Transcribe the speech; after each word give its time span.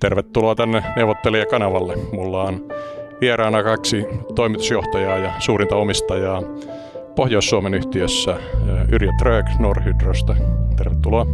Tervetuloa 0.00 0.54
tänne 0.54 0.84
neuvottelijakanavalle. 0.96 1.96
Mulla 2.12 2.42
on 2.42 2.68
vieraana 3.20 3.62
kaksi 3.62 4.04
toimitusjohtajaa 4.34 5.18
ja 5.18 5.32
suurinta 5.38 5.76
omistajaa 5.76 6.42
Pohjois-Suomen 7.16 7.74
yhtiössä 7.74 8.40
Yrjö 8.92 9.10
Trög 9.18 9.46
Norhydrosta. 9.58 10.36
Tervetuloa. 10.76 11.26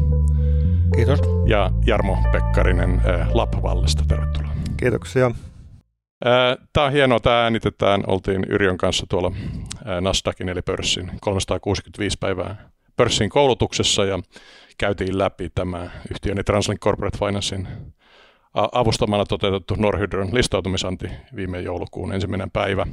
Kiitos. 0.95 1.21
Ja 1.47 1.71
Jarmo 1.87 2.19
Pekkarinen 2.33 3.03
Lapvallesta. 3.33 4.05
Tervetuloa. 4.09 4.51
Kiitoksia. 4.77 5.31
Tämä 6.73 6.87
on 6.87 6.93
hienoa, 6.93 7.21
tämä 7.21 7.43
äänitetään. 7.43 8.05
Oltiin 8.07 8.45
Yrjön 8.49 8.79
kanssa 8.79 9.07
tuolla 9.09 9.33
Nasdaqin 10.01 10.49
eli 10.49 10.63
pörssin 10.63 11.11
365 11.21 12.17
päivää 12.21 12.71
pörssin 12.97 13.31
koulutuksessa 13.31 14.05
ja 14.05 14.19
käytiin 14.79 15.19
läpi 15.19 15.51
tämä 15.55 15.91
yhtiöni 16.11 16.45
Translink 16.45 16.81
Corporate 16.81 17.19
Financein 17.19 17.69
avustamana 18.55 19.25
toteutettu 19.25 19.75
Norhydron 19.79 20.35
listautumisanti 20.35 21.11
viime 21.37 21.61
joulukuun 21.61 22.13
ensimmäinen 22.13 22.51
päivä. 22.51 22.87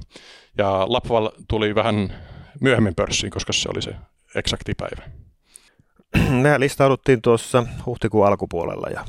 Ja 0.57 0.85
Lapval 0.87 1.29
tuli 1.47 1.75
vähän 1.75 2.13
myöhemmin 2.61 2.95
pörssiin, 2.95 3.31
koska 3.31 3.53
se 3.53 3.69
oli 3.69 3.81
se 3.81 3.95
eksakti 4.35 4.73
päivä. 4.73 5.11
Me 6.41 6.59
listauduttiin 6.59 7.21
tuossa 7.21 7.65
huhtikuun 7.85 8.27
alkupuolella 8.27 8.87
ja 8.89 9.05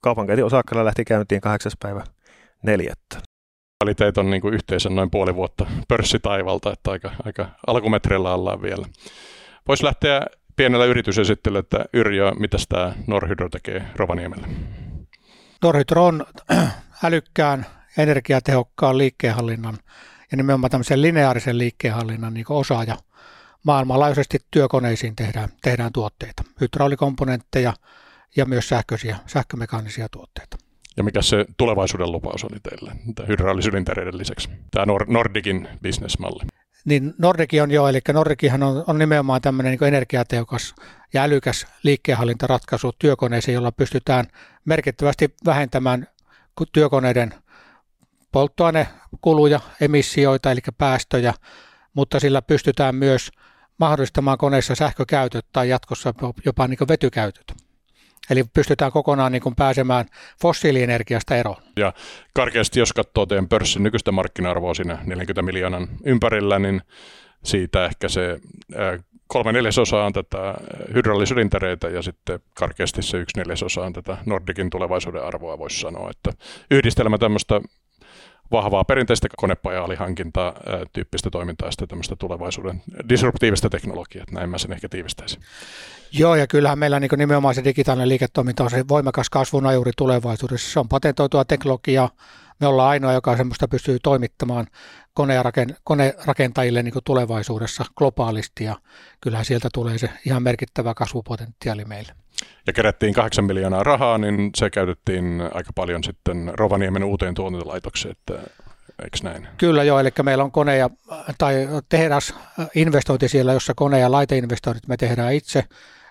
kaupankäynti 0.00 0.42
osakkeella 0.42 0.84
lähti 0.84 1.04
käyntiin 1.04 1.40
8. 1.40 1.72
päivä 1.82 2.04
neljättä. 2.62 3.18
Eli 3.84 3.94
teitä 3.94 4.20
on 4.20 4.30
niin 4.30 4.54
yhteensä 4.54 4.88
noin 4.88 5.10
puoli 5.10 5.34
vuotta 5.34 5.66
pörssitaivalta, 5.88 6.72
että 6.72 6.90
aika, 6.90 7.10
aika 7.24 7.48
alkumetreillä 7.66 8.34
ollaan 8.34 8.62
vielä. 8.62 8.86
Voisi 9.68 9.84
lähteä 9.84 10.26
pienellä 10.56 10.84
yritysesittelyllä, 10.84 11.60
että 11.60 11.84
Yrjö, 11.92 12.32
mitä 12.34 12.56
tämä 12.68 12.92
Norhydro 13.06 13.48
tekee 13.48 13.82
Rovaniemellä? 13.96 14.48
Norhydro 15.62 16.06
on 16.06 16.26
älykkään, 17.04 17.66
energiatehokkaan 17.98 18.98
liikkeenhallinnan 18.98 19.78
ja 20.30 20.36
nimenomaan 20.36 20.70
tämmöisen 20.70 21.02
lineaarisen 21.02 21.58
liikkeenhallinnan 21.58 22.34
niin 22.34 22.46
osaaja. 22.48 22.98
Maailmanlaajuisesti 23.64 24.38
työkoneisiin 24.50 25.16
tehdään, 25.16 25.48
tehdään 25.62 25.92
tuotteita, 25.92 26.42
hydraulikomponentteja 26.60 27.72
ja 28.36 28.46
myös 28.46 28.68
sähköisiä, 28.68 29.16
sähkömekaanisia 29.26 30.08
tuotteita. 30.08 30.56
Ja 30.96 31.02
mikä 31.02 31.22
se 31.22 31.44
tulevaisuuden 31.56 32.12
lupaus 32.12 32.44
oli 32.44 32.60
teille 32.62 32.92
hydraulisylintereiden 33.28 34.18
lisäksi? 34.18 34.48
Tämä 34.70 34.86
Nordikin 35.08 35.68
bisnesmalli. 35.82 36.44
Niin 36.84 37.14
Nordiki 37.18 37.60
on 37.60 37.70
jo, 37.70 37.88
eli 37.88 38.00
Nordikihan 38.12 38.62
on, 38.62 38.84
on 38.86 38.98
nimenomaan 38.98 39.40
tämmöinen 39.40 39.70
niin 39.70 39.84
energiatehokas 39.88 40.74
ja 41.12 41.22
älykäs 41.22 41.66
liikkeenhallintaratkaisu 41.82 42.92
työkoneisiin, 42.98 43.54
jolla 43.54 43.72
pystytään 43.72 44.26
merkittävästi 44.64 45.34
vähentämään 45.46 46.06
työkoneiden 46.72 47.34
polttoainekuluja, 48.32 49.60
emissioita, 49.80 50.50
eli 50.50 50.60
päästöjä, 50.78 51.34
mutta 51.94 52.20
sillä 52.20 52.42
pystytään 52.42 52.94
myös 52.94 53.30
mahdollistamaan 53.78 54.38
koneissa 54.38 54.74
sähkökäytöt 54.74 55.46
tai 55.52 55.68
jatkossa 55.68 56.14
jopa 56.44 56.68
niin 56.68 56.78
vetykäytöt. 56.88 57.71
Eli 58.30 58.44
pystytään 58.54 58.92
kokonaan 58.92 59.32
niin 59.32 59.42
kuin 59.42 59.54
pääsemään 59.54 60.06
fossiilienergiasta 60.42 61.36
eroon. 61.36 61.62
Ja 61.76 61.92
karkeasti, 62.34 62.80
jos 62.80 62.92
katsoo 62.92 63.26
teidän 63.26 63.48
pörssin 63.48 63.82
nykyistä 63.82 64.12
markkina-arvoa 64.12 64.74
siinä 64.74 64.98
40 65.06 65.42
miljoonan 65.42 65.88
ympärillä, 66.04 66.58
niin 66.58 66.80
siitä 67.44 67.84
ehkä 67.84 68.08
se 68.08 68.40
kolme 69.26 69.52
neljäsosaa 69.52 70.06
on 70.06 70.12
tätä 70.12 70.54
hydraulisylintereitä 70.94 71.88
ja 71.88 72.02
sitten 72.02 72.40
karkeasti 72.54 73.02
se 73.02 73.16
yksi 73.16 73.38
neljäsosa 73.38 73.82
on 73.82 73.92
tätä 73.92 74.16
Nordikin 74.26 74.70
tulevaisuuden 74.70 75.24
arvoa, 75.24 75.58
voisi 75.58 75.80
sanoa. 75.80 76.10
Että 76.10 76.32
yhdistelmä 76.70 77.18
tämmöistä 77.18 77.60
vahvaa 78.52 78.84
perinteistä 78.84 79.28
konepaja-alihankintaa 79.36 80.54
tyyppistä 80.92 81.30
toimintaa 81.30 81.70
ja 81.80 81.86
tämmöistä 81.86 82.16
tulevaisuuden 82.16 82.82
disruptiivista 83.08 83.70
teknologiaa, 83.70 84.24
näin 84.30 84.50
mä 84.50 84.58
sen 84.58 84.72
ehkä 84.72 84.88
tiivistäisin. 84.88 85.42
Joo, 86.12 86.34
ja 86.34 86.46
kyllähän 86.46 86.78
meillä 86.78 87.00
niin 87.00 87.10
nimenomaan 87.16 87.54
se 87.54 87.64
digitaalinen 87.64 88.08
liiketoiminta 88.08 88.64
on 88.64 88.70
se 88.70 88.88
voimakas 88.88 89.30
kasvunajuri 89.30 89.92
tulevaisuudessa. 89.96 90.72
Se 90.72 90.80
on 90.80 90.88
patentoitua 90.88 91.44
teknologiaa. 91.44 92.10
Me 92.62 92.68
ollaan 92.68 92.88
ainoa, 92.88 93.12
joka 93.12 93.36
semmoista 93.36 93.68
pystyy 93.68 93.98
toimittamaan 94.02 94.66
konerakentajille 95.84 96.82
niin 96.82 96.94
tulevaisuudessa 97.04 97.84
globaalisti, 97.96 98.64
ja 98.64 98.76
kyllähän 99.20 99.44
sieltä 99.44 99.68
tulee 99.74 99.98
se 99.98 100.10
ihan 100.26 100.42
merkittävä 100.42 100.94
kasvupotentiaali 100.94 101.84
meille. 101.84 102.12
Ja 102.66 102.72
kerättiin 102.72 103.14
8 103.14 103.44
miljoonaa 103.44 103.82
rahaa, 103.82 104.18
niin 104.18 104.50
se 104.56 104.70
käytettiin 104.70 105.42
aika 105.54 105.72
paljon 105.74 106.04
sitten 106.04 106.52
Rovaniemen 106.54 107.04
uuteen 107.04 107.34
tuotantolaitokseen, 107.34 108.12
että 108.12 108.34
eikö 109.04 109.18
näin? 109.22 109.48
Kyllä 109.58 109.84
joo, 109.84 109.98
eli 109.98 110.10
meillä 110.22 110.44
on 110.44 110.52
kone 110.52 110.76
ja, 110.76 110.90
tai 111.38 111.68
tehdas 111.88 112.34
investointi 112.74 113.28
siellä, 113.28 113.52
jossa 113.52 113.74
kone- 113.76 114.00
ja 114.00 114.12
laiteinvestoinnit 114.12 114.88
me 114.88 114.96
tehdään 114.96 115.34
itse, 115.34 115.64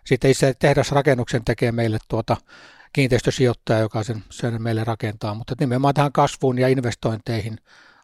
sitten 0.05 0.31
itse 0.31 0.53
tehdasrakennuksen 0.59 1.45
tekee 1.45 1.71
meille 1.71 1.97
tuota 2.07 2.37
kiinteistösijoittaja, 2.93 3.79
joka 3.79 4.03
sen, 4.03 4.23
sen 4.29 4.61
meille 4.61 4.83
rakentaa, 4.83 5.33
mutta 5.33 5.55
nimenomaan 5.59 5.93
tähän 5.93 6.11
kasvuun 6.11 6.59
ja 6.59 6.67
investointeihin 6.67 7.57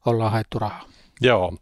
ollaan 0.06 0.32
haettu 0.32 0.60
rahaa. 0.60 0.86
Joo. 1.22 1.54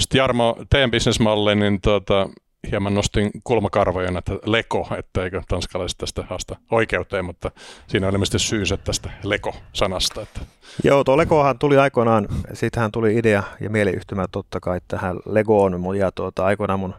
Sitten 0.00 0.18
Jarmo, 0.18 0.56
teidän 0.70 0.90
bisnesmalli, 0.90 1.54
niin 1.54 1.80
tuota, 1.80 2.28
hieman 2.70 2.94
nostin 2.94 3.30
kulmakarvojen, 3.44 4.16
että 4.16 4.32
leko, 4.44 4.88
etteikö 4.98 5.42
tanskalaiset 5.48 5.98
tästä 5.98 6.24
haasta 6.30 6.56
oikeuteen, 6.70 7.24
mutta 7.24 7.50
siinä 7.86 8.06
on 8.06 8.12
ilmeisesti 8.12 8.38
syysä 8.38 8.76
tästä 8.76 9.10
leko-sanasta. 9.22 10.22
Että. 10.22 10.40
Joo, 10.84 11.04
tuo 11.04 11.16
lekohan 11.16 11.58
tuli 11.58 11.78
aikoinaan, 11.78 12.28
siitähän 12.52 12.92
tuli 12.92 13.18
idea 13.18 13.42
ja 13.60 13.70
mieliyhtymä 13.70 14.26
totta 14.32 14.60
kai 14.60 14.80
tähän 14.88 15.16
legoon, 15.26 15.96
ja 15.98 16.12
tuota, 16.12 16.44
aikoinaan 16.44 16.80
mun 16.80 16.94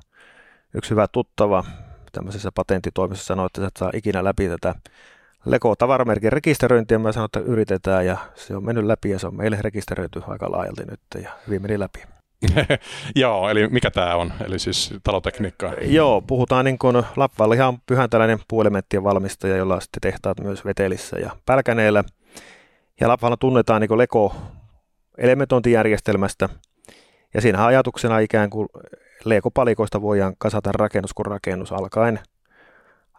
yksi 0.74 0.92
hyvä 0.92 1.08
tuttava 1.08 1.64
tämmöisessä 2.12 2.52
patenttitoimissa 2.56 3.26
sanoi, 3.26 3.46
että 3.46 3.62
sä 3.62 3.68
et 3.68 3.78
saa 3.78 3.92
ikinä 3.94 4.24
läpi 4.24 4.48
tätä 4.48 4.76
Lego-tavaramerkin 5.46 6.34
rekisteröintiä. 6.34 7.00
Mä 7.00 7.12
sanoin, 7.12 7.26
että 7.26 7.40
yritetään 7.40 8.06
ja 8.06 8.18
se 8.36 8.56
on 8.56 8.66
mennyt 8.66 8.86
läpi 8.86 9.10
ja 9.10 9.20
se 9.20 9.28
on 9.28 9.36
meille 9.36 9.58
rekisteröity 9.62 10.22
aika 10.28 10.52
laajalti 10.52 10.84
nyt 10.86 11.24
ja 11.24 11.32
hyvin 11.48 11.62
meni 11.62 11.80
läpi. 11.80 12.04
Joo, 13.16 13.50
eli 13.50 13.68
mikä 13.68 13.92
tämä 13.92 14.16
on? 14.16 14.34
Eli 14.46 14.60
siis 14.60 14.94
talotekniikkaa? 15.04 15.74
Joo, 15.82 16.22
puhutaan 16.22 16.66
niin 16.66 16.78
kuin 16.78 17.04
Lappalla 17.16 17.54
ihan 17.54 17.80
pyhän 17.86 18.10
tällainen 18.10 18.40
puolimenttien 18.48 19.04
valmistaja, 19.04 19.58
jolla 19.58 19.76
on 19.76 19.82
sitten 19.82 20.02
tehtaat 20.02 20.40
myös 20.40 20.66
Vetelissä 20.66 21.20
ja 21.20 21.32
Pälkäneellä. 21.46 22.04
Ja 23.02 23.08
Lappalla 23.08 23.38
tunnetaan 23.38 23.82
niin 23.82 23.98
Lego 23.98 24.36
elementointijärjestelmästä. 25.18 26.50
Ja 27.34 27.42
siinä 27.42 27.66
ajatuksena 27.66 28.20
ikään 28.20 28.50
kuin 28.50 28.70
Lego-palikoista 29.26 30.02
voidaan 30.02 30.34
kasata 30.38 30.72
rakennus 30.72 31.14
kuin 31.14 31.26
rakennus 31.26 31.72
alkaen 31.72 32.20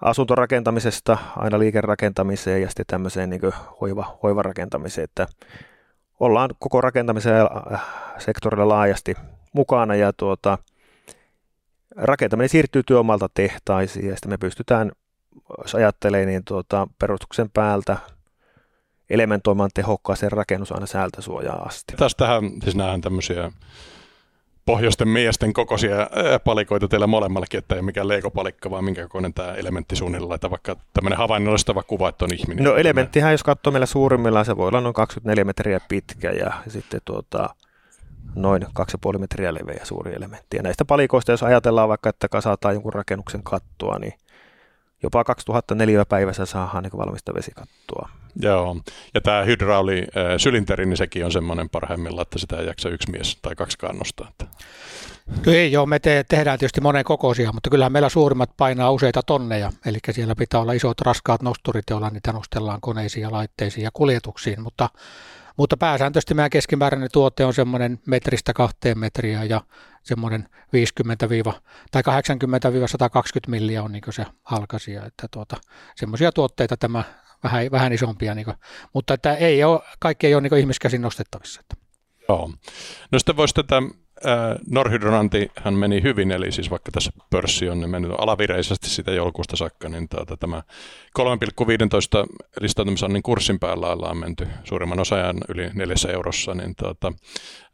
asuntorakentamisesta 0.02 1.18
aina 1.36 1.58
liikerakentamiseen 1.58 2.62
ja 2.62 2.68
sitten 2.68 2.86
tämmöiseen 2.86 3.30
niin 3.30 3.40
hoiva, 3.80 4.18
hoivarakentamiseen, 4.22 5.04
että 5.04 5.26
ollaan 6.20 6.50
koko 6.58 6.80
rakentamisen 6.80 7.34
äh, 7.72 7.80
sektorilla 8.18 8.68
laajasti 8.68 9.14
mukana 9.52 9.94
ja 9.94 10.12
tuota, 10.12 10.58
rakentaminen 11.96 12.48
siirtyy 12.48 12.82
työmaalta 12.82 13.28
tehtaisiin 13.34 14.08
ja 14.08 14.14
sitten 14.16 14.30
me 14.30 14.38
pystytään, 14.38 14.92
jos 15.62 15.74
ajattelee, 15.74 16.26
niin 16.26 16.44
tuota, 16.44 16.88
perustuksen 16.98 17.50
päältä 17.50 17.96
elementoimaan 19.10 19.70
tehokkaaseen 19.74 20.32
rakennus 20.32 20.72
aina 20.72 20.86
säältä 20.86 21.22
suojaa 21.22 21.62
asti. 21.62 21.94
Tästähän 21.96 22.50
siis 22.62 22.76
nähdään 22.76 23.00
tämmöisiä 23.00 23.52
pohjoisten 24.66 25.08
miesten 25.08 25.52
kokoisia 25.52 25.96
palikoita 26.44 26.88
teillä 26.88 27.06
molemmallakin, 27.06 27.58
että 27.58 27.74
ei 27.74 27.82
mikään 27.82 28.08
leikopalikka, 28.08 28.70
vaan 28.70 28.84
minkä 28.84 29.02
kokoinen 29.02 29.34
tämä 29.34 29.54
elementti 29.54 29.96
suunnilleen, 29.96 30.34
että 30.34 30.50
vaikka 30.50 30.76
tämmöinen 30.92 31.18
havainnollistava 31.18 31.82
kuva, 31.82 32.08
että 32.08 32.24
on 32.24 32.34
ihminen. 32.34 32.64
No 32.64 32.76
elementtihän, 32.76 33.32
jos 33.32 33.42
katsoo 33.42 33.70
meillä 33.70 33.86
suurimmillaan, 33.86 34.44
se 34.44 34.56
voi 34.56 34.68
olla 34.68 34.80
noin 34.80 34.94
24 34.94 35.44
metriä 35.44 35.80
pitkä 35.88 36.30
ja 36.30 36.52
sitten 36.68 37.00
tuota, 37.04 37.54
noin 38.34 38.62
2,5 38.62 39.18
metriä 39.18 39.54
leveä 39.54 39.80
suuri 39.84 40.14
elementti. 40.14 40.56
Ja 40.56 40.62
näistä 40.62 40.84
palikoista, 40.84 41.32
jos 41.32 41.42
ajatellaan 41.42 41.88
vaikka, 41.88 42.08
että 42.08 42.28
kasataan 42.28 42.74
jonkun 42.74 42.92
rakennuksen 42.92 43.42
kattoa, 43.42 43.98
niin 43.98 44.12
jopa 45.02 45.24
2004 45.24 46.04
päivässä 46.04 46.46
saadaan 46.46 46.82
niin 46.82 46.98
valmista 46.98 47.34
vesikattoa. 47.34 48.08
Joo, 48.40 48.76
ja 49.14 49.20
tämä 49.20 49.42
hydrauli 49.42 50.06
sylinteri, 50.36 50.86
niin 50.86 50.96
sekin 50.96 51.24
on 51.24 51.32
semmoinen 51.32 51.68
parhaimmillaan, 51.68 52.22
että 52.22 52.38
sitä 52.38 52.56
ei 52.56 52.66
jaksa 52.66 52.88
yksi 52.88 53.10
mies 53.10 53.38
tai 53.42 53.54
kaksi 53.54 53.78
kannustaa. 53.78 54.28
Että. 54.28 54.46
Ei 55.46 55.72
joo, 55.72 55.86
me 55.86 55.98
te- 55.98 56.24
tehdään 56.28 56.58
tietysti 56.58 56.80
monen 56.80 57.04
kokoisia, 57.04 57.52
mutta 57.52 57.70
kyllähän 57.70 57.92
meillä 57.92 58.08
suurimmat 58.08 58.50
painaa 58.56 58.90
useita 58.90 59.22
tonneja, 59.22 59.72
eli 59.86 59.98
siellä 60.10 60.34
pitää 60.34 60.60
olla 60.60 60.72
isot 60.72 61.00
raskaat 61.00 61.42
nosturit, 61.42 61.84
joilla 61.90 62.10
niitä 62.10 62.32
nostellaan 62.32 62.80
koneisiin 62.80 63.22
ja 63.22 63.32
laitteisiin 63.32 63.84
ja 63.84 63.90
kuljetuksiin, 63.92 64.62
mutta 64.62 64.88
mutta 65.56 65.76
pääsääntöisesti 65.76 66.34
meidän 66.34 66.50
keskimääräinen 66.50 67.08
tuote 67.12 67.44
on 67.44 67.54
semmoinen 67.54 67.98
metristä 68.06 68.52
kahteen 68.52 68.98
metriä 68.98 69.44
ja 69.44 69.60
semmoinen 70.02 70.48
50 70.72 71.28
tai 71.90 72.02
80-120 72.02 72.10
milliä 73.48 73.82
on 73.82 73.92
niin 73.92 74.02
se 74.10 74.26
halkasia. 74.42 75.04
Että 75.04 75.28
tuota, 75.30 75.56
semmoisia 75.96 76.32
tuotteita 76.32 76.76
tämä 76.76 77.04
vähän, 77.44 77.70
vähän 77.70 77.92
isompia, 77.92 78.34
niin 78.34 78.44
kuin, 78.44 78.56
mutta 78.92 79.14
että 79.14 79.34
ei 79.34 79.64
ole, 79.64 79.80
kaikki 79.98 80.26
ei 80.26 80.34
ole 80.34 80.42
niin 80.42 80.58
ihmiskäsin 80.58 81.02
nostettavissa. 81.02 81.60
Että. 81.60 81.86
Joo. 82.28 82.50
No 83.12 83.18
sitten 83.18 83.36
voisi 83.36 83.54
tätä 83.54 83.82
Norhydronanti 84.70 85.50
hän 85.56 85.74
meni 85.74 86.02
hyvin, 86.02 86.30
eli 86.30 86.52
siis 86.52 86.70
vaikka 86.70 86.92
tässä 86.92 87.10
pörssi 87.30 87.68
on 87.68 87.80
niin 87.80 87.90
mennyt 87.90 88.12
alavireisesti 88.18 88.90
sitä 88.90 89.10
joulukuusta 89.10 89.56
saakka, 89.56 89.88
niin 89.88 90.08
tuota, 90.08 90.36
tämä 90.36 90.62
3,15 91.18 91.24
listautumisannin 92.60 93.22
kurssin 93.22 93.58
päällä 93.58 93.92
ollaan 93.92 94.16
menty 94.16 94.48
suurimman 94.64 95.00
osajan 95.00 95.36
yli 95.48 95.70
neljässä 95.74 96.08
eurossa, 96.08 96.54
niin 96.54 96.74
tuota, 96.76 97.12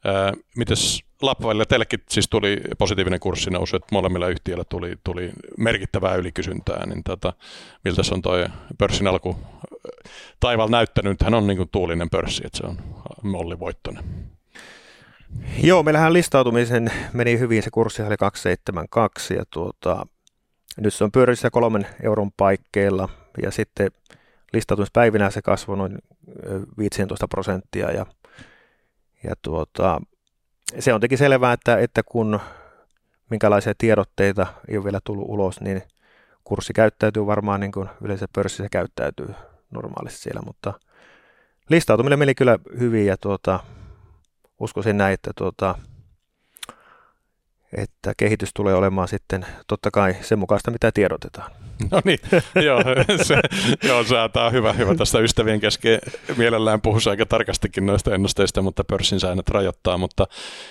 ää, 0.04 0.32
mites 0.56 1.04
Lappavalle 1.22 1.64
teillekin 1.64 2.02
siis 2.10 2.28
tuli 2.28 2.60
positiivinen 2.78 3.20
kurssinousu, 3.20 3.76
että 3.76 3.88
molemmilla 3.92 4.28
yhtiöillä 4.28 4.64
tuli, 4.64 4.96
tuli 5.04 5.30
merkittävää 5.58 6.14
ylikysyntää, 6.14 6.86
niin 6.86 7.04
tuota, 7.04 7.32
miltä 7.84 8.02
se 8.02 8.14
on 8.14 8.22
toi 8.22 8.46
pörssin 8.78 9.06
alku 9.06 9.36
taival 10.40 10.68
näyttänyt, 10.68 11.22
hän 11.22 11.34
on 11.34 11.46
niin 11.46 11.56
kuin 11.56 11.68
tuulinen 11.72 12.10
pörssi, 12.10 12.42
että 12.46 12.58
se 12.58 12.66
on 12.66 12.78
mollivoittoinen. 13.22 14.04
Joo, 15.64 15.82
meillähän 15.82 16.12
listautumisen 16.12 16.92
meni 17.12 17.38
hyvin, 17.38 17.62
se 17.62 17.70
kurssi 17.70 18.02
oli 18.02 18.16
272 18.16 19.34
ja 19.34 19.44
tuota, 19.50 20.06
nyt 20.76 20.94
se 20.94 21.04
on 21.04 21.12
pyörissä 21.12 21.50
kolmen 21.50 21.86
euron 22.02 22.30
paikkeilla 22.36 23.08
ja 23.42 23.50
sitten 23.50 23.90
listautumispäivinä 24.52 25.30
se 25.30 25.42
kasvoi 25.42 25.76
noin 25.76 25.98
15 26.78 27.28
prosenttia 27.28 27.90
ja, 27.90 28.06
ja 29.24 29.34
tuota, 29.42 30.00
se 30.78 30.94
on 30.94 31.00
teki 31.00 31.16
selvää, 31.16 31.52
että, 31.52 31.78
että 31.78 32.02
kun 32.02 32.40
minkälaisia 33.30 33.74
tiedotteita 33.78 34.46
ei 34.68 34.76
ole 34.76 34.84
vielä 34.84 35.00
tullut 35.04 35.28
ulos, 35.28 35.60
niin 35.60 35.82
kurssi 36.44 36.72
käyttäytyy 36.72 37.26
varmaan 37.26 37.60
niin 37.60 37.72
kuin 37.72 37.88
yleensä 38.00 38.26
pörssissä 38.34 38.68
käyttäytyy 38.70 39.28
normaalisti 39.70 40.20
siellä, 40.20 40.40
mutta 40.46 40.72
listautuminen 41.68 42.18
meni 42.18 42.34
kyllä 42.34 42.58
hyvin 42.78 43.06
ja 43.06 43.16
tuota, 43.16 43.60
uskoisin 44.60 44.98
näin, 44.98 45.14
että, 45.14 45.30
tuota, 45.36 45.78
että 47.76 48.12
kehitys 48.16 48.50
tulee 48.54 48.74
olemaan 48.74 49.08
sitten 49.08 49.46
totta 49.66 49.90
kai 49.90 50.16
sen 50.20 50.38
mukaista, 50.38 50.70
mitä 50.70 50.92
tiedotetaan. 50.92 51.52
No 51.90 52.00
niin, 52.04 52.18
joo, 52.64 52.80
se, 53.22 53.40
joo, 53.82 54.04
se 54.04 54.16
on 54.46 54.52
hyvä, 54.52 54.72
hyvä 54.72 54.94
tästä 54.94 55.18
ystävien 55.18 55.60
kesken. 55.60 55.98
Mielellään 56.36 56.80
puhuisi 56.80 57.10
aika 57.10 57.26
tarkastikin 57.26 57.86
noista 57.86 58.14
ennusteista, 58.14 58.62
mutta 58.62 58.84
pörssin 58.84 59.20
säännöt 59.20 59.48
rajoittaa, 59.48 59.98
mutta 59.98 60.26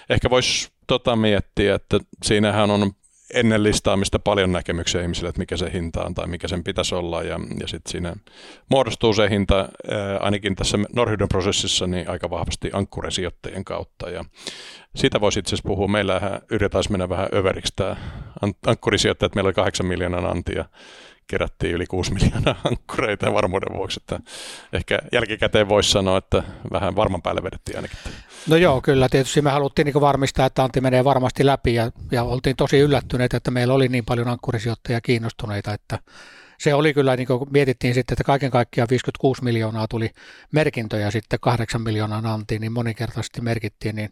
ehkä 0.09 0.29
voisi 0.29 0.69
tota 0.87 1.15
miettiä, 1.15 1.75
että 1.75 1.99
siinähän 2.23 2.71
on 2.71 2.91
ennen 3.33 3.63
listaamista 3.63 4.19
paljon 4.19 4.51
näkemyksiä 4.51 5.01
ihmisille, 5.01 5.29
että 5.29 5.39
mikä 5.39 5.57
se 5.57 5.73
hinta 5.73 6.03
on 6.03 6.13
tai 6.13 6.27
mikä 6.27 6.47
sen 6.47 6.63
pitäisi 6.63 6.95
olla. 6.95 7.23
Ja, 7.23 7.39
ja 7.59 7.67
sitten 7.67 7.91
siinä 7.91 8.15
muodostuu 8.69 9.13
se 9.13 9.29
hinta 9.29 9.57
ää, 9.57 10.17
ainakin 10.19 10.55
tässä 10.55 10.77
Norhydon 10.95 11.27
prosessissa 11.29 11.87
niin 11.87 12.09
aika 12.09 12.29
vahvasti 12.29 12.69
ankkuresijoittajien 12.73 13.65
kautta. 13.65 14.09
Ja 14.09 14.25
siitä 14.95 15.21
voisi 15.21 15.39
itse 15.39 15.49
asiassa 15.49 15.67
puhua. 15.67 15.87
Meillähän 15.87 16.41
yritetään 16.51 16.83
mennä 16.89 17.09
vähän 17.09 17.27
överiksi 17.33 17.73
tämä 17.75 17.95
ankkurisijoittaja, 18.67 19.25
että 19.25 19.37
meillä 19.37 19.47
oli 19.47 19.53
kahdeksan 19.53 19.85
miljoonan 19.85 20.25
antia 20.25 20.65
kerättiin 21.31 21.73
yli 21.73 21.85
6 21.85 22.13
miljoonaa 22.13 22.61
ankkureita 22.69 23.33
varmuuden 23.33 23.77
vuoksi, 23.77 23.99
että 24.01 24.19
ehkä 24.73 24.99
jälkikäteen 25.11 25.69
voisi 25.69 25.91
sanoa, 25.91 26.17
että 26.17 26.43
vähän 26.71 26.95
varman 26.95 27.21
päälle 27.21 27.43
vedettiin 27.43 27.77
ainakin. 27.77 27.97
No 28.47 28.55
joo, 28.55 28.81
kyllä. 28.81 29.09
Tietysti 29.09 29.41
me 29.41 29.49
haluttiin 29.49 29.85
niin 29.85 30.01
varmistaa, 30.01 30.45
että 30.45 30.63
Antti 30.63 30.81
menee 30.81 31.03
varmasti 31.03 31.45
läpi 31.45 31.73
ja, 31.73 31.91
ja 32.11 32.23
oltiin 32.23 32.55
tosi 32.55 32.79
yllättyneitä, 32.79 33.37
että 33.37 33.51
meillä 33.51 33.73
oli 33.73 33.87
niin 33.87 34.05
paljon 34.05 34.27
ankkurisijoittajia 34.27 35.01
kiinnostuneita, 35.01 35.73
että 35.73 35.99
se 36.59 36.73
oli 36.73 36.93
kyllä, 36.93 37.15
niin 37.15 37.27
kuin 37.27 37.49
mietittiin 37.51 37.93
sitten, 37.93 38.13
että 38.13 38.23
kaiken 38.23 38.51
kaikkiaan 38.51 38.87
56 38.89 39.43
miljoonaa 39.43 39.87
tuli 39.87 40.09
merkintöjä 40.51 41.11
sitten 41.11 41.39
8 41.39 41.81
miljoonaa 41.81 42.33
Antiin, 42.33 42.61
niin 42.61 42.71
moninkertaisesti 42.71 43.41
merkittiin, 43.41 43.95
niin 43.95 44.09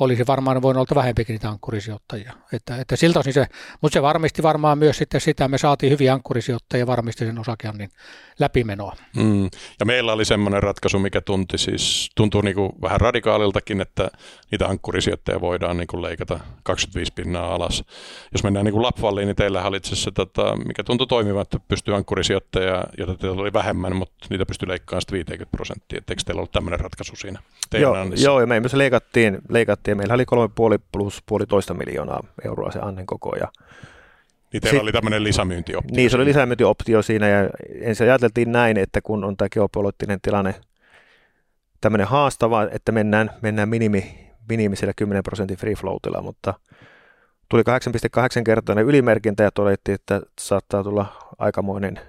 olisi 0.00 0.26
varmaan 0.26 0.62
voinut 0.62 0.90
olla 0.90 1.00
vähempikin 1.00 1.34
niitä 1.34 1.48
ankkurisijoittajia. 1.48 2.32
Että, 2.52 2.76
että 2.76 2.96
siltä 2.96 3.18
osin 3.18 3.32
se, 3.32 3.46
mutta 3.80 3.94
se 3.94 4.02
varmisti 4.02 4.42
varmaan 4.42 4.78
myös 4.78 4.98
sitten 4.98 5.20
sitä, 5.20 5.48
me 5.48 5.58
saatiin 5.58 5.92
hyviä 5.92 6.12
ankkurisijoittajia 6.12 6.86
varmisti 6.86 7.26
sen 7.26 7.38
osakeannin 7.38 7.90
läpimenoa. 8.38 8.96
Mm. 9.16 9.44
Ja 9.80 9.86
meillä 9.86 10.12
oli 10.12 10.24
semmoinen 10.24 10.62
ratkaisu, 10.62 10.98
mikä 10.98 11.20
tunti 11.20 11.58
siis, 11.58 12.10
tuntuu 12.14 12.40
niin 12.40 12.54
kuin 12.54 12.72
vähän 12.82 13.00
radikaaliltakin, 13.00 13.80
että 13.80 14.10
niitä 14.50 14.66
ankkurisijoittajia 14.66 15.40
voidaan 15.40 15.76
niin 15.76 15.86
kuin 15.86 16.02
leikata 16.02 16.40
25 16.62 17.12
pinnaa 17.12 17.54
alas. 17.54 17.84
Jos 18.32 18.44
mennään 18.44 18.64
niin 18.64 18.72
kuin 18.72 18.82
Lapvalliin, 18.82 19.26
niin 19.26 19.36
teillä 19.36 19.62
oli 19.62 19.76
itse 19.76 19.92
asiassa, 19.92 20.12
tota, 20.12 20.56
mikä 20.56 20.84
tuntui 20.84 21.06
toimivan, 21.06 21.42
että 21.42 21.60
pystyy 21.68 21.94
ankkurisijoittajia, 21.94 22.84
joita 22.98 23.14
teillä 23.14 23.42
oli 23.42 23.52
vähemmän, 23.52 23.96
mutta 23.96 24.26
niitä 24.30 24.46
pystyy 24.46 24.68
leikkaamaan 24.68 25.00
sitten 25.00 25.14
50 25.14 25.50
prosenttia. 25.50 26.00
Eikö 26.08 26.22
teillä 26.26 26.40
ollut 26.40 26.52
tämmöinen 26.52 26.80
ratkaisu 26.80 27.16
siinä? 27.16 27.42
Joo, 27.74 27.94
joo, 28.16 28.40
ja 28.40 28.46
me 28.46 28.60
myös 28.60 28.74
leikattiin, 28.74 29.38
leikattiin 29.48 29.85
ja 29.90 29.96
meillä 29.96 30.14
oli 30.14 30.24
3,5 30.76 30.82
plus 30.92 31.22
puolitoista 31.26 31.74
miljoonaa 31.74 32.20
euroa 32.44 32.70
se 32.70 32.78
annen 32.78 33.06
koko. 33.06 33.36
Ja 33.36 33.48
niin 34.52 34.60
teillä 34.60 34.82
oli 34.82 34.92
tämmöinen 34.92 35.24
lisämyyntioptio. 35.24 35.96
Niin, 35.96 36.10
se 36.10 36.16
oli 36.16 36.24
lisämyyntioptio 36.24 37.02
siinä 37.02 37.28
ja 37.28 37.50
ensin 37.80 38.06
ajateltiin 38.06 38.52
näin, 38.52 38.76
että 38.76 39.00
kun 39.00 39.24
on 39.24 39.36
tämä 39.36 39.48
geopoliittinen 39.48 40.20
tilanne 40.20 40.54
tämmöinen 41.80 42.06
haastava, 42.06 42.62
että 42.62 42.92
mennään, 42.92 43.30
mennään 43.42 43.68
minimi, 43.68 44.30
minimisellä 44.48 44.92
10 44.96 45.22
prosentin 45.22 45.56
free 45.56 45.74
floatilla, 45.74 46.22
mutta 46.22 46.54
tuli 47.48 47.62
8,8 47.62 48.42
kertainen 48.44 48.84
ylimerkintä 48.84 49.42
ja 49.42 49.50
todettiin, 49.50 49.94
että 49.94 50.20
saattaa 50.40 50.82
tulla 50.82 51.06
aikamoinen 51.38 52.00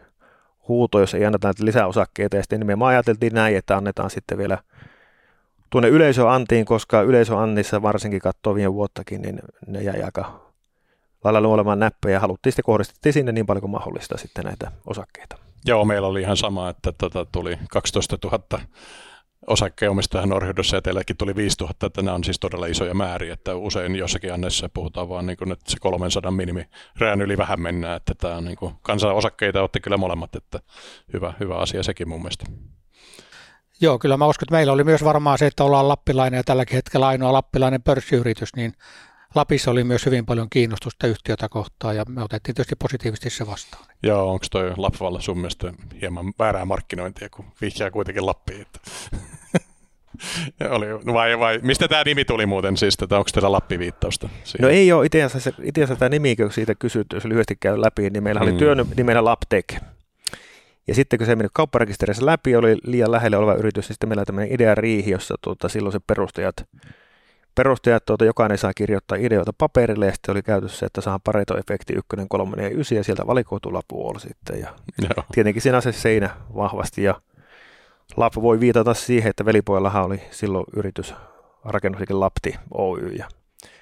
huuto, 0.67 0.99
jos 0.99 1.13
ei 1.13 1.25
anneta 1.25 1.47
näitä 1.47 1.65
lisäosakkeita. 1.65 2.35
Ja 2.35 2.43
sitten 2.43 2.59
nimenomaan 2.59 2.89
ajateltiin 2.89 3.33
näin, 3.33 3.57
että 3.57 3.77
annetaan 3.77 4.09
sitten 4.09 4.37
vielä– 4.37 4.57
tuonne 5.69 5.89
yleisöantiin, 5.89 6.65
koska 6.65 7.01
yleisöannissa 7.01 7.81
varsinkin 7.81 8.21
katsoo 8.21 8.55
viime 8.55 8.73
vuottakin, 8.73 9.21
niin 9.21 9.39
ne 9.67 9.81
jäi 9.81 10.01
aika 10.01 10.39
lailla 11.23 11.41
luolemaan 11.41 11.79
näppejä 11.79 12.13
ja 12.13 12.19
haluttiin 12.19 12.53
sitten 12.53 12.65
kohdistettiin 12.65 13.13
sinne 13.13 13.31
niin 13.31 13.45
paljon 13.45 13.61
kuin 13.61 13.71
mahdollista 13.71 14.17
sitten 14.17 14.45
näitä 14.45 14.71
osakkeita. 14.85 15.37
Joo, 15.65 15.85
meillä 15.85 16.07
oli 16.07 16.21
ihan 16.21 16.37
sama, 16.37 16.69
että 16.69 16.91
tota, 16.91 17.25
tuli 17.25 17.57
12 17.69 18.17
000 18.23 18.59
osakkeenomistajan 19.47 20.29
Norhydössä 20.29 20.77
ja 20.77 20.81
teilläkin 20.81 21.17
tuli 21.17 21.35
5000, 21.35 21.87
että 21.87 22.01
nämä 22.01 22.15
on 22.15 22.23
siis 22.23 22.39
todella 22.39 22.65
isoja 22.65 22.93
määriä, 22.93 23.33
että 23.33 23.55
usein 23.55 23.95
jossakin 23.95 24.33
annessa 24.33 24.69
puhutaan 24.73 25.09
vaan 25.09 25.25
niin 25.25 25.37
kuin, 25.37 25.51
että 25.51 25.71
se 25.71 25.77
300 25.79 26.31
minimi 26.31 26.65
rään 26.97 27.21
yli 27.21 27.37
vähän 27.37 27.61
mennään, 27.61 27.95
että 27.95 28.13
tämä 28.15 28.35
on 28.35 28.45
niin 28.45 28.57
kuin, 28.57 28.73
kansan 28.81 29.15
osakkeita 29.15 29.63
otti 29.63 29.79
kyllä 29.79 29.97
molemmat, 29.97 30.35
että 30.35 30.59
hyvä, 31.13 31.33
hyvä 31.39 31.55
asia 31.55 31.83
sekin 31.83 32.09
mun 32.09 32.21
mielestä. 32.21 32.45
Joo, 33.81 33.99
kyllä 33.99 34.17
mä 34.17 34.27
uskon, 34.27 34.45
että 34.45 34.55
meillä 34.55 34.73
oli 34.73 34.83
myös 34.83 35.03
varmaan 35.03 35.37
se, 35.37 35.47
että 35.47 35.63
ollaan 35.63 35.87
lappilainen 35.87 36.37
ja 36.37 36.43
tälläkin 36.43 36.75
hetkellä 36.75 37.07
ainoa 37.07 37.33
lappilainen 37.33 37.83
pörssiyritys, 37.83 38.55
niin 38.55 38.73
Lapissa 39.35 39.71
oli 39.71 39.83
myös 39.83 40.05
hyvin 40.05 40.25
paljon 40.25 40.49
kiinnostusta 40.49 41.07
yhtiötä 41.07 41.49
kohtaan 41.49 41.95
ja 41.95 42.05
me 42.09 42.23
otettiin 42.23 42.55
tietysti 42.55 42.75
positiivisesti 42.75 43.29
se 43.29 43.47
vastaan. 43.47 43.85
Joo, 44.03 44.31
onko 44.31 44.45
toi 44.51 44.73
Lappivalla 44.77 45.21
sun 45.21 45.37
mielestä 45.37 45.73
hieman 46.01 46.33
väärää 46.39 46.65
markkinointia, 46.65 47.29
kun 47.29 47.45
vihjaa 47.61 47.91
kuitenkin 47.91 48.25
Lappiin? 48.25 48.61
Että... 48.61 48.79
oli, 50.75 50.87
vai, 51.13 51.39
vai, 51.39 51.59
mistä 51.61 51.87
tämä 51.87 52.03
nimi 52.05 52.25
tuli 52.25 52.45
muuten 52.45 52.77
siis, 52.77 52.97
että 53.01 53.17
onko 53.17 53.29
teillä 53.33 53.51
Lappi-viittausta? 53.51 54.29
Siihen? 54.43 54.63
No 54.63 54.69
ei 54.69 54.91
ole, 54.91 55.05
itse 55.05 55.23
asiassa, 55.23 55.51
itse 55.63 55.83
asiassa 55.83 55.99
tämä 55.99 56.09
nimi, 56.09 56.35
kun 56.35 56.51
siitä 56.51 56.75
kysytty, 56.75 57.15
jos 57.15 57.25
lyhyesti 57.25 57.55
käy 57.59 57.81
läpi, 57.81 58.09
niin 58.09 58.23
meillä 58.23 58.41
mm. 58.41 58.47
oli 58.47 58.57
työn 58.57 58.85
nimenä 58.97 59.23
Laptek. 59.23 59.75
Ja 60.87 60.95
sitten 60.95 61.19
kun 61.19 61.25
se 61.25 61.31
ei 61.31 61.35
mennyt 61.35 61.51
kaupparekisterissä 61.53 62.25
läpi, 62.25 62.55
oli 62.55 62.77
liian 62.83 63.11
lähellä 63.11 63.37
oleva 63.37 63.53
yritys, 63.53 63.85
niin 63.89 63.93
sitten 63.93 64.09
meillä 64.09 64.21
on 64.21 64.25
tämmöinen 64.25 64.53
ideariihi, 64.53 65.11
jossa 65.11 65.35
tuota, 65.41 65.69
silloin 65.69 65.93
se 65.93 65.99
perustajat, 66.07 66.55
perustajat 67.55 68.05
tuota, 68.05 68.25
jokainen 68.25 68.57
saa 68.57 68.73
kirjoittaa 68.73 69.17
ideoita 69.17 69.53
paperille, 69.57 70.05
ja 70.05 70.11
sitten 70.11 70.31
oli 70.31 70.41
käytössä, 70.41 70.85
että 70.85 71.01
saa 71.01 71.19
Pareto-efekti 71.23 71.97
1, 71.97 72.27
3 72.29 72.63
ja 72.63 72.69
9, 72.69 72.95
ja 72.95 73.03
sieltä 73.03 73.27
valikoitu 73.27 73.73
lapuoli 73.73 74.19
sitten. 74.19 74.59
Ja 74.59 74.67
Joo. 75.01 75.25
tietenkin 75.31 75.61
siinä 75.61 75.81
se 75.81 75.91
seinä 75.91 76.29
vahvasti, 76.55 77.03
ja 77.03 77.21
Lapu 78.15 78.41
voi 78.41 78.59
viitata 78.59 78.93
siihen, 78.93 79.29
että 79.29 79.45
velipojallahan 79.45 80.03
oli 80.03 80.21
silloin 80.31 80.65
yritys 80.75 81.13
rakennusliike 81.65 82.13
Lapti 82.13 82.55
Oy, 82.71 83.07
ja 83.07 83.27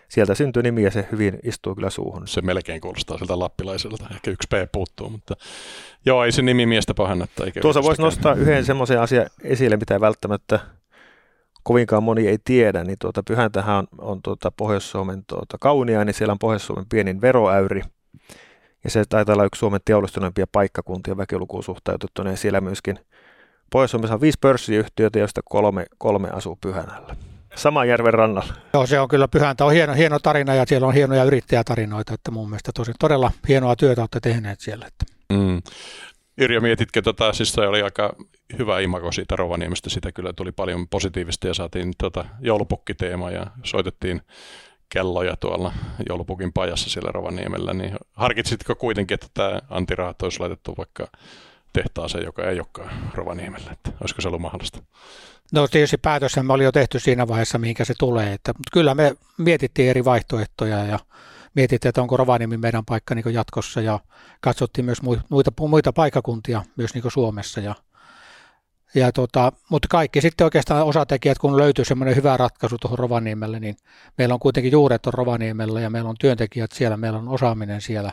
sieltä 0.10 0.36
syntyy 0.36 0.64
nimi 0.64 0.84
ja 0.84 0.92
se 0.92 1.08
hyvin 1.12 1.40
istuu 1.44 1.76
kyllä 1.76 1.90
suuhun. 1.90 2.28
Se 2.28 2.42
melkein 2.42 2.82
kuulostaa 2.82 3.18
siltä 3.18 3.40
lappilaiselta. 3.40 4.08
Ehkä 4.12 4.32
yksi 4.32 4.48
P 4.50 4.72
puuttuu, 4.72 5.10
mutta 5.10 5.36
joo, 6.06 6.24
ei 6.24 6.32
se 6.32 6.42
nimi 6.42 6.66
miestä 6.66 6.94
pahennetta. 6.94 7.44
Tuossa 7.62 7.84
voisi 7.84 8.02
nostaa 8.02 8.34
yhden 8.34 8.66
semmoisen 8.66 9.02
asian 9.02 9.28
esille, 9.44 9.78
mitä 9.78 10.02
välttämättä 10.02 10.60
kovinkaan 11.64 12.04
moni 12.04 12.28
ei 12.28 12.38
tiedä, 12.44 12.84
niin 12.84 12.98
tuota, 13.02 13.24
Pyhäntähän 13.24 13.76
on, 13.76 13.88
on 13.98 14.22
tuota 14.22 14.52
Pohjois-Suomen 14.52 15.26
tuota, 15.26 15.58
kaunia, 15.58 16.06
niin 16.06 16.14
siellä 16.14 16.32
on 16.32 16.40
Pohjois-Suomen 16.40 16.86
pienin 16.90 17.22
veroäyri. 17.22 17.82
Ja 18.84 18.90
se 18.90 19.04
taitaa 19.10 19.34
olla 19.34 19.46
yksi 19.46 19.60
Suomen 19.60 19.82
teollistuneimpia 19.86 20.46
paikkakuntia 20.52 21.18
väkilukuun 21.18 21.64
suhteutettuna, 21.64 22.30
ja 22.30 22.38
siellä 22.38 22.62
myöskin 22.62 23.00
Pohjois-Suomessa 23.72 24.14
on 24.14 24.22
viisi 24.22 24.38
pörssiyhtiötä, 24.42 25.20
joista 25.20 25.42
kolme, 25.46 25.86
kolme 25.98 26.30
asuu 26.30 26.58
Pyhänällä. 26.62 27.16
Samanjärven 27.56 28.14
rannalla. 28.14 28.54
Joo, 28.74 28.88
se 28.88 29.00
on 29.00 29.08
kyllä 29.08 29.28
pyhäntä. 29.28 29.66
On 29.66 29.74
hieno, 29.74 29.94
hieno 29.94 30.20
tarina 30.20 30.56
ja 30.56 30.66
siellä 30.68 30.88
on 30.88 30.94
hienoja 30.94 31.24
yrittäjätarinoita, 31.24 32.14
että 32.14 32.32
mun 32.32 32.50
mielestä 32.50 32.72
tosi, 32.76 32.92
todella 33.00 33.32
hienoa 33.48 33.76
työtä 33.76 34.02
olette 34.02 34.20
tehneet 34.20 34.60
siellä. 34.60 34.88
Että. 34.88 35.06
Mm. 35.34 35.62
Yrjö, 36.38 36.62
mietitkö 36.62 37.02
tota, 37.02 37.34
siis 37.34 37.54
se 37.54 37.62
oli 37.62 37.82
aika 37.82 38.16
hyvä 38.58 38.80
imako 38.80 39.12
siitä 39.12 39.36
Rovaniemestä, 39.36 39.90
sitä 39.90 40.12
kyllä 40.12 40.34
tuli 40.34 40.52
paljon 40.52 40.88
positiivista 40.88 41.48
ja 41.48 41.54
saatiin 41.54 41.94
tota 41.98 42.26
joulupukkiteema 42.40 43.32
ja 43.32 43.48
soitettiin 43.64 44.22
kelloja 44.90 45.36
tuolla 45.36 45.74
joulupukin 46.10 46.54
pajassa 46.54 46.90
siellä 46.90 47.12
Rovaniemellä, 47.12 47.74
niin 47.74 47.96
harkitsitko 48.14 48.76
kuitenkin, 48.76 49.16
että 49.16 49.28
tämä 49.34 49.62
antiraahat 49.70 50.22
olisi 50.22 50.40
laitettu 50.40 50.74
vaikka 50.78 51.08
tehtaaseen, 51.76 52.26
joka 52.26 52.44
ei 52.44 52.60
olekaan 52.60 53.12
Rovaniemellä, 53.14 53.72
että 53.72 53.92
olisiko 54.02 54.22
se 54.22 54.28
ollut 54.28 54.42
mahdollista? 54.42 54.80
No 55.54 55.68
tietysti 55.68 55.98
päätöshän 55.98 56.52
oli 56.52 56.64
jo 56.64 56.72
tehty 56.72 57.00
siinä 57.00 57.28
vaiheessa, 57.28 57.58
mihinkä 57.58 57.86
se 57.86 57.94
tulee, 58.00 58.34
että, 58.34 58.52
mutta 58.52 58.70
kyllä 58.74 58.96
me 58.96 59.16
mietittiin 59.38 59.90
eri 59.90 60.06
vaihtoehtoja 60.06 60.86
ja 60.86 61.00
mietittiin, 61.56 61.90
että 61.90 62.02
onko 62.02 62.18
Rovaniemi 62.18 62.58
meidän 62.58 62.86
paikka 62.86 63.16
niin 63.16 63.34
jatkossa 63.34 63.82
ja 63.82 64.00
katsottiin 64.42 64.86
myös 64.86 65.02
muita, 65.02 65.52
muita 65.60 65.94
paikakuntia 65.94 66.64
myös 66.78 66.94
niin 66.94 67.12
Suomessa 67.12 67.60
ja 67.60 67.76
ja 68.96 69.12
tota, 69.12 69.52
mutta 69.70 69.88
kaikki 69.92 70.22
sitten 70.22 70.46
oikeastaan 70.46 70.86
osatekijät, 70.86 71.38
kun 71.38 71.58
löytyy 71.58 71.86
semmoinen 71.86 72.16
hyvä 72.16 72.38
ratkaisu 72.38 72.78
tuohon 72.78 73.00
Rovaniemelle, 73.00 73.60
niin 73.60 73.76
meillä 74.18 74.34
on 74.34 74.40
kuitenkin 74.40 74.72
juuret 74.72 75.06
on 75.06 75.14
Rovaniemellä 75.14 75.82
ja 75.82 75.90
meillä 75.90 76.10
on 76.10 76.16
työntekijät 76.20 76.72
siellä, 76.72 76.98
meillä 76.98 77.20
on 77.20 77.30
osaaminen 77.30 77.82
siellä. 77.82 78.12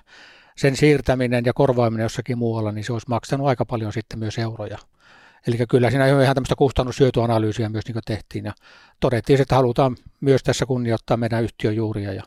Sen 0.57 0.77
siirtäminen 0.77 1.45
ja 1.47 1.53
korvaaminen 1.53 2.05
jossakin 2.05 2.39
muualla, 2.39 2.73
niin 2.73 2.85
se 2.85 2.93
olisi 2.93 3.09
maksanut 3.09 3.47
aika 3.47 3.65
paljon 3.65 3.93
sitten 3.93 4.19
myös 4.19 4.39
euroja. 4.39 4.79
Eli 5.47 5.59
kyllä 5.69 5.91
siinä 5.91 6.07
ihan 6.07 6.35
tämmöistä 6.35 6.57
kustannushyötyanalyysiä 6.57 7.69
myös 7.69 7.85
niin 7.89 8.03
tehtiin 8.07 8.45
ja 8.45 8.53
todettiin, 9.01 9.41
että 9.41 9.55
halutaan 9.55 9.97
myös 10.21 10.43
tässä 10.43 10.67
kunnioittaa 10.67 11.17
meidän 11.17 11.45
yhtiön 11.45 11.77
juuria 11.77 12.13
ja 12.13 12.23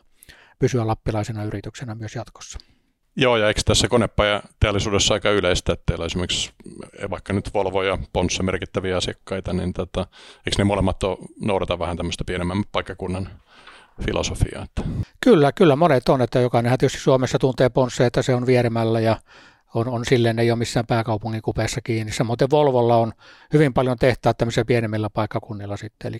pysyä 0.58 0.86
lappilaisena 0.86 1.44
yrityksenä 1.44 1.94
myös 1.94 2.14
jatkossa. 2.14 2.58
Joo, 3.16 3.36
ja 3.36 3.48
eikö 3.48 3.60
tässä 3.64 3.88
konepaja 3.88 4.42
teollisuudessa 4.60 5.14
aika 5.14 5.30
yleistä, 5.30 5.72
että 5.72 5.82
teillä 5.86 6.04
esimerkiksi 6.04 6.52
vaikka 7.10 7.32
nyt 7.32 7.54
Volvo 7.54 7.82
ja 7.82 7.98
Ponsse 8.12 8.42
merkittäviä 8.42 8.96
asiakkaita, 8.96 9.52
niin 9.52 9.72
tota, 9.72 10.06
eikö 10.36 10.56
ne 10.58 10.64
molemmat 10.64 11.02
ole, 11.02 11.18
noudata 11.40 11.78
vähän 11.78 11.96
tämmöistä 11.96 12.24
pienemmän 12.24 12.64
paikkakunnan 12.72 13.28
filosofiaa? 14.02 14.64
Että... 14.64 14.82
Kyllä, 15.20 15.52
kyllä 15.52 15.76
monet 15.76 16.08
on, 16.08 16.22
että 16.22 16.40
jokainen 16.40 16.78
tietysti 16.78 16.98
Suomessa 16.98 17.38
tuntee 17.38 17.68
Ponsse, 17.68 18.06
että 18.06 18.22
se 18.22 18.34
on 18.34 18.46
vieremällä 18.46 19.00
ja 19.00 19.16
on, 19.74 19.88
on 19.88 20.04
silleen, 20.04 20.38
ei 20.38 20.50
ole 20.50 20.58
missään 20.58 20.86
pääkaupungin 20.86 21.42
kupeessa 21.42 21.80
kiinni. 21.80 22.12
Samoin 22.12 22.38
Volvolla 22.50 22.96
on 22.96 23.12
hyvin 23.52 23.74
paljon 23.74 23.96
tehtaat 23.98 24.38
tämmöisillä 24.38 24.64
pienemmillä 24.64 25.10
paikkakunnilla 25.10 25.76
sitten, 25.76 26.08
eli 26.08 26.18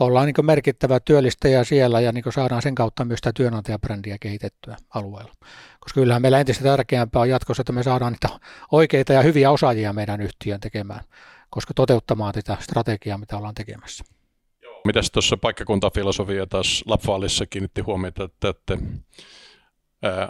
ollaan 0.00 0.26
niin 0.26 0.46
merkittävä 0.46 1.00
työllistäjä 1.00 1.64
siellä 1.64 2.00
ja 2.00 2.12
niin 2.12 2.24
saadaan 2.30 2.62
sen 2.62 2.74
kautta 2.74 3.04
myös 3.04 3.18
sitä 3.18 3.32
työnantajabrändiä 3.32 4.16
kehitettyä 4.20 4.76
alueella. 4.94 5.32
Koska 5.80 6.00
kyllähän 6.00 6.22
meillä 6.22 6.40
entistä 6.40 6.64
tärkeämpää 6.64 7.22
on 7.22 7.28
jatkossa, 7.28 7.60
että 7.60 7.72
me 7.72 7.82
saadaan 7.82 8.12
niitä 8.12 8.28
oikeita 8.72 9.12
ja 9.12 9.22
hyviä 9.22 9.50
osaajia 9.50 9.92
meidän 9.92 10.20
yhtiön 10.20 10.60
tekemään, 10.60 11.00
koska 11.50 11.74
toteuttamaan 11.74 12.34
tätä 12.34 12.56
strategiaa, 12.60 13.18
mitä 13.18 13.36
ollaan 13.36 13.54
tekemässä. 13.54 14.04
Mitäs 14.84 15.10
tuossa 15.10 15.36
paikkakuntafilosofia 15.36 16.46
taas 16.46 16.84
Lapvaalissa 16.86 17.46
kiinnitti 17.46 17.80
huomiota, 17.80 18.24
että, 18.24 18.48
että 18.48 18.78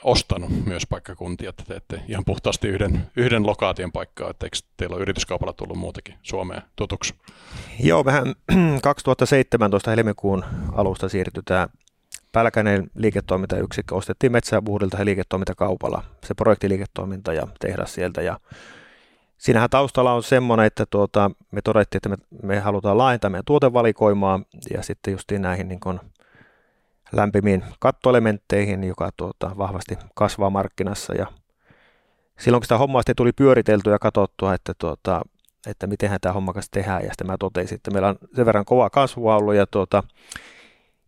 ostanut 0.04 0.66
myös 0.66 0.86
paikkakuntia, 0.86 1.50
että 1.50 1.62
teette 1.68 2.00
ihan 2.08 2.24
puhtaasti 2.24 2.68
yhden, 2.68 3.06
yhden 3.16 3.46
lokaation 3.46 3.92
paikkaa, 3.92 4.30
että 4.30 4.46
eikö 4.46 4.56
teillä 4.76 4.94
ole 4.94 5.02
yrityskaupalla 5.02 5.52
tullut 5.52 5.78
muutakin 5.78 6.14
Suomeen 6.22 6.62
tutuksi? 6.76 7.14
Joo, 7.80 8.02
mehän 8.04 8.34
2017 8.82 9.90
helmikuun 9.96 10.44
alusta 10.72 11.08
siirtyi 11.08 11.42
tämä 11.44 11.68
Pälkänen 12.32 12.90
liiketoimintayksikkö, 12.94 13.94
ostettiin 13.94 14.32
Metsäbuhdilta 14.32 14.98
ja 14.98 15.04
liiketoimintakaupalla, 15.04 16.04
se 16.24 16.34
projektiliiketoiminta 16.34 17.32
ja 17.32 17.48
tehdas 17.60 17.94
sieltä 17.94 18.22
ja 18.22 18.40
Siinähän 19.38 19.70
taustalla 19.70 20.12
on 20.12 20.22
semmoinen, 20.22 20.66
että 20.66 20.86
tuota, 20.90 21.30
me 21.50 21.62
todettiin, 21.62 21.98
että 21.98 22.08
me, 22.08 22.16
me 22.42 22.60
halutaan 22.60 22.98
laajentaa 22.98 23.30
meidän 23.30 23.44
tuotevalikoimaa 23.44 24.40
ja 24.74 24.82
sitten 24.82 25.12
justiin 25.12 25.42
näihin 25.42 25.68
niin 25.68 25.80
kuin 25.80 26.00
lämpimiin 27.12 27.64
kattoelementteihin, 27.78 28.84
joka 28.84 29.10
tuota, 29.16 29.50
vahvasti 29.58 29.98
kasvaa 30.14 30.50
markkinassa. 30.50 31.14
Ja 31.14 31.26
silloin 32.38 32.60
kun 32.60 32.64
sitä 32.64 32.78
hommaa 32.78 33.02
sitten 33.02 33.16
tuli 33.16 33.32
pyöriteltyä 33.32 33.92
ja 33.92 33.98
katsottua, 33.98 34.54
että, 34.54 34.72
tuota, 34.78 35.22
että 35.66 35.86
miten 35.86 36.10
tämä 36.20 36.32
homma 36.32 36.52
kanssa 36.52 36.70
tehdään, 36.70 37.02
ja 37.02 37.08
sitten 37.08 37.26
mä 37.26 37.36
totesin, 37.38 37.76
että 37.76 37.90
meillä 37.90 38.08
on 38.08 38.18
sen 38.36 38.46
verran 38.46 38.64
kova 38.64 38.90
kasvua 38.90 39.36
ollut 39.36 39.54
ja 39.54 39.66
tuota, 39.66 40.02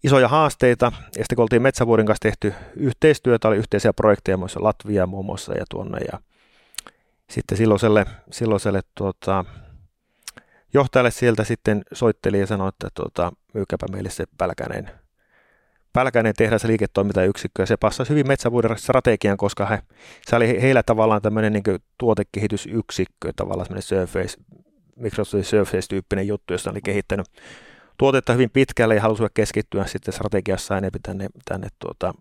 isoja 0.05 0.29
haasteita, 0.29 0.93
ja 0.97 1.25
sitten 1.25 1.37
kun 1.37 1.43
oltiin 1.43 1.63
Metsävuoden 1.63 2.07
kanssa 2.07 2.23
tehty 2.23 2.55
yhteistyötä, 2.77 3.49
oli 3.49 3.57
yhteisiä 3.57 3.93
projekteja 3.93 4.37
muissa 4.37 4.63
Latvia 4.63 5.07
muun 5.07 5.27
muassa 5.27 5.55
ja 5.55 5.65
tuonne, 5.71 5.99
ja 6.13 6.19
sitten 7.31 7.59
silloiselle, 7.59 8.07
silloiselle 8.31 8.81
tuota, 8.95 9.45
johtajalle 10.75 11.11
sieltä 11.11 11.45
sitten 11.45 11.83
soitteli 11.93 12.41
ja 12.41 12.47
sanoi, 12.47 12.69
että 12.69 12.89
tuota, 12.95 13.33
myykäpä 13.55 13.87
meille 13.93 14.11
se 14.11 14.25
pälkäinen 14.39 14.91
Pälkäinen 15.93 16.35
tehdas 16.37 16.65
liiketoimintayksikkö 16.65 17.63
ja 17.63 17.67
se 17.67 17.77
passasi 17.77 18.11
hyvin 18.11 18.29
metsävuoden 18.29 18.79
strategian, 18.79 19.37
koska 19.37 19.67
he, 19.67 19.83
se 20.27 20.37
oli 20.37 20.63
heillä 20.63 20.83
tavallaan 20.83 21.23
tämmöinen 21.23 21.53
niin 21.53 21.63
tuotekehitysyksikkö, 21.99 23.33
tavallaan 23.37 23.67
semmoinen 23.67 23.83
Surface, 23.83 24.37
Microsoft 24.97 25.47
Surface-tyyppinen 25.47 26.27
juttu, 26.27 26.55
jossa 26.55 26.71
oli 26.71 26.81
kehittänyt 26.85 27.27
tuotetta 27.99 28.33
hyvin 28.33 28.51
pitkälle 28.51 28.95
ja 28.95 29.03
halusivat 29.03 29.33
keskittyä 29.35 29.87
sitten 29.87 30.15
strategiassa 30.15 30.79
enemmän 30.79 31.03
tänne, 31.03 31.29
tänne 31.45 31.69
tuota, 31.79 32.15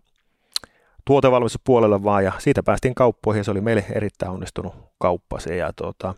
tuotevalmistuspuolelle 1.04 2.04
vaan. 2.04 2.24
Ja 2.24 2.32
siitä 2.38 2.62
päästiin 2.62 2.94
kauppoihin 2.94 3.40
ja 3.40 3.44
se 3.44 3.50
oli 3.50 3.60
meille 3.60 3.84
erittäin 3.92 4.32
onnistunut 4.32 4.89
kauppa 5.00 5.40
se 5.40 5.56
ja 5.56 5.72
tuota, 5.72 6.14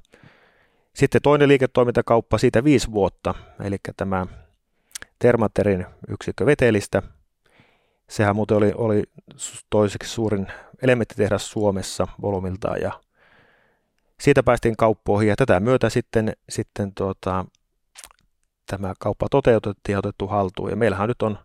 sitten 0.94 1.22
toinen 1.22 1.48
liiketoimintakauppa 1.48 2.38
siitä 2.38 2.64
viisi 2.64 2.92
vuotta, 2.92 3.34
eli 3.64 3.76
tämä 3.96 4.26
Termaterin 5.18 5.86
yksikkö 6.08 6.46
Vetelistä, 6.46 7.02
Sehän 8.12 8.36
muuten 8.36 8.56
oli, 8.56 8.72
oli 8.74 9.02
toiseksi 9.70 10.10
suurin 10.10 10.46
elementtitehdas 10.82 11.50
Suomessa 11.50 12.08
volumiltaan 12.22 12.80
ja 12.80 13.00
siitä 14.20 14.42
päästiin 14.42 14.76
kauppoihin 14.76 15.28
ja 15.28 15.36
tätä 15.36 15.60
myötä 15.60 15.90
sitten, 15.90 16.32
sitten 16.48 16.92
tuota, 16.94 17.44
tämä 18.66 18.94
kauppa 18.98 19.26
toteutettiin 19.30 19.94
ja 19.94 19.98
otettu 19.98 20.26
haltuun. 20.26 20.70
Ja 20.70 20.76
meillähän 20.76 21.08
nyt 21.08 21.22
on 21.22 21.38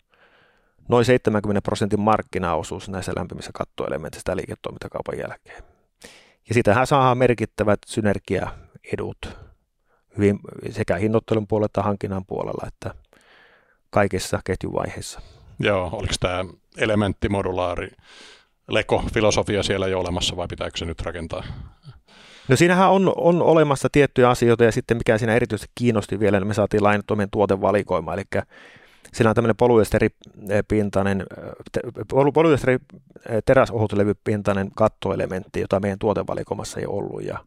noin 0.89 1.05
70 1.05 1.61
prosentin 1.61 1.99
markkinaosuus 1.99 2.89
näissä 2.89 3.13
lämpimissä 3.15 3.51
kattoelementeissä 3.53 4.35
liiketoimintakaupan 4.35 5.19
jälkeen. 5.19 5.76
Ja 6.47 6.53
sitähän 6.53 6.87
saadaan 6.87 7.17
merkittävät 7.17 7.79
synergiaedut 7.87 9.37
hyvin 10.17 10.39
sekä 10.69 10.95
hinnoittelun 10.95 11.47
puolella 11.47 11.65
että 11.65 11.81
hankinnan 11.81 12.25
puolella, 12.25 12.67
että 12.67 12.93
kaikissa 13.89 14.39
ketjuvaiheissa. 14.45 15.21
Joo, 15.59 15.89
oliko 15.91 16.13
tämä 16.19 16.45
elementtimodulaari 16.77 17.89
Leko-filosofia 18.67 19.63
siellä 19.63 19.87
jo 19.87 19.99
olemassa 19.99 20.37
vai 20.37 20.47
pitääkö 20.47 20.77
se 20.77 20.85
nyt 20.85 21.01
rakentaa? 21.01 21.43
No 22.47 22.55
siinähän 22.55 22.91
on, 22.91 23.13
on 23.17 23.41
olemassa 23.41 23.89
tiettyjä 23.91 24.29
asioita 24.29 24.63
ja 24.63 24.71
sitten 24.71 24.97
mikä 24.97 25.17
siinä 25.17 25.35
erityisesti 25.35 25.71
kiinnosti 25.75 26.19
vielä, 26.19 26.39
niin 26.39 26.47
me 26.47 26.53
saatiin 26.53 26.83
lainattua 26.83 27.17
meidän 27.17 27.29
tuotevalikoima, 27.31 28.13
eli 28.13 28.23
siinä 29.13 29.29
on 29.29 29.35
tämmöinen 29.35 29.55
polyesteripintainen, 29.55 31.25
polyesteri 32.33 32.77
teräsohutlevypintainen 33.45 34.71
kattoelementti, 34.75 35.59
jota 35.59 35.79
meidän 35.79 35.99
tuotevalikoimassa 35.99 36.79
ei 36.79 36.85
ollut 36.85 37.23
ja 37.23 37.39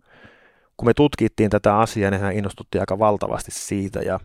kun 0.76 0.86
me 0.86 0.94
tutkittiin 0.94 1.50
tätä 1.50 1.78
asiaa, 1.78 2.10
niin 2.10 2.32
innostuttiin 2.32 2.82
aika 2.82 2.98
valtavasti 2.98 3.50
siitä 3.50 4.00
ja 4.00 4.20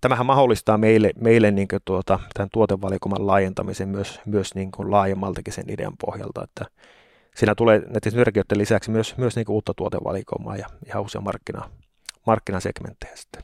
tämähän 0.00 0.26
mahdollistaa 0.26 0.78
meille, 0.78 1.10
meille 1.20 1.50
niin 1.50 1.68
tuota, 1.84 2.18
tämän 2.34 2.48
tuotevalikoiman 2.52 3.26
laajentamisen 3.26 3.88
myös, 3.88 4.20
myös 4.26 4.54
niin 4.54 4.70
laajemmaltakin 4.78 5.52
sen 5.52 5.70
idean 5.70 5.96
pohjalta, 6.06 6.44
että 6.44 6.64
siinä 7.36 7.54
tulee 7.54 7.78
näiden 7.78 8.12
synergioiden 8.12 8.58
lisäksi 8.58 8.90
myös, 8.90 9.16
myös 9.16 9.36
niin 9.36 9.46
uutta 9.48 9.74
tuotevalikoimaa 9.74 10.56
ja 10.56 10.66
ihan 10.86 11.02
uusia 11.02 11.20
markkina, 11.20 11.70
markkinasegmenttejä 12.26 13.16
sitten. 13.16 13.42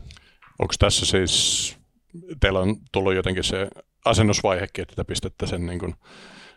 Onko 0.59 0.75
tässä 0.79 1.07
siis, 1.07 1.78
teillä 2.41 2.61
on 2.61 2.77
tullut 2.93 3.15
jotenkin 3.15 3.45
se 3.45 3.69
asennusvaihekin, 4.05 4.83
että 4.83 4.97
te 4.97 5.05
pistätte 5.05 5.47
sen 5.47 5.67
niin 5.67 5.79
kuin 5.79 5.95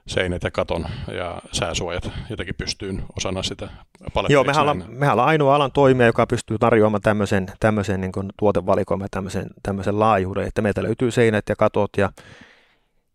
seinät 0.08 0.44
ja 0.44 0.52
katon 0.52 0.86
ja 1.14 1.42
sääsuojat 1.52 2.12
jotenkin 2.30 2.56
pystyyn 2.56 3.04
osana 3.18 3.44
sitä 3.44 3.70
palettia. 4.14 4.34
Joo, 4.34 4.44
mehän 4.44 4.62
ollaan, 4.62 4.84
mehän 4.88 5.14
ollaan 5.14 5.30
ainoa 5.30 5.56
alan 5.56 5.72
toimija, 5.72 6.08
joka 6.08 6.28
pystyy 6.28 6.58
tarjoamaan 6.58 7.02
tämmöisen, 7.02 7.48
tämmöisen 7.60 8.02
niin 8.02 8.12
tuotevalikoiman 8.40 9.08
tämmöisen, 9.12 9.48
tämmöisen 9.64 10.00
laajuuden, 10.00 10.48
että 10.48 10.62
meiltä 10.62 10.84
löytyy 10.84 11.12
seinät 11.12 11.46
ja 11.50 11.56
katot 11.56 11.90
ja, 11.98 12.10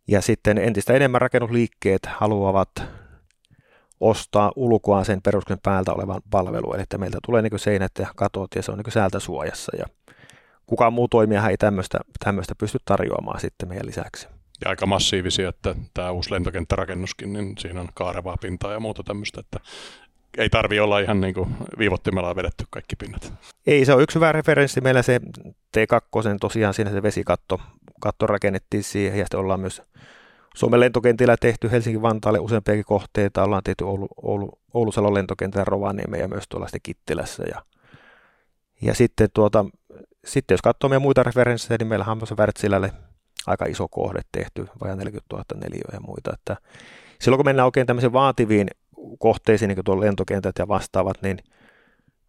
ja 0.09 0.23
sitten 0.23 0.59
entistä 0.59 0.95
enemmän 0.95 1.21
rakennusliikkeet 1.21 2.07
haluavat 2.07 2.71
ostaa 4.00 4.52
ulkoa 4.57 5.05
sen 5.05 5.23
perustuksen 5.23 5.59
päältä 5.62 5.93
olevan 5.93 6.23
palvelun, 6.31 6.75
eli 6.75 6.83
että 6.83 6.99
meiltä 6.99 7.19
tulee 7.26 7.43
niin 7.43 7.59
seinät 7.59 7.93
ja 7.99 8.07
katot 8.16 8.55
ja 8.55 8.62
se 8.62 8.73
on 8.73 8.78
niin 8.78 8.93
säältä 8.93 9.21
suojassa 9.21 9.76
ja 9.76 9.87
kukaan 10.66 10.92
muu 10.92 11.08
toimija 11.08 11.49
ei 11.49 11.56
tämmöistä, 11.56 11.99
tämmöistä 12.25 12.54
pysty 12.54 12.78
tarjoamaan 12.85 13.40
sitten 13.40 13.68
meidän 13.68 13.87
lisäksi 13.87 14.28
ja 14.64 14.70
aika 14.70 14.87
massiivisia, 14.87 15.49
että 15.49 15.75
tämä 15.94 16.11
uusi 16.11 16.32
lentokenttärakennuskin, 16.32 17.32
niin 17.32 17.54
siinä 17.58 17.80
on 17.80 17.88
kaarevaa 17.94 18.37
pintaa 18.40 18.73
ja 18.73 18.80
muuta 18.80 19.02
tämmöistä, 19.02 19.40
että 19.40 19.61
ei 20.38 20.50
tarvi 20.50 20.80
olla 20.80 20.99
ihan 20.99 21.20
niin 21.20 21.35
kuin 21.35 21.49
viivottimella 21.78 22.37
vedetty 22.37 22.64
kaikki 22.70 22.96
pinnat. 22.96 23.32
Ei, 23.66 23.85
se 23.85 23.94
on 23.94 24.02
yksi 24.02 24.14
hyvä 24.14 24.32
referenssi. 24.32 24.80
Meillä 24.80 25.02
se 25.02 25.20
T2, 25.76 26.38
tosiaan 26.40 26.75
siinä 26.75 26.90
se 26.90 27.02
vesikatto 27.02 27.61
katto 28.00 28.26
rakennettiin 28.26 28.82
siihen 28.82 29.18
ja 29.18 29.25
sitten 29.25 29.40
ollaan 29.40 29.61
myös 29.61 29.82
Suomen 30.54 30.80
lentokentillä 30.80 31.37
tehty 31.40 31.70
Helsinki-Vantaalle 31.70 32.38
useampiakin 32.38 32.85
kohteita. 32.85 33.42
Ollaan 33.42 33.62
tehty 33.64 33.85
Oulu, 33.85 34.08
Oulu, 34.23 34.58
Oulusalon 34.75 35.14
lentokentällä 35.14 35.64
Rovaniemeen 35.64 36.20
ja 36.20 36.28
myös 36.28 36.44
tuolla 36.49 36.66
sitten 36.66 36.80
Kittilässä. 36.82 37.44
Ja, 37.49 37.62
ja 38.82 38.94
sitten, 38.94 39.28
tuota, 39.35 39.64
sitten 40.26 40.54
jos 40.54 40.62
katsoo 40.62 40.88
meidän 40.88 41.02
muita 41.02 41.23
referenssejä, 41.23 41.78
niin 41.78 41.88
meillähän 41.88 42.18
on 42.18 42.37
Wärtsilälle 42.38 42.92
aika 43.47 43.64
iso 43.64 43.88
kohde 43.88 44.21
tehty, 44.33 44.66
vajaa 44.80 44.97
40 44.97 45.37
000 45.37 45.45
neliöä 45.54 45.90
ja 45.92 46.00
muita. 46.00 46.30
Että 46.35 46.56
silloin 47.21 47.38
kun 47.38 47.47
mennään 47.47 47.66
oikein 47.66 47.87
tämmöisiin 47.87 48.12
vaativiin 48.12 48.68
kohteisiin, 49.18 49.68
niin 49.68 49.85
kuin 49.85 50.00
lentokentät 50.00 50.59
ja 50.59 50.68
vastaavat, 50.68 51.23
niin 51.23 51.38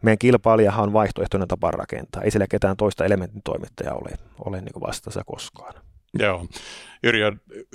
meidän 0.03 0.17
kilpailijahan 0.17 0.83
on 0.83 0.93
vaihtoehtoinen 0.93 1.47
tapa 1.47 1.71
rakentaa. 1.71 2.21
Ei 2.21 2.31
sillä 2.31 2.47
ketään 2.47 2.77
toista 2.77 3.05
elementin 3.05 3.41
toimittajaa 3.43 3.95
ole, 3.95 4.09
ole 4.45 4.61
niin 4.61 4.81
vastassa 4.81 5.21
koskaan. 5.25 5.73
Joo. 6.19 6.47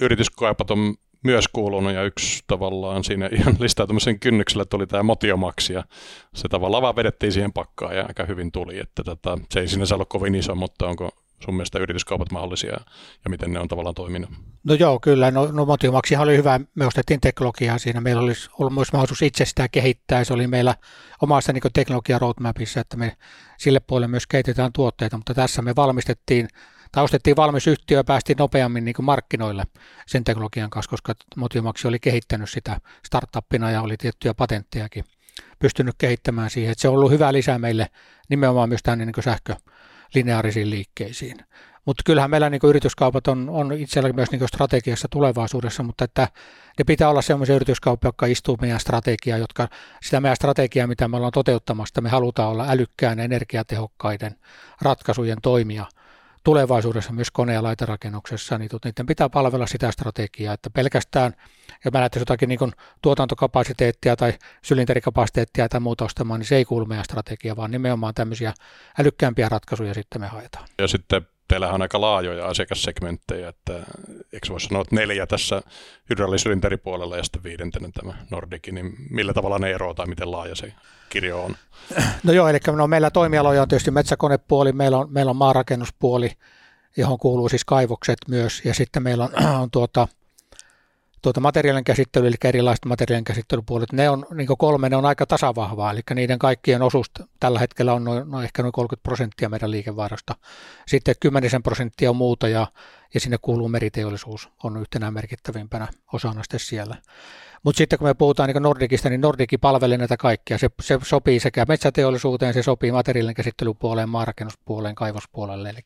Yrityskaupat 0.00 0.70
on 0.70 0.94
myös 1.22 1.48
kuulunut 1.48 1.92
ja 1.92 2.02
yksi 2.02 2.44
tavallaan 2.46 3.04
siinä 3.04 3.28
ihan 3.32 3.56
listautumisen 3.58 4.20
kynnyksellä 4.20 4.64
tuli 4.64 4.86
tämä 4.86 5.02
motiomaksi 5.02 5.72
ja 5.72 5.84
se 6.34 6.48
tavallaan 6.48 6.82
vaan 6.82 6.96
vedettiin 6.96 7.32
siihen 7.32 7.52
pakkaan 7.52 7.96
ja 7.96 8.04
aika 8.08 8.24
hyvin 8.24 8.52
tuli, 8.52 8.78
että 8.78 9.04
tota, 9.04 9.38
se 9.50 9.60
ei 9.60 9.68
sinänsä 9.68 9.94
ole 9.94 10.04
kovin 10.08 10.34
iso, 10.34 10.54
mutta 10.54 10.86
onko 10.86 11.10
sun 11.44 11.54
mielestä 11.54 11.78
yrityskaupat 11.78 12.32
mahdollisia 12.32 12.72
ja 13.24 13.30
miten 13.30 13.52
ne 13.52 13.60
on 13.60 13.68
tavallaan 13.68 13.94
toiminut? 13.94 14.30
No 14.64 14.74
joo, 14.74 15.00
kyllä. 15.00 15.30
No, 15.30 15.48
no 15.52 15.64
Motimaksihan 15.64 16.24
oli 16.24 16.36
hyvä. 16.36 16.60
Me 16.74 16.86
ostettiin 16.86 17.20
teknologiaa 17.20 17.78
siinä. 17.78 18.00
Meillä 18.00 18.22
olisi 18.22 18.50
ollut 18.58 18.74
myös 18.74 18.92
mahdollisuus 18.92 19.22
itse 19.22 19.44
sitä 19.44 19.68
kehittää. 19.68 20.24
Se 20.24 20.34
oli 20.34 20.46
meillä 20.46 20.74
omassa 21.22 21.52
niin 21.52 21.62
teknologia 21.72 22.18
roadmapissa, 22.18 22.80
että 22.80 22.96
me 22.96 23.16
sille 23.58 23.80
puolelle 23.80 24.08
myös 24.08 24.26
kehitetään 24.26 24.72
tuotteita, 24.72 25.16
mutta 25.16 25.34
tässä 25.34 25.62
me 25.62 25.76
valmistettiin 25.76 26.48
tai 26.92 27.04
ostettiin 27.04 27.36
valmis 27.36 27.66
yhtiö 27.66 27.98
ja 27.98 28.04
päästiin 28.04 28.36
nopeammin 28.36 28.84
niin 28.84 28.94
markkinoille 29.00 29.64
sen 30.06 30.24
teknologian 30.24 30.70
kanssa, 30.70 30.90
koska 30.90 31.14
Motimaksi 31.36 31.88
oli 31.88 31.98
kehittänyt 31.98 32.50
sitä 32.50 32.80
startuppina 33.06 33.70
ja 33.70 33.82
oli 33.82 33.96
tiettyjä 33.96 34.34
patenttejakin 34.34 35.04
pystynyt 35.58 35.94
kehittämään 35.98 36.50
siihen. 36.50 36.72
Että 36.72 36.82
se 36.82 36.88
on 36.88 36.94
ollut 36.94 37.10
hyvä 37.10 37.32
lisä 37.32 37.58
meille 37.58 37.90
nimenomaan 38.28 38.68
myös 38.68 38.82
tänne 38.82 39.04
niin 39.04 39.24
sähkö, 39.24 39.56
lineaarisiin 40.14 40.70
liikkeisiin. 40.70 41.36
Mutta 41.84 42.02
kyllähän 42.06 42.30
meillä 42.30 42.50
niin 42.50 42.60
yrityskaupat 42.64 43.28
on, 43.28 43.50
on 43.50 43.72
itsellä 43.72 44.12
myös 44.12 44.30
niin 44.30 44.48
strategiassa 44.48 45.08
tulevaisuudessa, 45.10 45.82
mutta 45.82 46.04
että 46.04 46.28
ne 46.78 46.84
pitää 46.86 47.08
olla 47.08 47.22
sellaisia 47.22 47.56
yrityskauppoja, 47.56 48.08
jotka 48.08 48.26
istuu 48.26 48.58
meidän 48.60 48.80
strategiaa, 48.80 49.38
jotka 49.38 49.68
sitä 50.02 50.20
meidän 50.20 50.36
strategiaa, 50.36 50.86
mitä 50.86 51.08
me 51.08 51.16
ollaan 51.16 51.32
toteuttamassa, 51.32 52.00
me 52.00 52.08
halutaan 52.08 52.50
olla 52.50 52.66
älykkään 52.68 53.20
energiatehokkaiden 53.20 54.36
ratkaisujen 54.82 55.38
toimia 55.42 55.86
tulevaisuudessa 56.44 57.12
myös 57.12 57.30
kone- 57.30 57.54
ja 57.54 57.62
laiterakennuksessa, 57.62 58.58
niin 58.58 58.70
niiden 58.84 59.06
pitää 59.06 59.28
palvella 59.28 59.66
sitä 59.66 59.90
strategiaa, 59.90 60.54
että 60.54 60.70
pelkästään, 60.70 61.34
jos 61.84 61.92
mä 61.92 62.00
näyttäisin 62.00 62.22
jotakin 62.22 62.48
niin 62.48 62.72
tuotantokapasiteettia 63.02 64.16
tai 64.16 64.32
sylinterikapasiteettia 64.62 65.68
tai 65.68 65.80
muuta 65.80 66.04
ostamaan, 66.04 66.40
niin 66.40 66.46
se 66.46 66.56
ei 66.56 66.64
kuulu 66.64 66.86
meidän 66.86 67.04
strategiaan, 67.04 67.56
vaan 67.56 67.70
nimenomaan 67.70 68.14
tämmöisiä 68.14 68.54
älykkäämpiä 68.98 69.48
ratkaisuja 69.48 69.94
sitten 69.94 70.20
me 70.20 70.26
haetaan. 70.26 70.68
Ja 70.78 70.88
sitten 70.88 71.26
teillähän 71.48 71.74
on 71.74 71.82
aika 71.82 72.00
laajoja 72.00 72.46
asiakassegmenttejä, 72.46 73.48
että 73.48 73.72
eikö 74.32 74.48
voi 74.48 74.60
sanoa, 74.60 74.82
että 74.82 74.94
neljä 74.94 75.26
tässä 75.26 75.62
hydraulisylinteripuolella 76.10 77.16
ja 77.16 77.22
sitten 77.22 77.42
viidentenä 77.42 77.88
tämä 77.94 78.14
Nordic, 78.30 78.72
niin 78.72 78.92
millä 79.10 79.32
tavalla 79.32 79.58
ne 79.58 79.70
eroavat 79.70 79.96
tai 79.96 80.06
miten 80.06 80.30
laaja 80.30 80.54
se 80.54 80.72
kirjo 81.08 81.44
on? 81.44 81.56
No 82.22 82.32
joo, 82.32 82.48
eli 82.48 82.58
no 82.76 82.86
meillä 82.86 83.10
toimialoja 83.10 83.62
on 83.62 83.68
tietysti 83.68 83.90
metsäkonepuoli, 83.90 84.72
meillä 84.72 84.98
on, 84.98 85.12
meillä 85.12 85.30
on 85.30 85.36
maarakennuspuoli, 85.36 86.32
johon 86.96 87.18
kuuluu 87.18 87.48
siis 87.48 87.64
kaivokset 87.64 88.18
myös, 88.28 88.64
ja 88.64 88.74
sitten 88.74 89.02
meillä 89.02 89.24
on, 89.24 89.46
on 89.62 89.70
tuota, 89.70 90.08
tuota 91.22 91.40
materiaalin 91.40 91.84
käsittely, 91.84 92.26
eli 92.26 92.34
erilaiset 92.44 92.84
materiaalin 92.84 93.24
käsittelypuolet, 93.24 93.92
ne 93.92 94.10
on 94.10 94.26
niin 94.34 94.48
kolme, 94.58 94.88
ne 94.88 94.96
on 94.96 95.06
aika 95.06 95.26
tasavahvaa, 95.26 95.90
eli 95.90 96.00
niiden 96.14 96.38
kaikkien 96.38 96.82
osuus 96.82 97.10
tällä 97.40 97.58
hetkellä 97.58 97.94
on 97.94 98.04
noin, 98.04 98.30
noin 98.30 98.44
ehkä 98.44 98.62
noin 98.62 98.72
30 98.72 99.02
prosenttia 99.02 99.48
meidän 99.48 99.70
liikevaihdosta. 99.70 100.34
Sitten 100.86 101.14
10 101.20 101.62
prosenttia 101.62 102.10
on 102.10 102.16
muuta 102.16 102.48
ja, 102.48 102.66
ja 103.14 103.20
sinne 103.20 103.38
kuuluu 103.42 103.68
meriteollisuus, 103.68 104.48
on 104.62 104.76
yhtenä 104.76 105.10
merkittävimpänä 105.10 105.88
osana 106.12 106.42
sitten 106.42 106.60
siellä. 106.60 106.96
Mutta 107.62 107.78
sitten 107.78 107.98
kun 107.98 108.08
me 108.08 108.14
puhutaan 108.14 108.48
niin 108.48 108.62
Nordikista, 108.62 109.08
niin 109.08 109.20
Nordiki 109.20 109.58
palvelee 109.58 109.98
näitä 109.98 110.16
kaikkia. 110.16 110.58
Se, 110.58 110.70
se 110.80 110.98
sopii 111.02 111.40
sekä 111.40 111.64
metsäteollisuuteen, 111.68 112.54
se 112.54 112.62
sopii 112.62 112.92
materiaalin 112.92 113.34
käsittelypuoleen, 113.34 114.08
maarakennuspuoleen, 114.08 114.94
kaivospuolelle. 114.94 115.68
Eli 115.68 115.80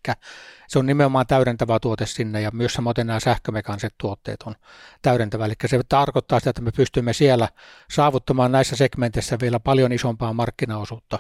se 0.69 0.79
on 0.79 0.87
nimenomaan 0.87 1.27
täydentävä 1.27 1.81
tuote 1.81 2.07
sinne 2.07 2.41
ja 2.41 2.51
myös 2.53 2.75
samoin 2.75 2.95
nämä 3.05 3.21
sähkömekaaniset 3.21 3.95
tuotteet 3.99 4.43
on 4.43 4.55
täydentävä. 5.03 5.45
Eli 5.45 5.55
se 5.67 5.81
tarkoittaa 5.89 6.41
sitä, 6.41 6.51
että 6.51 6.63
me 6.63 6.73
pystymme 6.77 7.13
siellä 7.13 7.49
saavuttamaan 7.91 8.53
näissä 8.53 8.77
segmenteissä 8.77 9.37
vielä 9.41 9.61
paljon 9.61 9.93
isompaa 9.93 10.33
markkinaosuutta 10.33 11.19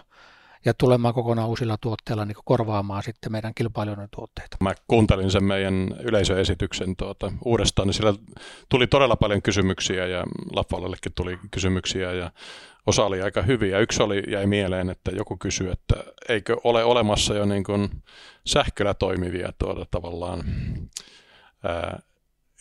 ja 0.64 0.75
tulemaan 0.75 1.14
kokonaan 1.14 1.49
uusilla 1.49 1.77
tuotteilla 1.81 2.25
niin 2.25 2.37
korvaamaan 2.45 3.03
sitten 3.03 3.33
meidän 3.33 3.55
kilpailijoiden 3.55 4.09
tuotteita. 4.16 4.57
Mä 4.61 4.75
kuuntelin 4.88 5.31
sen 5.31 5.45
meidän 5.45 5.97
yleisöesityksen 6.01 6.97
tuota, 6.97 7.33
uudestaan, 7.45 7.88
niin 7.88 7.95
siellä 7.95 8.14
tuli 8.69 8.87
todella 8.87 9.16
paljon 9.16 9.42
kysymyksiä 9.42 10.07
ja 10.07 10.25
Laffalellekin 10.53 11.12
tuli 11.14 11.38
kysymyksiä 11.51 12.12
ja 12.12 12.31
osa 12.87 13.05
oli 13.05 13.23
aika 13.23 13.42
hyviä. 13.42 13.79
Yksi 13.79 14.03
oli, 14.03 14.23
jäi 14.29 14.47
mieleen, 14.47 14.90
että 14.90 15.11
joku 15.11 15.37
kysyi, 15.37 15.71
että 15.71 15.95
eikö 16.29 16.57
ole 16.64 16.85
olemassa 16.85 17.35
jo 17.35 17.45
niin 17.45 17.64
kuin 17.64 18.03
sähköllä 18.47 18.95
toimivia 18.95 19.53
tuota, 19.59 19.87
tavallaan 19.90 20.45
ää, 21.64 21.99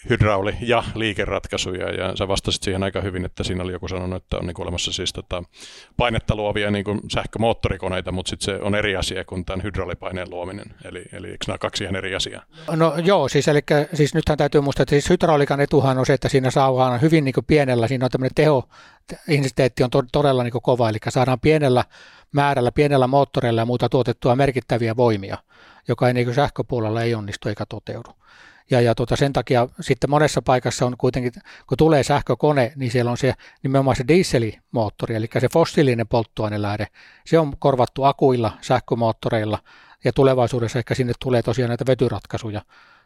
hydrauli- 0.10 0.58
ja 0.62 0.84
liikeratkaisuja, 0.96 1.89
ja 1.89 2.15
sä 2.15 2.28
vastasit 2.28 2.63
siihen 2.63 2.84
aika 2.84 3.02
hyvin, 3.02 3.26
että 3.26 3.44
siinä 3.44 3.63
oli 3.63 3.72
joku 3.72 3.88
sanonut, 3.88 4.24
että 4.24 4.38
on 4.38 4.46
niin 4.46 4.62
olemassa 4.62 4.91
siis 4.91 5.13
tota, 5.13 5.44
painetta 5.98 6.36
luovia 6.36 6.72
niin 6.72 6.86
kuin 6.86 7.00
sähkömoottorikoneita, 7.12 8.12
mutta 8.12 8.30
sitten 8.30 8.46
se 8.46 8.63
on 8.63 8.76
eri 8.76 8.96
asia 8.96 9.26
kuin 9.26 9.46
tämän 9.46 9.63
hydraulipaineen 9.63 10.30
luominen, 10.30 10.65
eli, 10.84 11.06
eli 11.13 11.28
eikö 11.28 11.46
nämä 11.48 11.58
kaksi 11.58 11.84
ihan 11.84 11.96
eri 11.96 12.15
asiaa? 12.15 12.44
No 12.76 12.94
joo, 13.04 13.30
siis, 13.30 13.48
eli, 13.48 13.60
siis 13.94 14.13
nythän 14.13 14.38
täytyy 14.38 14.62
muistaa, 14.62 14.84
että 14.84 14.94
siis 14.94 15.10
hydraulikan 15.10 15.62
etuhan 15.62 15.98
on 15.98 16.06
se, 16.06 16.13
että 16.13 16.30
siinä 16.30 16.52
saadaan 16.52 17.02
hyvin 17.02 17.24
niin 17.24 17.34
kuin 17.34 17.46
pienellä, 17.46 17.88
siinä 17.88 18.06
on 18.06 18.12
tämmöinen 18.12 18.36
teho, 18.36 18.70
intensiteetti 19.28 19.84
on 19.84 19.89
to, 19.89 20.04
todella 20.12 20.44
niin 20.44 20.52
kuin 20.52 20.62
kova, 20.62 20.89
eli 20.89 20.98
saadaan 21.10 21.39
pienellä 21.39 21.84
määrällä, 22.32 22.72
pienellä 22.72 23.08
moottoreilla 23.08 23.62
ja 23.62 23.65
muuta 23.65 23.89
tuotettua 23.89 24.36
merkittäviä 24.36 24.96
voimia, 24.96 25.38
joka 25.88 26.08
ei 26.08 26.13
niin 26.13 26.26
kuin 26.26 26.36
sähköpuolella 26.36 27.02
ei 27.02 27.15
onnistu 27.15 27.50
eikä 27.50 27.65
toteudu. 27.65 28.10
Ja, 28.71 28.82
ja 28.82 28.95
tuota, 28.95 29.15
sen 29.15 29.34
takia 29.34 29.67
sitten 29.82 30.10
monessa 30.10 30.41
paikassa 30.41 30.86
on 30.86 30.95
kuitenkin, 30.97 31.32
kun 31.67 31.78
tulee 31.78 32.04
sähkökone, 32.04 32.73
niin 32.75 32.91
siellä 32.91 33.12
on 33.12 33.17
se 33.17 33.34
nimenomaan 33.63 33.95
se 33.95 34.04
dieselimoottori, 34.08 35.15
eli 35.15 35.30
se 35.39 35.49
fossiilinen 35.54 36.08
polttoainelähde. 36.08 36.88
Se 37.25 37.39
on 37.39 37.54
korvattu 37.60 38.04
akuilla, 38.04 38.51
sähkömoottoreilla, 38.62 39.60
ja 40.04 40.13
tulevaisuudessa 40.13 40.80
ehkä 40.80 40.95
sinne 40.95 41.13
tulee 41.19 41.41
tosiaan 41.41 41.69
näitä 41.69 41.86
vetyratkaisuja 41.88 42.62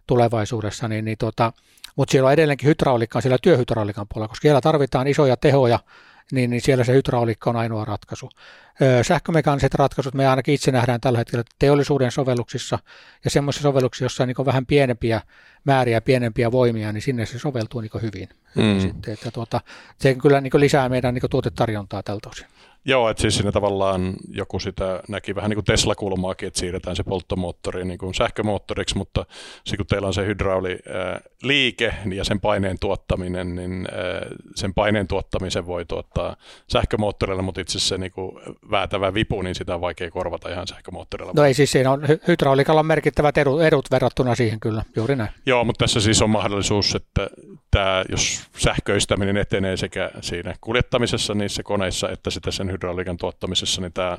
tulevaisuudessa, 0.08 0.88
niin, 0.88 1.06
niin 1.06 1.18
tuota, 1.18 1.54
mutta 1.96 2.12
siellä 2.12 2.28
on 2.28 2.34
edelleenkin 2.34 2.70
hydrauliikkaa 2.70 3.22
siellä 3.22 3.38
työhydrauliikan 3.42 4.06
puolella, 4.14 4.28
koska 4.28 4.42
siellä 4.42 4.62
tarvitaan 4.62 5.08
isoja 5.08 5.38
tehoja, 5.38 5.80
niin, 6.32 6.50
niin 6.50 6.62
siellä 6.62 6.84
se 6.84 6.94
hydrauliikka 6.94 7.50
on 7.50 7.56
ainoa 7.56 7.86
ratkaisu. 7.86 8.30
Sähkömekaaniset 9.02 9.74
ratkaisut 9.74 10.14
me 10.14 10.28
ainakin 10.28 10.54
itse 10.54 10.72
nähdään 10.72 11.02
tällä 11.02 11.18
hetkellä 11.18 11.44
teollisuuden 11.60 12.12
sovelluksissa 12.12 12.80
ja 13.24 13.30
semmoisissa 13.30 13.62
sovelluksissa, 13.64 14.04
joissa 14.04 14.24
on 14.24 14.28
niin 14.28 14.46
vähän 14.46 14.66
pienempiä 14.66 15.22
määriä, 15.64 16.02
pienempiä 16.02 16.52
voimia, 16.52 16.92
niin 16.92 17.02
sinne 17.02 17.26
se 17.26 17.40
soveltuu 17.40 17.82
niin 17.82 17.92
hyvin. 18.02 18.30
Mm. 18.56 18.80
Sitten, 18.80 19.14
että 19.14 19.32
tuota, 19.32 19.62
se 19.98 20.16
kyllä 20.16 20.42
niin 20.42 20.52
lisää 20.56 20.90
meidän 20.90 21.14
niin 21.14 21.30
tuotetarjontaa 21.30 22.04
tältä 22.04 22.30
osin. 22.30 22.48
Joo, 22.86 23.10
että 23.10 23.22
siis 23.22 23.36
siinä 23.36 23.52
tavallaan 23.52 24.14
joku 24.32 24.60
sitä 24.60 25.04
näki 25.08 25.36
vähän 25.36 25.50
niin 25.50 25.56
kuin 25.56 25.66
Tesla-kulmaakin, 25.66 26.48
että 26.48 26.60
siirretään 26.60 26.96
se 26.96 27.04
polttomoottori 27.04 27.86
niin 27.86 27.98
kuin 27.98 28.14
sähkömoottoriksi, 28.14 28.98
mutta 28.98 29.26
sitten 29.56 29.78
kun 29.78 29.86
teillä 29.86 30.08
on 30.08 30.14
se 30.14 30.26
hydrauli 30.26 30.80
liike 31.44 31.94
ja 32.14 32.24
sen 32.24 32.40
paineen 32.40 32.78
tuottaminen, 32.80 33.56
niin 33.56 33.88
sen 34.56 34.74
paineen 34.74 35.08
tuottamisen 35.08 35.66
voi 35.66 35.86
tuottaa 35.86 36.36
sähkömoottorilla, 36.68 37.42
mutta 37.42 37.62
itse 37.62 37.80
se 37.80 37.98
niin 37.98 38.12
kuin 38.12 38.32
väätävä 38.72 39.14
vipu, 39.14 39.42
niin 39.42 39.56
sitä 39.56 39.76
on 39.76 39.82
vaikea 39.82 40.12
korvata 40.12 40.50
ihan 40.50 40.68
sähkömoottorilla. 40.68 41.34
No 41.36 41.44
ei 41.44 41.54
siis 41.54 41.72
siinä 41.72 41.92
on, 41.92 42.02
hydraulikalla 42.28 42.80
on 42.80 42.86
merkittävät 42.86 43.38
edut, 43.38 43.62
edut 43.62 43.92
verrattuna 43.92 44.36
siihen 44.36 44.60
kyllä, 44.60 44.84
juuri 44.96 45.16
näin. 45.16 45.30
Joo, 45.46 45.64
mutta 45.64 45.84
tässä 45.84 46.02
siis 46.02 46.22
on 46.22 46.30
mahdollisuus, 46.30 46.96
että 46.96 47.30
tämä, 47.72 48.04
jos 48.10 48.50
sähköistäminen 48.58 49.38
etenee 49.38 49.78
sekä 49.78 50.12
siinä 50.22 50.56
kuljettamisessa 50.62 51.34
niissä 51.34 51.64
koneissa, 51.64 52.10
että 52.10 52.30
sitten 52.30 52.54
sen 52.54 52.69
hydrauliikan 52.72 53.18
tuottamisessa, 53.18 53.82
niin 53.82 53.94
tämä 53.94 54.18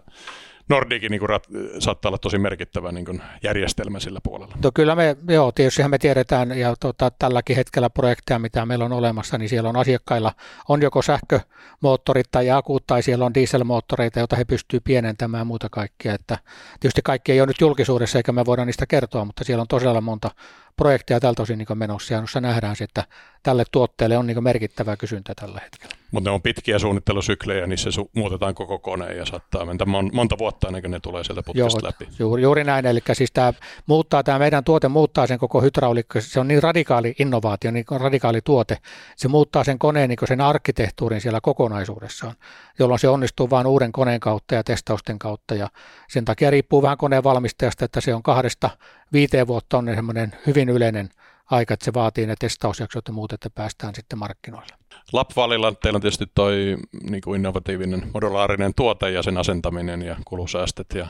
Nordikin 0.70 1.10
niin 1.10 1.28
rat, 1.28 1.46
saattaa 1.78 2.08
olla 2.08 2.18
tosi 2.18 2.38
merkittävä 2.38 2.92
niin 2.92 3.22
järjestelmä 3.42 4.00
sillä 4.00 4.20
puolella. 4.22 4.54
No 4.62 4.70
kyllä 4.74 4.94
me, 4.94 5.16
joo, 5.28 5.52
tietysti 5.52 5.88
me 5.88 5.98
tiedetään 5.98 6.58
ja 6.58 6.74
tota, 6.80 7.10
tälläkin 7.18 7.56
hetkellä 7.56 7.90
projekteja, 7.90 8.38
mitä 8.38 8.66
meillä 8.66 8.84
on 8.84 8.92
olemassa, 8.92 9.38
niin 9.38 9.48
siellä 9.48 9.68
on 9.68 9.76
asiakkailla 9.76 10.32
on 10.68 10.82
joko 10.82 11.02
sähkömoottorit 11.02 12.26
tai 12.30 12.50
akut 12.50 12.86
tai 12.86 13.02
siellä 13.02 13.24
on 13.24 13.34
dieselmoottoreita, 13.34 14.18
joita 14.18 14.36
he 14.36 14.44
pystyvät 14.44 14.84
pienentämään 14.84 15.46
muuta 15.46 15.68
kaikkea. 15.68 16.14
Että 16.14 16.38
tietysti 16.80 17.02
kaikki 17.04 17.32
ei 17.32 17.40
ole 17.40 17.46
nyt 17.46 17.60
julkisuudessa 17.60 18.18
eikä 18.18 18.32
me 18.32 18.44
voida 18.44 18.64
niistä 18.64 18.86
kertoa, 18.86 19.24
mutta 19.24 19.44
siellä 19.44 19.62
on 19.62 19.68
tosiaan 19.68 20.04
monta 20.04 20.30
projekteja 20.76 21.20
tältä 21.20 21.42
osin 21.42 21.58
niin 21.58 21.78
menossa 21.78 22.14
ja 22.14 22.40
nähdään 22.40 22.76
että 22.80 23.04
tälle 23.42 23.64
tuotteelle 23.72 24.18
on 24.18 24.26
niin 24.26 24.44
merkittävää 24.44 24.96
kysyntää 24.96 25.34
tällä 25.34 25.60
hetkellä. 25.60 25.99
Mutta 26.10 26.30
ne 26.30 26.34
on 26.34 26.42
pitkiä 26.42 26.78
suunnittelusyklejä, 26.78 27.66
niissä 27.66 27.90
su- 27.90 28.10
muutetaan 28.16 28.54
koko 28.54 28.78
kone 28.78 29.12
ja 29.12 29.26
saattaa 29.26 29.64
mennä. 29.64 29.84
Mon- 29.84 30.10
monta 30.12 30.38
vuotta 30.38 30.66
ennen 30.66 30.82
kuin 30.82 30.90
ne 30.90 31.00
tulee 31.00 31.24
sieltä 31.24 31.42
putkesta 31.42 31.86
läpi. 31.86 32.08
Juuri, 32.18 32.42
juuri 32.42 32.64
näin, 32.64 32.86
eli 32.86 33.00
siis 33.12 33.32
tämä 33.32 33.52
muuttaa, 33.86 34.22
tämä 34.22 34.38
meidän 34.38 34.64
tuote 34.64 34.88
muuttaa 34.88 35.26
sen 35.26 35.38
koko 35.38 35.60
hydraulikko, 35.60 36.20
se 36.20 36.40
on 36.40 36.48
niin 36.48 36.62
radikaali 36.62 37.14
innovaatio, 37.18 37.70
niin 37.70 37.84
radikaali 37.90 38.40
tuote, 38.44 38.78
se 39.16 39.28
muuttaa 39.28 39.64
sen 39.64 39.78
koneen 39.78 40.08
niin 40.08 40.18
sen 40.28 40.40
arkkitehtuurin 40.40 41.20
siellä 41.20 41.40
kokonaisuudessaan, 41.40 42.34
jolloin 42.78 42.98
se 42.98 43.08
onnistuu 43.08 43.50
vain 43.50 43.66
uuden 43.66 43.92
koneen 43.92 44.20
kautta 44.20 44.54
ja 44.54 44.64
testausten 44.64 45.18
kautta. 45.18 45.54
Ja 45.54 45.68
sen 46.08 46.24
takia 46.24 46.50
riippuu 46.50 46.82
vähän 46.82 46.98
koneen 46.98 47.24
valmistajasta, 47.24 47.84
että 47.84 48.00
se 48.00 48.14
on 48.14 48.22
kahdesta 48.22 48.70
viiteen 49.12 49.46
vuotta 49.46 49.78
on 49.78 49.86
semmoinen 49.94 50.32
hyvin 50.46 50.68
yleinen 50.68 51.08
aika, 51.50 51.74
että 51.74 51.84
se 51.84 51.94
vaatii 51.94 52.26
ne 52.26 52.34
testausjaksot 52.38 53.08
ja 53.08 53.14
muut, 53.14 53.32
että 53.32 53.50
päästään 53.50 53.94
sitten 53.94 54.18
markkinoille. 54.18 54.74
Lapvalilla 55.12 55.72
teillä 55.72 55.96
on 55.96 56.00
tietysti 56.00 56.26
toi 56.34 56.76
niin 57.10 57.34
innovatiivinen 57.34 58.10
modulaarinen 58.14 58.72
tuote 58.76 59.10
ja 59.10 59.22
sen 59.22 59.38
asentaminen 59.38 60.02
ja 60.02 60.16
kulusäästöt 60.24 60.86
ja 60.94 61.06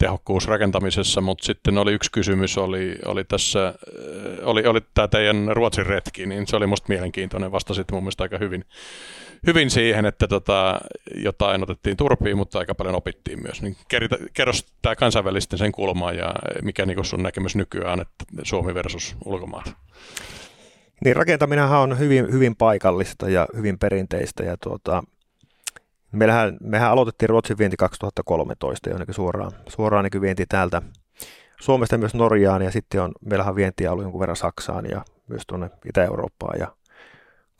tehokkuus 0.00 0.46
rakentamisessa, 0.46 1.20
mutta 1.20 1.44
sitten 1.44 1.78
oli 1.78 1.92
yksi 1.92 2.10
kysymys, 2.10 2.58
oli, 2.58 2.98
oli 3.04 3.24
tässä, 3.24 3.74
oli, 4.42 4.66
oli 4.66 4.80
tämä 4.94 5.08
teidän 5.08 5.48
Ruotsin 5.52 5.86
retki, 5.86 6.26
niin 6.26 6.46
se 6.46 6.56
oli 6.56 6.66
musta 6.66 6.88
mielenkiintoinen, 6.88 7.52
vastasit 7.52 7.92
mun 7.92 8.02
mielestä 8.02 8.22
aika 8.22 8.38
hyvin, 8.38 8.64
hyvin 9.46 9.70
siihen, 9.70 10.06
että 10.06 10.28
tota, 10.28 10.80
jotain 11.14 11.62
otettiin 11.62 11.96
turpiin, 11.96 12.36
mutta 12.36 12.58
aika 12.58 12.74
paljon 12.74 12.94
opittiin 12.94 13.42
myös. 13.42 13.62
Niin 13.62 13.76
kerro 14.34 14.52
tämä 14.82 14.96
kansainvälisten 14.96 15.58
sen 15.58 15.72
kulmaa 15.72 16.12
ja 16.12 16.34
mikä 16.62 16.86
niin 16.86 17.04
sun 17.04 17.22
näkemys 17.22 17.56
nykyään, 17.56 18.00
että 18.00 18.24
Suomi 18.42 18.74
versus 18.74 19.16
ulkomaat? 19.24 19.74
Niin 21.04 21.16
rakentaminenhan 21.16 21.80
on 21.80 21.98
hyvin, 21.98 22.32
hyvin 22.32 22.56
paikallista 22.56 23.28
ja 23.28 23.46
hyvin 23.56 23.78
perinteistä 23.78 24.42
ja 24.42 24.56
tuota, 24.56 25.02
meillähän, 26.12 26.56
mehän 26.60 26.90
aloitettiin 26.90 27.28
Ruotsin 27.28 27.58
vienti 27.58 27.76
2013 27.76 28.90
jonnekin 28.90 29.14
suoraan, 29.14 29.52
suoraan 29.68 30.08
niin 30.12 30.20
vienti 30.20 30.46
täältä 30.46 30.82
Suomesta 31.60 31.98
myös 31.98 32.14
Norjaan 32.14 32.62
ja 32.62 32.70
sitten 32.70 33.02
on, 33.02 33.12
meillähän 33.26 33.54
vientiä 33.56 33.92
ollut 33.92 34.04
jonkun 34.04 34.20
verran 34.20 34.36
Saksaan 34.36 34.90
ja 34.90 35.04
myös 35.28 35.42
tuonne 35.46 35.70
Itä-Eurooppaan 35.84 36.60
ja 36.60 36.68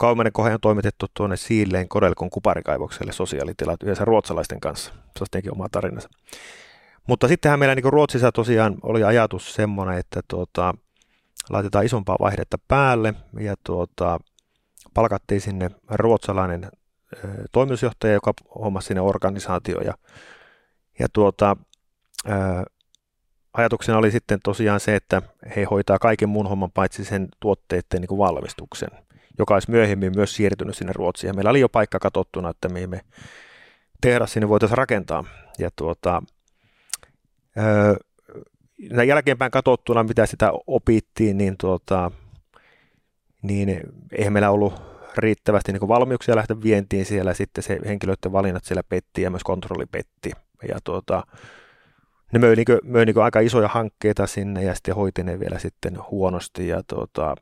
Kaumainen 0.01 0.33
kohe 0.33 0.53
on 0.53 0.59
toimitettu 0.61 1.05
tuonne 1.13 1.37
Siilleen 1.37 1.89
Kodelkon 1.89 2.29
kuparikaivokselle 2.29 3.11
sosiaalitilat 3.11 3.83
yhdessä 3.83 4.05
ruotsalaisten 4.05 4.59
kanssa. 4.59 4.93
Se 5.19 5.25
on 5.35 5.51
oma 5.51 5.69
tarinansa. 5.69 6.09
Mutta 7.07 7.27
sittenhän 7.27 7.59
meillä 7.59 7.75
niin 7.75 7.93
Ruotsissa 7.93 8.31
tosiaan 8.31 8.77
oli 8.83 9.03
ajatus 9.03 9.53
semmoinen, 9.53 9.97
että 9.97 10.21
tuota, 10.27 10.73
laitetaan 11.49 11.85
isompaa 11.85 12.17
vaihdetta 12.19 12.57
päälle 12.67 13.13
ja 13.39 13.55
tuota, 13.63 14.19
palkattiin 14.93 15.41
sinne 15.41 15.69
ruotsalainen 15.89 16.71
toimitusjohtaja, 17.51 18.13
joka 18.13 18.33
hommasi 18.55 18.87
sinne 18.87 19.01
organisaatio 19.01 19.81
ja, 19.81 19.93
ja 20.99 21.07
tuota, 21.13 21.57
ö, 22.29 22.31
ajatuksena 23.53 23.97
oli 23.97 24.11
sitten 24.11 24.39
tosiaan 24.43 24.79
se, 24.79 24.95
että 24.95 25.21
he 25.55 25.63
hoitaa 25.63 25.99
kaiken 25.99 26.29
muun 26.29 26.49
homman 26.49 26.71
paitsi 26.71 27.05
sen 27.05 27.27
tuotteiden 27.39 28.01
niin 28.01 28.07
kuin 28.07 28.19
valmistuksen 28.19 28.89
joka 29.39 29.53
olisi 29.53 29.71
myöhemmin 29.71 30.11
myös 30.15 30.35
siirtynyt 30.35 30.77
sinne 30.77 30.93
Ruotsiin. 30.95 31.29
Ja 31.29 31.33
meillä 31.33 31.49
oli 31.49 31.59
jo 31.59 31.69
paikka 31.69 31.99
katsottuna, 31.99 32.49
että 32.49 32.69
mihin 32.69 32.89
me 32.89 33.01
tehdas 34.01 34.33
sinne 34.33 34.49
voitaisiin 34.49 34.77
rakentaa. 34.77 35.23
Ja 35.59 35.69
tuota, 35.75 36.23
öö, 37.57 37.95
jälkeenpäin 39.07 39.51
katsottuna, 39.51 40.03
mitä 40.03 40.25
sitä 40.25 40.51
opittiin, 40.67 41.37
niin, 41.37 41.57
tuota, 41.57 42.11
niin 43.41 43.81
eihän 44.11 44.33
meillä 44.33 44.51
ollut 44.51 44.90
riittävästi 45.17 45.71
niin 45.73 45.87
valmiuksia 45.87 46.35
lähteä 46.35 46.61
vientiin 46.63 47.05
siellä. 47.05 47.33
Sitten 47.33 47.63
se 47.63 47.79
henkilöiden 47.85 48.31
valinnat 48.31 48.63
siellä 48.63 48.83
petti 48.89 49.21
ja 49.21 49.29
myös 49.29 49.43
kontrolli 49.43 49.85
petti. 49.85 50.31
Ja 50.67 50.79
tuota, 50.83 51.23
ne 52.33 52.39
möi, 52.39 52.55
niin 52.55 52.65
kuin, 52.65 52.79
möi 52.83 53.05
niin 53.05 53.17
aika 53.17 53.39
isoja 53.39 53.67
hankkeita 53.67 54.27
sinne 54.27 54.63
ja 54.63 54.75
sitten 54.75 54.95
hoiti 54.95 55.23
ne 55.23 55.39
vielä 55.39 55.59
sitten 55.59 55.97
huonosti. 56.11 56.67
Ja, 56.67 56.83
tuota, 56.87 57.35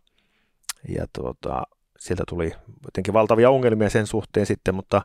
ja 0.89 1.05
tuota, 1.13 1.63
sieltä 1.99 2.23
tuli 2.27 2.51
jotenkin 2.86 3.13
valtavia 3.13 3.49
ongelmia 3.49 3.89
sen 3.89 4.08
suhteen 4.08 4.45
sitten, 4.45 4.75
mutta 4.75 5.01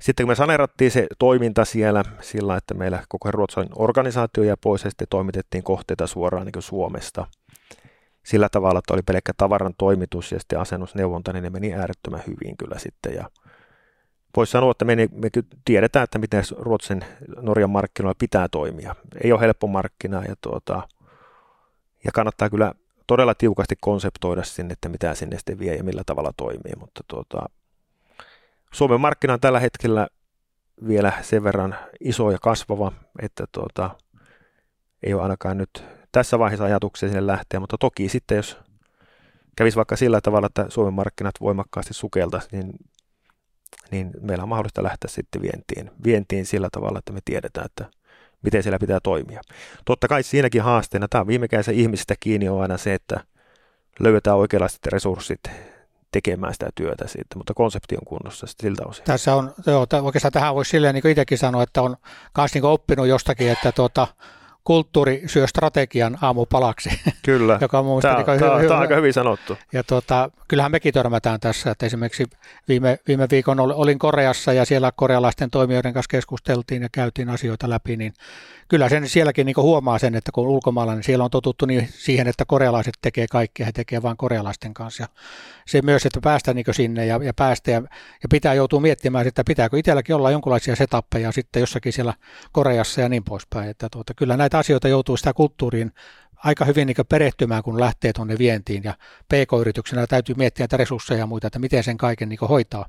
sitten 0.00 0.24
kun 0.24 0.30
me 0.30 0.34
saneerattiin 0.34 0.90
se 0.90 1.06
toiminta 1.18 1.64
siellä 1.64 2.04
sillä, 2.20 2.56
että 2.56 2.74
meillä 2.74 3.02
koko 3.08 3.30
Ruotsin 3.30 3.68
organisaatio 3.76 4.44
ja 4.44 4.56
pois 4.56 4.84
ja 4.84 4.90
sitten 4.90 5.08
toimitettiin 5.10 5.64
kohteita 5.64 6.06
suoraan 6.06 6.46
niin 6.46 6.62
Suomesta 6.62 7.26
sillä 8.22 8.48
tavalla, 8.48 8.78
että 8.78 8.94
oli 8.94 9.02
pelkkä 9.02 9.32
tavaran 9.36 9.74
toimitus 9.78 10.32
ja 10.32 10.38
sitten 10.38 10.60
asennusneuvonta, 10.60 11.32
niin 11.32 11.42
ne 11.42 11.50
meni 11.50 11.74
äärettömän 11.74 12.22
hyvin 12.26 12.56
kyllä 12.56 12.78
sitten 12.78 13.14
ja 13.14 13.30
Voisi 14.36 14.52
sanoa, 14.52 14.70
että 14.70 14.84
me, 14.84 14.96
me 14.96 15.30
tiedetään, 15.64 16.04
että 16.04 16.18
miten 16.18 16.44
Ruotsin 16.56 17.04
Norjan 17.40 17.70
markkinoilla 17.70 18.16
pitää 18.18 18.48
toimia. 18.48 18.96
Ei 19.24 19.32
ole 19.32 19.40
helppo 19.40 19.66
markkina 19.66 20.24
ja, 20.24 20.34
tuota, 20.40 20.88
ja 22.04 22.12
kannattaa 22.12 22.50
kyllä 22.50 22.72
todella 23.06 23.34
tiukasti 23.34 23.74
konseptoida 23.80 24.42
sinne, 24.42 24.72
että 24.72 24.88
mitä 24.88 25.14
sinne 25.14 25.38
sitten 25.38 25.58
vie 25.58 25.76
ja 25.76 25.84
millä 25.84 26.02
tavalla 26.06 26.32
toimii, 26.36 26.72
mutta 26.78 27.04
tuota, 27.08 27.46
Suomen 28.72 29.00
markkina 29.00 29.32
on 29.32 29.40
tällä 29.40 29.60
hetkellä 29.60 30.08
vielä 30.88 31.12
sen 31.20 31.44
verran 31.44 31.76
iso 32.00 32.30
ja 32.30 32.38
kasvava, 32.42 32.92
että 33.22 33.44
tuota, 33.52 33.90
ei 35.02 35.14
ole 35.14 35.22
ainakaan 35.22 35.58
nyt 35.58 35.84
tässä 36.12 36.38
vaiheessa 36.38 36.64
ajatuksia 36.64 37.08
sinne 37.08 37.26
lähteä, 37.26 37.60
mutta 37.60 37.78
toki 37.78 38.08
sitten 38.08 38.36
jos 38.36 38.58
kävisi 39.56 39.76
vaikka 39.76 39.96
sillä 39.96 40.20
tavalla, 40.20 40.46
että 40.46 40.66
Suomen 40.68 40.94
markkinat 40.94 41.34
voimakkaasti 41.40 41.94
sukeltaisi, 41.94 42.48
niin, 42.52 42.72
niin 43.90 44.10
meillä 44.20 44.42
on 44.42 44.48
mahdollista 44.48 44.82
lähteä 44.82 45.08
sitten 45.10 45.42
vientiin, 45.42 45.90
vientiin 46.04 46.46
sillä 46.46 46.68
tavalla, 46.72 46.98
että 46.98 47.12
me 47.12 47.20
tiedetään, 47.24 47.66
että 47.66 47.90
miten 48.42 48.62
siellä 48.62 48.78
pitää 48.78 49.00
toimia. 49.02 49.40
Totta 49.84 50.08
kai 50.08 50.22
siinäkin 50.22 50.62
haasteena, 50.62 51.08
tämä 51.08 51.20
on 51.20 51.26
viime 51.26 51.48
kädessä 51.48 51.72
ihmisistä 51.72 52.14
kiinni 52.20 52.48
on 52.48 52.62
aina 52.62 52.78
se, 52.78 52.94
että 52.94 53.20
löydetään 54.00 54.36
oikeanlaiset 54.36 54.86
resurssit 54.86 55.40
tekemään 56.12 56.52
sitä 56.52 56.70
työtä 56.74 57.06
siitä, 57.06 57.36
mutta 57.36 57.54
konsepti 57.54 57.94
on 57.96 58.04
kunnossa 58.06 58.46
siltä 58.46 58.82
osin. 58.86 59.04
Tässä 59.04 59.34
on, 59.34 59.54
joo, 59.66 59.86
oikeastaan 60.02 60.32
tähän 60.32 60.54
voisi 60.54 60.70
silleen 60.70 60.94
niin 60.94 61.08
itsekin 61.08 61.38
sanoa, 61.38 61.62
että 61.62 61.82
on 61.82 61.96
myös 62.38 62.54
niin 62.54 62.64
oppinut 62.64 63.06
jostakin, 63.06 63.48
että 63.48 63.72
tuota, 63.72 64.08
kulttuuri 64.64 65.22
syö 65.26 65.46
strategian 65.46 66.18
aamupalaksi. 66.20 66.90
Kyllä, 67.22 67.58
joka 67.60 67.78
on 67.78 68.02
tämä, 68.02 68.24
tämä, 68.24 68.34
hyvä, 68.34 68.62
tämä 68.62 68.74
on 68.74 68.80
aika 68.80 68.96
hyvin 68.96 69.12
sanottu. 69.12 69.58
Ja 69.72 69.84
tuota, 69.84 70.30
kyllähän 70.48 70.72
mekin 70.72 70.94
törmätään 70.94 71.40
tässä, 71.40 71.70
että 71.70 71.86
esimerkiksi 71.86 72.24
viime, 72.68 72.98
viime 73.08 73.26
viikon 73.30 73.60
olin 73.60 73.98
Koreassa 73.98 74.52
ja 74.52 74.64
siellä 74.64 74.92
korealaisten 74.96 75.50
toimijoiden 75.50 75.92
kanssa 75.92 76.10
keskusteltiin 76.10 76.82
ja 76.82 76.88
käytiin 76.92 77.30
asioita 77.30 77.70
läpi, 77.70 77.96
niin 77.96 78.14
kyllä 78.68 78.88
sen 78.88 79.08
sielläkin 79.08 79.46
niin 79.46 79.56
huomaa 79.56 79.98
sen, 79.98 80.14
että 80.14 80.32
kun 80.32 80.46
ulkomailla, 80.46 80.94
niin 80.94 81.02
siellä 81.02 81.24
on 81.24 81.30
totuttu 81.30 81.66
niin 81.66 81.88
siihen, 81.90 82.28
että 82.28 82.44
korealaiset 82.44 82.94
tekee 83.02 83.26
kaikkea, 83.30 83.66
he 83.66 83.72
tekee 83.72 84.02
vain 84.02 84.16
korealaisten 84.16 84.74
kanssa. 84.74 85.02
Ja 85.02 85.08
se 85.66 85.82
myös, 85.82 86.06
että 86.06 86.20
päästä 86.22 86.54
niin 86.54 86.64
sinne 86.70 87.06
ja, 87.06 87.20
ja 87.22 87.34
päästä 87.34 87.70
ja, 87.70 87.82
ja 88.22 88.28
pitää 88.30 88.54
joutua 88.54 88.80
miettimään, 88.80 89.26
että 89.26 89.44
pitääkö 89.46 89.78
itselläkin 89.78 90.16
olla 90.16 90.30
jonkinlaisia 90.30 90.76
setappeja 90.76 91.32
sitten 91.32 91.60
jossakin 91.60 91.92
siellä 91.92 92.14
Koreassa 92.52 93.00
ja 93.00 93.08
niin 93.08 93.24
poispäin. 93.24 93.70
Että 93.70 93.88
tuota, 93.92 94.14
kyllä 94.14 94.36
näitä 94.36 94.51
asioita 94.58 94.88
joutuu 94.88 95.16
sitä 95.16 95.32
kulttuuriin 95.32 95.92
aika 96.36 96.64
hyvin 96.64 96.86
niin 96.86 96.96
perehtymään, 97.08 97.62
kun 97.62 97.80
lähtee 97.80 98.12
tuonne 98.12 98.38
vientiin 98.38 98.84
ja 98.84 98.94
PK-yrityksenä 99.24 100.06
täytyy 100.06 100.34
miettiä 100.34 100.62
näitä 100.62 100.76
resursseja 100.76 101.18
ja 101.18 101.26
muita, 101.26 101.46
että 101.46 101.58
miten 101.58 101.84
sen 101.84 101.96
kaiken 101.96 102.28
niin 102.28 102.38
hoitaa 102.48 102.86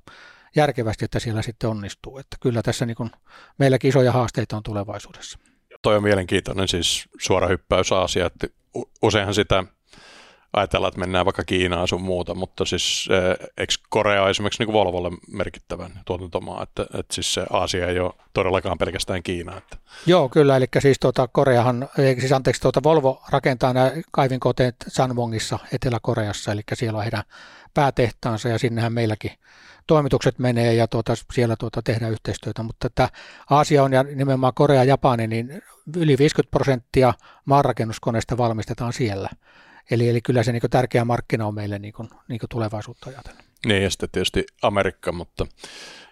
järkevästi, 0.56 1.06
että 1.06 1.20
siellä 1.20 1.42
sitten 1.42 1.70
onnistuu. 1.70 2.18
Että 2.18 2.38
kyllä 2.40 2.62
tässä 2.62 2.86
niin 2.86 3.12
meilläkin 3.58 3.90
isoja 3.90 4.12
haasteita 4.12 4.58
on 4.58 4.64
tulevaisuudessa 4.64 5.40
toi 5.84 5.96
on 5.96 6.04
mielenkiintoinen 6.04 6.68
siis 6.68 7.10
suora 7.20 7.48
hyppäys 7.48 7.92
asia, 7.92 8.26
että 8.26 8.48
useinhan 9.02 9.34
sitä 9.34 9.64
ajatellaan, 10.54 10.90
että 10.90 11.00
mennään 11.00 11.26
vaikka 11.26 11.44
Kiinaan 11.44 11.88
sun 11.88 12.02
muuta, 12.02 12.36
mutta 12.36 12.66
siis 12.66 13.10
eikö 13.58 13.74
Korea 13.90 14.30
esimerkiksi 14.30 14.64
niin 14.64 14.74
Volvolle 14.74 15.12
merkittävän 15.32 15.92
tuotantomaa, 16.06 16.64
että, 16.64 16.84
että 16.84 17.14
siis 17.14 17.34
se 17.34 17.46
Aasia 17.50 17.88
ei 17.88 18.00
ole 18.00 18.14
todellakaan 18.34 18.78
pelkästään 18.78 19.24
Kiina. 19.24 19.58
Että. 19.58 19.78
Joo, 20.06 20.30
kyllä, 20.30 20.58
eli 20.58 20.66
siis 20.80 21.00
tuota, 21.00 21.28
Koreahan, 21.28 21.90
siis 22.20 22.32
anteeksi, 22.32 22.62
tuota 22.62 22.84
Volvo 22.84 23.24
rakentaa 23.30 23.74
nämä 23.74 23.92
kaivinkoteet 24.12 24.76
Sanwongissa 24.88 25.60
Etelä-Koreassa, 25.72 26.52
eli 26.52 26.62
siellä 26.74 26.98
on 26.98 27.04
heidän 27.04 27.24
päätehtaansa 27.74 28.50
ja 28.50 28.60
sinnehän 28.60 28.94
meilläkin 28.94 29.32
toimitukset 29.88 30.40
menee 30.40 30.74
ja 30.74 30.88
tuota, 30.88 31.14
siellä 31.34 31.56
tuota, 31.56 31.82
tehdään 31.82 32.12
yhteistyötä, 32.12 32.64
mutta 32.64 32.88
että 32.88 33.10
Aasia 33.50 33.84
on 33.84 33.94
ja 33.94 34.04
nimenomaan 34.04 34.54
Korea 34.54 34.78
ja 34.78 34.84
Japani, 34.84 35.28
niin 35.28 35.62
yli 35.98 36.18
50 36.18 36.52
prosenttia 36.52 37.14
maanrakennuskoneista 37.46 38.38
valmistetaan 38.38 38.94
siellä. 38.94 39.30
Eli, 39.92 40.10
eli 40.10 40.22
kyllä 40.22 40.44
se 40.44 40.52
niin 40.52 40.62
tärkeä 40.70 41.06
markkina 41.06 41.48
on 41.48 41.56
meille 41.56 41.80
niin 41.80 41.94
kuin, 41.94 42.10
niin 42.28 42.40
kuin 42.40 42.50
tulevaisuutta 42.50 43.10
ajatellen. 43.10 43.44
Niin, 43.66 43.84
ja 43.84 43.90
sitten 43.90 44.10
tietysti 44.12 44.46
Amerikka, 44.62 45.12
mutta 45.12 45.46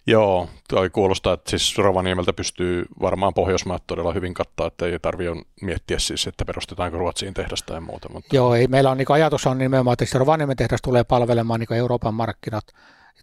joo, 0.08 0.50
toi 0.70 0.90
kuulostaa, 0.90 1.34
että 1.34 1.50
siis 1.50 1.78
Rovaniemeltä 1.78 2.34
pystyy 2.34 2.86
varmaan 3.02 3.34
Pohjoismaat 3.34 3.84
todella 3.88 4.14
hyvin 4.14 4.34
kattaa, 4.34 4.68
että 4.68 4.86
ei 4.86 5.00
tarvitse 5.00 5.34
miettiä 5.62 6.00
siis, 6.00 6.28
että 6.28 6.46
perustetaanko 6.46 6.98
Ruotsiin 6.98 7.34
tehdasta 7.34 7.74
ja 7.74 7.82
muuta. 7.82 8.10
Mutta... 8.14 8.36
Joo, 8.36 8.56
ei, 8.56 8.68
meillä 8.68 8.92
on 8.92 8.98
niin 8.98 9.12
ajatus 9.12 9.48
on 9.48 9.58
nimenomaan, 9.58 9.98
että 10.00 10.20
Rovaniemen 10.20 10.58
tehdas 10.58 10.82
tulee 10.82 11.04
palvelemaan 11.04 11.60
niin 11.60 11.74
Euroopan 11.74 12.14
markkinat. 12.14 12.64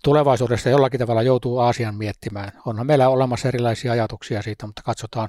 Tulevaisuudessa 0.05 0.71
jollakin 0.71 1.01
tavalla 1.01 1.23
joutuu 1.23 1.59
Aasian 1.59 1.95
miettimään. 1.95 2.53
Onhan 2.67 2.87
meillä 2.87 3.09
olemassa 3.09 3.49
erilaisia 3.49 3.93
ajatuksia 3.93 4.43
siitä, 4.43 4.67
mutta 4.67 4.83
katsotaan, 4.83 5.29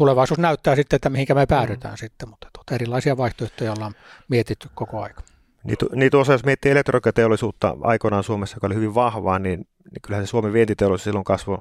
tulevaisuus 0.00 0.38
näyttää 0.38 0.76
sitten, 0.76 0.96
että 0.96 1.10
mihinkä 1.10 1.34
me 1.34 1.46
päädytään 1.46 1.94
mm. 1.94 1.98
sitten, 1.98 2.28
mutta 2.28 2.48
tuota, 2.52 2.74
erilaisia 2.74 3.16
vaihtoehtoja 3.16 3.72
ollaan 3.72 3.94
mietitty 4.28 4.68
koko 4.74 5.02
aika. 5.02 5.22
Niin, 5.64 5.76
niin 5.94 6.10
tuossa 6.10 6.32
jos 6.32 6.44
miettii 6.44 6.72
elektroniikkateollisuutta 6.72 7.76
aikoinaan 7.80 8.24
Suomessa, 8.24 8.56
joka 8.56 8.66
oli 8.66 8.74
hyvin 8.74 8.94
vahvaa, 8.94 9.38
niin, 9.38 9.58
niin 9.60 10.02
kyllähän 10.02 10.26
se 10.26 10.30
Suomen 10.30 10.52
vientiteollisuus 10.52 11.04
silloin 11.04 11.24
kasvoi 11.24 11.58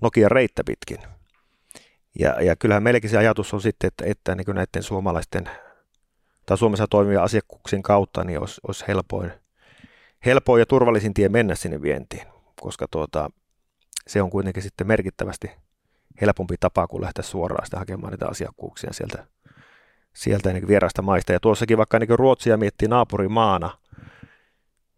Nokia 0.00 0.28
reittä 0.28 0.64
pitkin. 0.64 0.98
Ja, 2.18 2.42
ja 2.42 2.56
kyllähän 2.56 2.82
meilläkin 2.82 3.10
se 3.10 3.18
ajatus 3.18 3.54
on 3.54 3.60
sitten, 3.60 3.88
että, 3.88 4.04
että 4.06 4.34
niin 4.34 4.54
näiden 4.54 4.82
suomalaisten 4.82 5.50
tai 6.46 6.58
Suomessa 6.58 6.86
toimivien 6.86 7.22
asiakkuuksien 7.22 7.82
kautta 7.82 8.24
niin 8.24 8.40
olisi, 8.40 8.60
olisi 8.68 8.84
helpoin, 8.88 9.32
helpoin 10.26 10.60
ja 10.60 10.66
turvallisin 10.66 11.14
tie 11.14 11.28
mennä 11.28 11.54
sinne 11.54 11.82
vientiin, 11.82 12.26
koska 12.60 12.86
tuota, 12.90 13.30
se 14.06 14.22
on 14.22 14.30
kuitenkin 14.30 14.62
sitten 14.62 14.86
merkittävästi 14.86 15.50
helpompi 16.20 16.54
tapa 16.60 16.86
kuin 16.86 17.02
lähteä 17.02 17.22
suoraan 17.22 17.66
sitä 17.66 17.78
hakemaan 17.78 18.12
niitä 18.12 18.28
asiakkuuksia 18.28 18.92
sieltä, 18.92 19.26
sieltä 20.14 20.52
niin 20.52 20.68
vieraista 20.68 21.02
maista. 21.02 21.32
Ja 21.32 21.40
tuossakin 21.40 21.78
vaikka 21.78 21.98
niin 21.98 22.18
Ruotsia 22.18 22.56
miettii 22.56 22.88
naapurimaana 22.88 23.70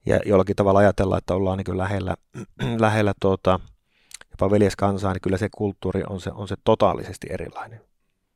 ja 0.07 0.21
jollakin 0.27 0.57
tavalla 0.57 0.79
ajatellaan, 0.79 1.19
että 1.19 1.35
ollaan 1.35 1.59
niin 1.59 1.79
lähellä, 1.79 2.15
lähellä 2.79 3.13
tuota, 3.21 3.61
jopa 4.31 4.51
veljeskansaa, 4.51 5.13
niin 5.13 5.21
kyllä 5.21 5.39
se 5.39 5.49
kulttuuri 5.55 6.03
on 6.09 6.21
se, 6.21 6.31
on 6.35 6.49
se 6.49 6.57
totaalisesti 6.65 7.27
erilainen, 7.31 7.81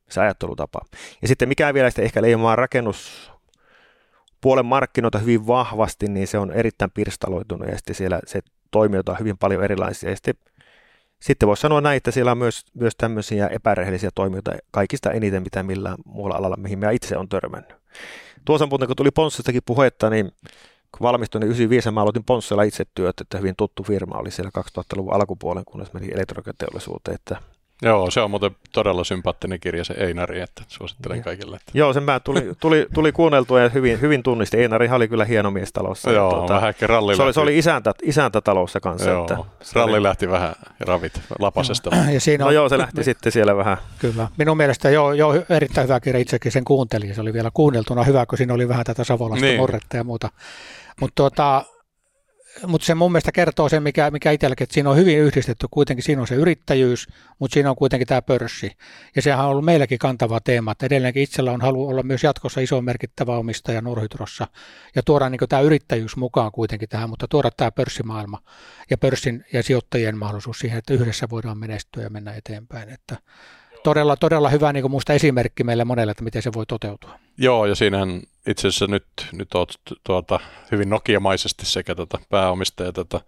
se 0.09 0.21
ajattelutapa. 0.21 0.79
Ja 1.21 1.27
sitten 1.27 1.49
mikä 1.49 1.73
vielä 1.73 1.89
sitten 1.89 2.05
ehkä 2.05 2.21
leimaa 2.21 2.55
rakennus 2.55 3.31
puolen 4.41 4.65
markkinoita 4.65 5.19
hyvin 5.19 5.47
vahvasti, 5.47 6.07
niin 6.07 6.27
se 6.27 6.37
on 6.37 6.51
erittäin 6.51 6.91
pirstaloitunut 6.91 7.67
ja 7.67 7.77
sitten 7.77 7.95
siellä 7.95 8.19
se 8.25 8.41
toimijoita 8.71 9.11
on 9.11 9.19
hyvin 9.19 9.37
paljon 9.37 9.63
erilaisia. 9.63 10.09
Ja 10.09 10.15
sitten 10.15 10.35
sitten 11.21 11.47
voisi 11.47 11.61
sanoa 11.61 11.81
näin, 11.81 11.97
että 11.97 12.11
siellä 12.11 12.31
on 12.31 12.37
myös, 12.37 12.65
myös 12.73 12.93
tämmöisiä 12.97 13.47
epärehellisiä 13.47 14.09
toimijoita 14.15 14.51
kaikista 14.71 15.11
eniten, 15.11 15.43
mitä 15.43 15.63
millään 15.63 15.97
muulla 16.05 16.35
alalla, 16.35 16.57
mihin 16.57 16.79
minä 16.79 16.91
itse 16.91 17.17
on 17.17 17.29
törmännyt. 17.29 17.73
Tuossa 18.45 18.67
muuten, 18.67 18.87
kun 18.87 18.95
tuli 18.95 19.11
Ponssistakin 19.11 19.61
puhetta, 19.65 20.09
niin 20.09 20.31
kun 20.91 21.01
valmistuin, 21.01 21.39
niin 21.39 21.47
95 21.47 21.91
mä 21.91 22.01
aloitin 22.01 22.23
Ponssilla 22.23 22.63
itse 22.63 22.85
työt, 22.95 23.21
että 23.21 23.37
hyvin 23.37 23.55
tuttu 23.55 23.83
firma 23.83 24.17
oli 24.17 24.31
siellä 24.31 24.51
2000-luvun 24.59 25.13
alkupuolen, 25.13 25.65
kunnes 25.65 25.93
meni 25.93 26.09
elektroniikateollisuuteen, 26.13 27.15
että 27.15 27.41
Joo, 27.81 28.11
se 28.11 28.21
on 28.21 28.31
muuten 28.31 28.55
todella 28.71 29.03
sympaattinen 29.03 29.59
kirja 29.59 29.83
se 29.83 29.93
Einari, 29.93 30.39
että 30.39 30.63
suosittelen 30.67 31.23
kaikille. 31.23 31.55
Että. 31.55 31.71
Joo, 31.73 31.93
sen 31.93 32.03
mä 32.03 32.19
tuli, 32.19 32.51
tuli, 32.59 32.87
tuli 32.93 33.11
kuunneltua 33.11 33.61
ja 33.61 33.69
hyvin, 33.69 34.01
hyvin 34.01 34.23
tunnisti. 34.23 34.57
Einari 34.57 34.89
oli 34.89 35.07
kyllä 35.07 35.25
hieno 35.25 35.51
mies 35.51 35.73
talossa. 35.73 36.11
Joo, 36.11 36.31
tuota, 36.31 36.53
vähän 36.53 36.73
ralli 36.81 37.15
se, 37.15 37.23
oli, 37.23 37.33
se 37.33 37.39
oli 37.39 37.57
isäntä, 37.57 37.93
isäntä 38.03 38.41
talossa 38.41 38.79
kanssa. 38.79 39.09
Joo, 39.09 39.23
että 39.23 39.37
ralli 39.73 39.93
oli... 39.93 40.03
lähti 40.03 40.29
vähän 40.29 40.55
ravit 40.79 41.21
lapasesta. 41.39 41.89
Ja 42.13 42.21
siinä 42.21 42.45
on, 42.45 42.47
no 42.47 42.51
joo, 42.51 42.69
se 42.69 42.77
lähti 42.77 43.03
sitten 43.03 43.31
siellä 43.31 43.55
vähän. 43.57 43.77
Kyllä. 43.99 44.27
Minun 44.37 44.57
mielestä 44.57 44.89
joo, 44.89 45.13
joo 45.13 45.35
erittäin 45.49 45.87
hyvä 45.87 45.99
kirja, 45.99 46.21
itsekin 46.21 46.51
sen 46.51 46.65
kuuntelin. 46.65 47.15
Se 47.15 47.21
oli 47.21 47.33
vielä 47.33 47.51
kuunneltuna 47.53 48.03
hyvä, 48.03 48.25
kun 48.25 48.37
siinä 48.37 48.53
oli 48.53 48.67
vähän 48.67 48.85
tätä 48.85 49.03
Savolasta 49.03 49.45
niin. 49.45 49.59
morretta 49.59 49.97
ja 49.97 50.03
muuta. 50.03 50.29
Mutta 50.99 51.15
tuota, 51.15 51.63
mutta 52.67 52.85
se 52.85 52.95
mun 52.95 53.11
mielestä 53.11 53.31
kertoo 53.31 53.69
sen, 53.69 53.83
mikä, 53.83 54.11
mikä 54.11 54.31
itselläkin, 54.31 54.63
että 54.63 54.73
siinä 54.73 54.89
on 54.89 54.97
hyvin 54.97 55.19
yhdistetty 55.19 55.67
kuitenkin, 55.71 56.03
siinä 56.03 56.21
on 56.21 56.27
se 56.27 56.35
yrittäjyys, 56.35 57.07
mutta 57.39 57.53
siinä 57.53 57.69
on 57.69 57.75
kuitenkin 57.75 58.07
tämä 58.07 58.21
pörssi. 58.21 58.71
Ja 59.15 59.21
sehän 59.21 59.45
on 59.45 59.51
ollut 59.51 59.65
meilläkin 59.65 59.99
kantava 59.99 60.39
teema, 60.39 60.71
että 60.71 60.85
edelleenkin 60.85 61.23
itsellä 61.23 61.51
on 61.51 61.61
halu 61.61 61.87
olla 61.87 62.03
myös 62.03 62.23
jatkossa 62.23 62.61
iso 62.61 62.81
merkittävä 62.81 63.37
omistaja 63.37 63.81
Norhydrossa 63.81 64.47
ja 64.95 65.03
tuoda 65.03 65.29
niin 65.29 65.39
tämä 65.49 65.61
yrittäjyys 65.61 66.15
mukaan 66.15 66.51
kuitenkin 66.51 66.89
tähän, 66.89 67.09
mutta 67.09 67.27
tuoda 67.27 67.51
tämä 67.57 67.71
pörssimaailma 67.71 68.41
ja 68.89 68.97
pörssin 68.97 69.45
ja 69.53 69.63
sijoittajien 69.63 70.17
mahdollisuus 70.17 70.59
siihen, 70.59 70.77
että 70.77 70.93
yhdessä 70.93 71.27
voidaan 71.29 71.57
menestyä 71.57 72.03
ja 72.03 72.09
mennä 72.09 72.33
eteenpäin. 72.33 72.89
Että 72.89 73.17
todella, 73.83 74.17
todella 74.17 74.49
hyvä 74.49 74.73
niin 74.73 74.81
kuin 74.81 75.01
esimerkki 75.09 75.63
meille 75.63 75.85
monelle, 75.85 76.11
että 76.11 76.23
miten 76.23 76.41
se 76.41 76.53
voi 76.53 76.65
toteutua. 76.65 77.19
Joo, 77.37 77.65
ja 77.65 77.75
siinähän 77.75 78.21
itse 78.47 78.67
asiassa 78.67 78.87
nyt, 78.87 79.05
nyt 79.31 79.55
olet 79.55 79.69
tuota, 80.03 80.39
hyvin 80.71 80.89
nokiamaisesti 80.89 81.65
sekä 81.65 81.95
tuota 81.95 82.19
pääomistaja 82.29 82.91
tuota, 82.91 83.21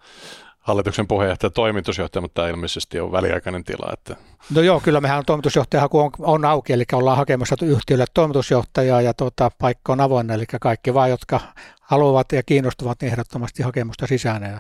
hallituksen 0.60 1.08
puheenjohtaja 1.08 1.50
toimitusjohtaja, 1.50 2.22
mutta 2.22 2.42
tämä 2.42 2.50
ilmeisesti 2.50 3.00
on 3.00 3.12
väliaikainen 3.12 3.64
tila. 3.64 3.94
Että... 3.94 4.16
No 4.56 4.62
joo, 4.62 4.80
kyllä 4.80 5.02
mehän 5.02 5.26
toimitusjohtajahaku 5.26 6.00
on, 6.00 6.12
on 6.20 6.46
auki, 6.46 6.74
eli 6.74 6.84
ollaan 6.94 7.18
hakemassa 7.18 7.56
yhtiölle 7.62 8.06
toimitusjohtajaa 8.14 9.02
ja 9.02 9.14
tuota, 9.14 9.52
paikka 9.60 9.94
on 9.94 10.02
avoinna, 10.02 10.34
eli 10.34 10.46
kaikki 10.62 10.94
vaan, 10.94 11.10
jotka 11.10 11.40
haluavat 11.82 12.32
ja 12.32 12.44
kiinnostuvat, 12.44 13.02
niin 13.02 13.12
ehdottomasti 13.12 13.64
hakemusta 13.64 14.08
sisään. 14.08 14.44
Ja 14.44 14.60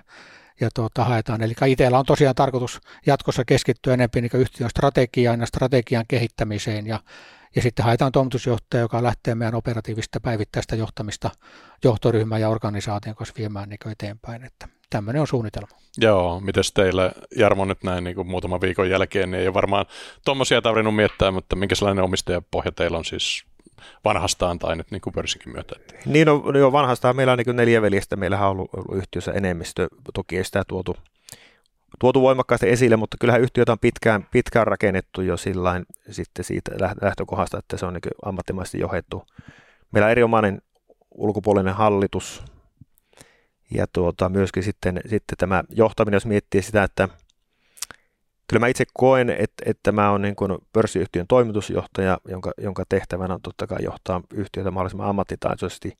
ja 0.61 0.69
tuota, 0.73 1.03
haetaan. 1.03 1.41
Eli 1.41 1.53
itsellä 1.65 1.99
on 1.99 2.05
tosiaan 2.05 2.35
tarkoitus 2.35 2.81
jatkossa 3.05 3.45
keskittyä 3.45 3.93
enemmän 3.93 4.09
niin 4.15 4.41
yhtiön 4.41 4.69
strategiaan 4.69 5.39
ja 5.39 5.45
strategian 5.45 6.05
kehittämiseen 6.07 6.87
ja, 6.87 6.99
ja 7.55 7.61
sitten 7.61 7.85
haetaan 7.85 8.11
toimitusjohtaja, 8.11 8.81
joka 8.81 9.03
lähtee 9.03 9.35
meidän 9.35 9.55
operatiivista 9.55 10.19
päivittäistä 10.19 10.75
johtamista 10.75 11.29
johtoryhmän 11.83 12.41
ja 12.41 12.49
organisaation 12.49 13.15
kanssa 13.15 13.35
viemään 13.37 13.69
niin 13.69 13.91
eteenpäin. 13.91 14.43
Että 14.43 14.67
tämmöinen 14.89 15.21
on 15.21 15.27
suunnitelma. 15.27 15.67
Joo, 15.97 16.39
miten 16.39 16.63
teillä 16.73 17.11
Jarmo 17.35 17.65
nyt 17.65 17.83
näin 17.83 18.03
niin 18.03 18.15
kuin 18.15 18.27
muutaman 18.27 18.61
viikon 18.61 18.89
jälkeen, 18.89 19.31
niin 19.31 19.41
ei 19.41 19.47
ole 19.47 19.53
varmaan 19.53 19.85
tuommoisia 20.25 20.61
tarvinnut 20.61 20.95
miettiä, 20.95 21.31
mutta 21.31 21.55
minkä 21.55 21.75
sellainen 21.75 22.03
omistajapohja 22.03 22.71
teillä 22.71 22.97
on 22.97 23.05
siis 23.05 23.45
vanhastaan 24.05 24.59
tai 24.59 24.75
nyt 24.75 24.91
niin 24.91 25.01
kuin 25.01 25.13
pörssinkin 25.13 25.53
myötä. 25.53 25.75
Niin, 26.05 26.27
no, 26.27 26.43
no 26.53 26.71
vanhastaan 26.71 27.15
meillä 27.15 27.33
on 27.33 27.39
niin 27.45 27.55
neljä 27.55 27.81
veljestä, 27.81 28.15
meillähän 28.15 28.47
on 28.47 28.51
ollut, 28.51 28.69
ollut 28.73 28.97
yhtiössä 28.97 29.31
enemmistö, 29.31 29.87
toki 30.13 30.37
ei 30.37 30.43
sitä 30.43 30.63
tuotu, 30.67 30.97
tuotu 31.99 32.21
voimakkaasti 32.21 32.69
esille, 32.69 32.95
mutta 32.95 33.17
kyllähän 33.19 33.41
yhtiötä 33.41 33.71
on 33.71 33.79
pitkään, 33.79 34.27
pitkään 34.31 34.67
rakennettu 34.67 35.21
jo 35.21 35.37
sillain 35.37 35.85
sitten 36.09 36.45
siitä 36.45 36.71
lähtökohdasta, 37.01 37.57
että 37.57 37.77
se 37.77 37.85
on 37.85 37.93
niin 37.93 38.01
ammattimaisesti 38.25 38.79
johdettu. 38.79 39.23
Meillä 39.91 40.05
on 40.05 40.11
erinomainen 40.11 40.61
ulkopuolinen 41.11 41.73
hallitus 41.73 42.43
ja 43.71 43.87
tuota, 43.87 44.29
myöskin 44.29 44.63
sitten, 44.63 45.01
sitten 45.05 45.37
tämä 45.37 45.63
johtaminen, 45.69 46.15
jos 46.15 46.25
miettii 46.25 46.61
sitä, 46.61 46.83
että 46.83 47.09
kyllä 48.49 48.59
mä 48.59 48.67
itse 48.67 48.85
koen, 48.93 49.29
että, 49.29 49.63
että 49.65 49.91
mä 49.91 50.11
oon 50.11 50.21
niin 50.21 50.35
kuin 50.35 50.57
pörssiyhtiön 50.73 51.27
toimitusjohtaja, 51.27 52.17
jonka, 52.27 52.51
jonka 52.57 52.83
tehtävänä 52.89 53.33
on 53.33 53.41
totta 53.41 53.67
kai 53.67 53.77
johtaa 53.83 54.21
yhtiötä 54.33 54.71
mahdollisimman 54.71 55.09
ammattitaitoisesti. 55.09 55.97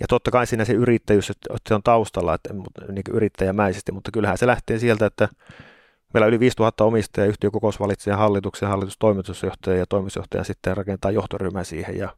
Ja 0.00 0.06
totta 0.08 0.30
kai 0.30 0.46
siinä 0.46 0.64
se 0.64 0.72
yrittäjyys, 0.72 1.30
että 1.30 1.54
se 1.68 1.74
on 1.74 1.82
taustalla 1.82 2.34
että, 2.34 2.54
niin 2.92 3.04
kuin 3.04 3.16
yrittäjämäisesti, 3.16 3.92
mutta 3.92 4.10
kyllähän 4.10 4.38
se 4.38 4.46
lähtee 4.46 4.78
sieltä, 4.78 5.06
että 5.06 5.28
meillä 6.14 6.24
on 6.24 6.28
yli 6.28 6.40
5000 6.40 6.84
omistajaa, 6.84 7.28
yhtiökokous 7.28 7.80
valitsee 7.80 8.14
hallituksen, 8.14 8.68
hallitustoimitusjohtaja 8.68 9.76
ja 9.76 9.86
toimitusjohtaja 9.86 10.44
sitten 10.44 10.76
rakentaa 10.76 11.10
johtoryhmän 11.10 11.64
siihen. 11.64 11.98
Ja 11.98 12.08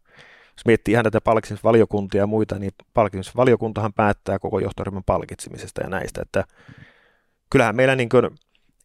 jos 0.56 0.66
miettii 0.66 0.92
ihan 0.92 1.04
tätä 1.04 1.20
palkitsemisvaliokuntia 1.20 2.22
ja 2.22 2.26
muita, 2.26 2.58
niin 2.58 2.72
palkitsemisvaliokuntahan 2.94 3.92
päättää 3.92 4.38
koko 4.38 4.58
johtoryhmän 4.58 5.04
palkitsemisesta 5.06 5.82
ja 5.82 5.88
näistä, 5.88 6.22
että 6.22 6.44
kyllähän 7.50 7.76
meillä 7.76 7.96
niin 7.96 8.08
kuin 8.08 8.30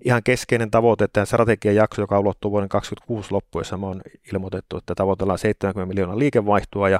ihan 0.06 0.24
keskeinen 0.24 0.72
tavoite, 0.72 1.04
että 1.04 1.26
strategian 1.26 1.76
jakso, 1.76 2.02
joka 2.02 2.20
ulottuu 2.20 2.52
vuoden 2.52 2.70
2026 2.70 3.78
me 3.78 3.86
on 3.86 4.02
ilmoitettu, 4.34 4.78
että 4.78 4.96
tavoitellaan 4.96 5.40
70 5.40 5.88
miljoonaa 5.88 6.20
liikevaihtoa 6.20 6.90
ja 6.90 7.00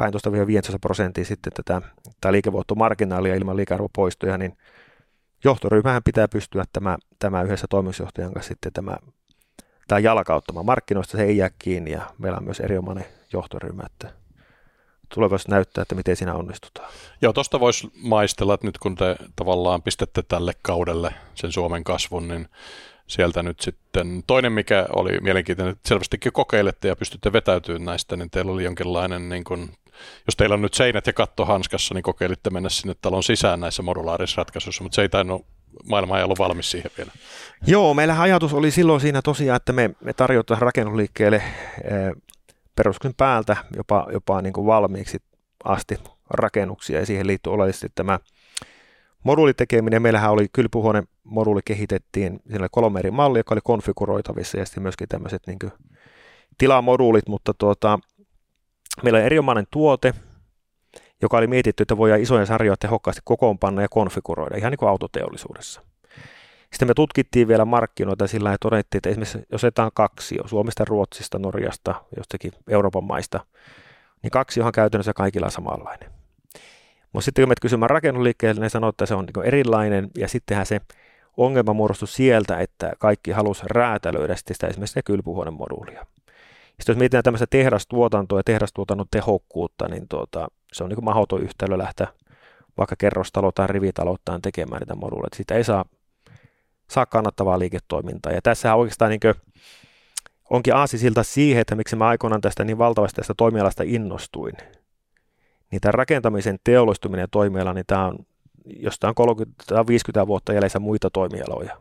12-15 0.00 0.02
prosenttia 0.80 1.24
sitten 1.24 1.52
tätä, 1.52 1.82
tätä 2.20 2.32
liikevoittomarginaalia 2.32 3.34
ilman 3.34 3.56
liikearvopoistoja, 3.56 4.38
niin 4.38 4.56
johtoryhmähän 5.44 6.02
pitää 6.02 6.28
pystyä 6.28 6.64
tämä, 6.72 6.98
tämä 7.18 7.42
yhdessä 7.42 7.66
toimitusjohtajan 7.70 8.32
kanssa 8.32 8.48
sitten 8.48 8.72
tämä, 8.72 8.96
tämä 9.88 9.98
jalkauttamaan. 9.98 10.66
Markkinoista 10.66 11.16
se 11.16 11.24
ei 11.24 11.36
jää 11.36 11.50
kiinni 11.58 11.90
ja 11.90 12.02
meillä 12.18 12.38
on 12.38 12.44
myös 12.44 12.60
erinomainen 12.60 13.04
johtoryhmä, 13.32 13.82
että 13.86 14.12
tulevaisuus 15.14 15.48
näyttää, 15.48 15.82
että 15.82 15.94
miten 15.94 16.16
siinä 16.16 16.34
onnistutaan. 16.34 16.92
Joo, 17.22 17.32
tuosta 17.32 17.60
voisi 17.60 17.90
maistella, 18.02 18.54
että 18.54 18.66
nyt 18.66 18.78
kun 18.78 18.94
te 18.94 19.16
tavallaan 19.36 19.82
pistätte 19.82 20.22
tälle 20.22 20.52
kaudelle 20.62 21.14
sen 21.34 21.52
Suomen 21.52 21.84
kasvun, 21.84 22.28
niin 22.28 22.48
sieltä 23.06 23.42
nyt 23.42 23.60
sitten 23.60 24.22
toinen, 24.26 24.52
mikä 24.52 24.86
oli 24.92 25.20
mielenkiintoinen, 25.20 25.72
että 25.72 25.88
selvästikin 25.88 26.32
kokeilette 26.32 26.88
ja 26.88 26.96
pystytte 26.96 27.32
vetäytymään 27.32 27.84
näistä, 27.84 28.16
niin 28.16 28.30
teillä 28.30 28.52
oli 28.52 28.64
jonkinlainen, 28.64 29.28
niin 29.28 29.44
kuin, 29.44 29.70
jos 30.26 30.36
teillä 30.36 30.54
on 30.54 30.62
nyt 30.62 30.74
seinät 30.74 31.06
ja 31.06 31.12
katto 31.12 31.44
hanskassa, 31.44 31.94
niin 31.94 32.02
kokeilitte 32.02 32.50
mennä 32.50 32.68
sinne 32.68 32.94
talon 33.00 33.22
sisään 33.22 33.60
näissä 33.60 33.82
modulaarisissa 33.82 34.40
ratkaisuissa, 34.40 34.82
mutta 34.82 34.96
se 34.96 35.02
ei 35.02 35.08
tainnut, 35.08 35.46
maailma 35.84 36.18
ei 36.18 36.24
ollut 36.24 36.38
valmis 36.38 36.70
siihen 36.70 36.90
vielä. 36.98 37.10
Joo, 37.66 37.94
meillä 37.94 38.20
ajatus 38.20 38.54
oli 38.54 38.70
silloin 38.70 39.00
siinä 39.00 39.22
tosiaan, 39.22 39.56
että 39.56 39.72
me, 39.72 39.90
me 40.04 40.12
tarjotaan 40.12 40.62
rakennusliikkeelle 40.62 41.42
peruskyn 42.78 43.14
päältä 43.16 43.56
jopa, 43.76 44.06
jopa 44.12 44.42
niin 44.42 44.52
kuin 44.52 44.66
valmiiksi 44.66 45.18
asti 45.64 45.98
rakennuksia 46.30 47.00
ja 47.00 47.06
siihen 47.06 47.26
liittyy 47.26 47.52
oleellisesti 47.52 47.88
tämä 47.94 48.18
moduulitekeminen. 49.24 50.02
Meillähän 50.02 50.30
oli 50.30 50.46
kylpyhuone 50.52 51.02
moduuli 51.24 51.60
kehitettiin, 51.64 52.40
siinä 52.46 52.62
oli 52.62 52.68
kolme 52.70 52.98
eri 52.98 53.10
mallia, 53.10 53.40
joka 53.40 53.54
oli 53.54 53.60
konfiguroitavissa 53.64 54.58
ja 54.58 54.64
sitten 54.64 54.82
myöskin 54.82 55.08
tämmöiset 55.08 55.42
niin 55.46 55.58
kuin 55.58 55.72
tilamoduulit, 56.58 57.28
mutta 57.28 57.54
tuota, 57.54 57.98
meillä 59.02 59.18
on 59.18 59.24
erinomainen 59.24 59.66
tuote, 59.70 60.14
joka 61.22 61.38
oli 61.38 61.46
mietitty, 61.46 61.82
että 61.82 61.96
voidaan 61.96 62.20
isoja 62.20 62.46
sarjoja 62.46 62.76
tehokkaasti 62.76 63.22
kokoonpanna 63.24 63.82
ja 63.82 63.88
konfiguroida, 63.88 64.56
ihan 64.56 64.70
niin 64.70 64.78
kuin 64.78 64.88
autoteollisuudessa. 64.88 65.87
Sitten 66.72 66.88
me 66.88 66.94
tutkittiin 66.94 67.48
vielä 67.48 67.64
markkinoita 67.64 68.26
sillä 68.26 68.50
ja 68.50 68.56
todettiin, 68.60 68.98
että 68.98 69.08
esimerkiksi 69.10 69.38
jos 69.52 69.64
otetaan 69.64 69.90
kaksi, 69.94 70.36
Suomesta, 70.46 70.84
Ruotsista, 70.84 71.38
Norjasta, 71.38 71.94
jostakin 72.16 72.52
Euroopan 72.68 73.04
maista, 73.04 73.40
niin 74.22 74.30
kaksi 74.30 74.60
on 74.60 74.72
käytännössä 74.72 75.12
kaikilla 75.12 75.50
samanlainen. 75.50 76.10
Mutta 77.12 77.24
sitten 77.24 77.42
kun 77.42 77.48
me 77.48 77.54
kysymään 77.62 77.90
rakennusliikkeelle, 77.90 78.60
ne 78.60 78.68
sanoo, 78.68 78.90
että 78.90 79.06
se 79.06 79.14
on 79.14 79.24
niin 79.24 79.46
erilainen, 79.46 80.10
ja 80.18 80.28
sittenhän 80.28 80.66
se 80.66 80.80
ongelma 81.36 81.72
muodostui 81.72 82.08
sieltä, 82.08 82.58
että 82.58 82.92
kaikki 82.98 83.30
halusi 83.30 83.62
räätälöidä 83.66 84.34
sitä 84.36 84.66
esimerkiksi 84.66 84.92
sitä 84.92 85.02
kylpyhuoneen 85.02 85.54
moduulia. 85.54 86.06
Sitten 86.66 86.92
jos 86.92 86.98
mietitään 86.98 87.24
tämmöistä 87.24 87.46
tehdastuotantoa 87.50 88.38
ja 88.38 88.42
tehdastuotannon 88.44 89.06
tehokkuutta, 89.10 89.88
niin 89.88 90.08
tuota, 90.08 90.48
se 90.72 90.84
on 90.84 90.90
niin 90.90 91.04
mahdoton 91.04 91.42
yhtälö 91.42 91.78
lähteä 91.78 92.06
vaikka 92.78 92.96
kerrostalo 92.98 93.52
tai 93.52 93.66
rivitalouttaan 93.66 94.42
tekemään 94.42 94.80
niitä 94.80 94.94
moduuleita. 94.94 95.36
Siitä 95.36 95.54
ei 95.54 95.64
saa 95.64 95.84
saa 96.90 97.06
kannattavaa 97.06 97.58
liiketoimintaa. 97.58 98.32
Ja 98.32 98.42
tässä 98.42 98.74
oikeastaan 98.74 99.10
niin 99.10 99.34
onkin 100.50 100.74
aasisilta 100.74 101.22
siihen, 101.22 101.60
että 101.60 101.74
miksi 101.74 101.96
mä 101.96 102.08
aikoinaan 102.08 102.40
tästä 102.40 102.64
niin 102.64 102.78
valtavasti 102.78 103.16
tästä 103.16 103.34
toimialasta 103.36 103.82
innostuin. 103.86 104.54
Niin 105.70 105.80
tämä 105.80 105.92
rakentamisen 105.92 106.58
teollistuminen 106.64 107.28
toimiala, 107.30 107.74
niin 107.74 107.86
tämä 107.86 108.06
on 108.06 108.18
jostain 108.64 109.14
30 109.14 109.86
50 109.86 110.26
vuotta 110.26 110.52
jäljessä 110.52 110.78
muita 110.78 111.10
toimialoja. 111.10 111.76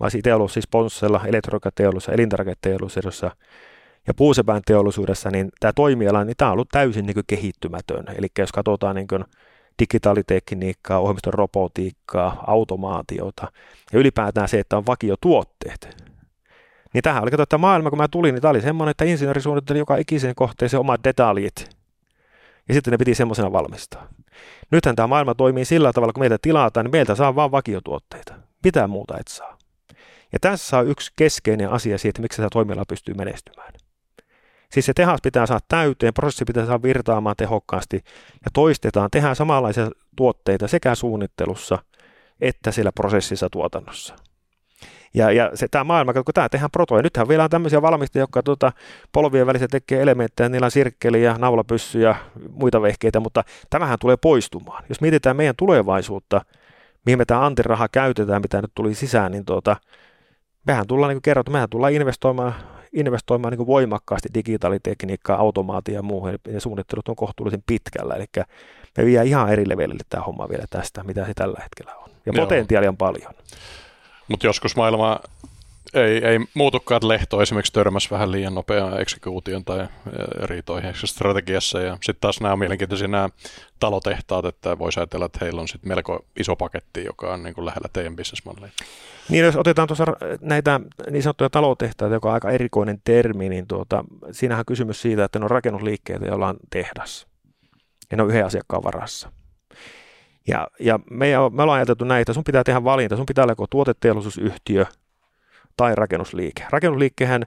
Mä 0.00 0.04
olisin 0.04 0.18
itse 0.18 0.34
ollut 0.34 0.52
siis 0.52 0.68
Ponssella, 0.68 1.20
elektroniikkateollisuudessa, 1.26 2.12
elintarviketeollisuudessa 2.12 3.30
ja 4.06 4.14
puusepään 4.14 4.62
teollisuudessa, 4.66 5.30
niin 5.30 5.48
tämä 5.60 5.72
toimiala, 5.72 6.24
niin 6.24 6.36
tämä 6.36 6.48
on 6.48 6.52
ollut 6.52 6.68
täysin 6.68 7.06
niin 7.06 7.16
kehittymätön. 7.26 8.04
Eli 8.18 8.26
jos 8.38 8.52
katsotaan 8.52 8.96
niin 8.96 9.08
digitaalitekniikkaa, 9.78 10.98
ohjelmiston 10.98 11.34
robotiikkaa, 11.34 12.44
automaatiota 12.46 13.52
ja 13.92 13.98
ylipäätään 13.98 14.48
se, 14.48 14.58
että 14.58 14.76
on 14.76 14.86
vakiotuotteet. 14.86 16.08
Niin 16.94 17.02
tähän 17.02 17.22
oli, 17.22 17.30
että 17.42 17.58
maailma, 17.58 17.90
kun 17.90 17.98
mä 17.98 18.08
tulin, 18.08 18.34
niin 18.34 18.42
tämä 18.42 18.50
oli 18.50 18.60
semmoinen, 18.60 18.90
että 18.90 19.04
insinööri 19.04 19.40
suunnitteli 19.40 19.78
joka 19.78 19.96
ikiseen 19.96 20.34
kohteeseen 20.34 20.80
omat 20.80 21.04
detaljit. 21.04 21.70
Ja 22.68 22.74
sitten 22.74 22.90
ne 22.90 22.98
piti 22.98 23.14
semmoisena 23.14 23.52
valmistaa. 23.52 24.08
Nythän 24.70 24.96
tämä 24.96 25.06
maailma 25.06 25.34
toimii 25.34 25.64
sillä 25.64 25.92
tavalla, 25.92 26.12
kun 26.12 26.22
meiltä 26.22 26.38
tilataan, 26.42 26.86
niin 26.86 26.92
meiltä 26.92 27.14
saa 27.14 27.34
vain 27.34 27.50
vakiotuotteita. 27.50 28.34
Mitä 28.64 28.86
muuta 28.86 29.18
et 29.18 29.28
saa. 29.28 29.58
Ja 30.32 30.38
tässä 30.40 30.78
on 30.78 30.88
yksi 30.88 31.12
keskeinen 31.16 31.70
asia 31.70 31.98
siitä, 31.98 32.22
miksi 32.22 32.36
tämä 32.36 32.48
toimiala 32.52 32.84
pystyy 32.88 33.14
menestymään. 33.14 33.72
Siis 34.72 34.86
se 34.86 34.92
tehas 34.94 35.20
pitää 35.22 35.46
saada 35.46 35.64
täyteen, 35.68 36.14
prosessi 36.14 36.44
pitää 36.44 36.66
saada 36.66 36.82
virtaamaan 36.82 37.36
tehokkaasti 37.36 37.96
ja 38.44 38.50
toistetaan, 38.52 39.10
tehdään 39.10 39.36
samanlaisia 39.36 39.90
tuotteita 40.16 40.68
sekä 40.68 40.94
suunnittelussa 40.94 41.78
että 42.40 42.72
siellä 42.72 42.92
prosessissa 42.92 43.50
tuotannossa. 43.50 44.14
Ja, 45.14 45.32
ja 45.32 45.50
se, 45.54 45.68
tämä 45.70 45.84
maailma, 45.84 46.12
kun 46.12 46.24
tämä 46.34 46.48
tehdään 46.48 46.70
protoja, 46.70 47.02
nythän 47.02 47.28
vielä 47.28 47.44
on 47.44 47.50
tämmöisiä 47.50 47.82
valmistajia, 47.82 48.22
jotka 48.22 48.42
tuota, 48.42 48.72
polvien 49.12 49.46
välissä 49.46 49.68
tekee 49.68 50.02
elementtejä, 50.02 50.48
niillä 50.48 50.64
on 50.64 50.70
sirkkeli 50.70 51.22
ja 51.22 51.38
naulapyssy 51.38 52.00
ja 52.00 52.14
muita 52.50 52.82
vehkeitä, 52.82 53.20
mutta 53.20 53.44
tämähän 53.70 53.98
tulee 54.00 54.16
poistumaan. 54.16 54.84
Jos 54.88 55.00
mietitään 55.00 55.36
meidän 55.36 55.54
tulevaisuutta, 55.56 56.40
mihin 57.06 57.18
me 57.18 57.24
tämä 57.24 57.46
antiraha 57.46 57.88
käytetään, 57.88 58.42
mitä 58.42 58.62
nyt 58.62 58.70
tuli 58.74 58.94
sisään, 58.94 59.32
niin 59.32 59.44
tuota, 59.44 59.76
mehän 60.66 60.86
tullaan, 60.86 61.08
niin 61.08 61.16
kuin 61.16 61.22
kerrottu, 61.22 61.52
mehän 61.52 61.70
tullaan 61.70 61.92
investoimaan 61.92 62.54
investoimaan 62.92 63.52
niin 63.52 63.66
voimakkaasti 63.66 64.28
digitaalitekniikkaa, 64.34 65.38
automaatio 65.38 65.94
ja 65.94 66.02
muuhun, 66.02 66.38
ja 66.48 66.60
suunnittelut 66.60 67.08
on 67.08 67.16
kohtuullisen 67.16 67.62
pitkällä, 67.66 68.14
eli 68.14 68.24
me 68.98 69.04
vie 69.04 69.24
ihan 69.24 69.52
eri 69.52 69.68
levelille 69.68 70.02
tämä 70.08 70.22
homma 70.22 70.48
vielä 70.48 70.64
tästä, 70.70 71.04
mitä 71.04 71.26
se 71.26 71.34
tällä 71.34 71.60
hetkellä 71.62 71.94
on. 71.94 72.10
Ja 72.26 72.32
Joo. 72.34 72.46
potentiaali 72.46 72.88
on 72.88 72.96
paljon. 72.96 73.34
Mutta 74.28 74.46
joskus 74.46 74.76
maailma 74.76 75.20
ei, 75.94 76.24
ei 76.24 76.38
muutukaan, 76.54 77.08
lehto 77.08 77.42
esimerkiksi 77.42 77.72
törmäs 77.72 78.10
vähän 78.10 78.32
liian 78.32 78.54
nopeaan 78.54 79.00
eksekuution 79.00 79.64
tai 79.64 79.88
riitoihin 80.42 80.94
strategiassa. 81.04 81.80
Ja 81.80 81.92
sitten 81.94 82.20
taas 82.20 82.40
nämä 82.40 82.52
on 82.52 82.58
mielenkiintoisia 82.58 83.08
nämä 83.08 83.28
talotehtaat, 83.80 84.44
että 84.44 84.78
voisi 84.78 85.00
ajatella, 85.00 85.26
että 85.26 85.38
heillä 85.42 85.60
on 85.60 85.68
sitten 85.68 85.88
melko 85.88 86.24
iso 86.40 86.56
paketti, 86.56 87.04
joka 87.04 87.34
on 87.34 87.42
niin 87.42 87.54
kuin 87.54 87.66
lähellä 87.66 87.88
teidän 87.92 88.16
bisnesmalleja. 88.16 88.72
Niin 89.28 89.44
jos 89.44 89.56
otetaan 89.56 89.88
tuossa 89.88 90.04
näitä 90.40 90.80
niin 91.10 91.22
sanottuja 91.22 91.50
talotehtaita, 91.50 92.14
joka 92.14 92.28
on 92.28 92.34
aika 92.34 92.50
erikoinen 92.50 93.00
termi, 93.04 93.48
niin 93.48 93.66
tuota, 93.66 94.04
siinähän 94.30 94.60
on 94.60 94.66
kysymys 94.66 95.02
siitä, 95.02 95.24
että 95.24 95.38
ne 95.38 95.44
on 95.44 95.50
rakennusliikkeitä, 95.50 96.26
joilla 96.26 96.48
on 96.48 96.56
tehdas. 96.70 97.26
Ja 98.10 98.16
ne 98.16 98.22
on 98.22 98.28
yhden 98.28 98.46
asiakkaan 98.46 98.84
varassa. 98.84 99.32
Ja, 100.46 100.68
ja 100.80 101.00
me, 101.10 101.26
me 101.52 101.62
ollaan 101.62 101.76
ajateltu 101.76 102.04
näitä, 102.04 102.32
sun 102.32 102.44
pitää 102.44 102.64
tehdä 102.64 102.84
valinta, 102.84 103.16
sun 103.16 103.26
pitää 103.26 103.44
olla 103.44 103.66
tuoteteollisuusyhtiö 103.70 104.86
tai 105.78 105.94
rakennusliike. 105.94 106.66
Rakennusliikkehän 106.70 107.44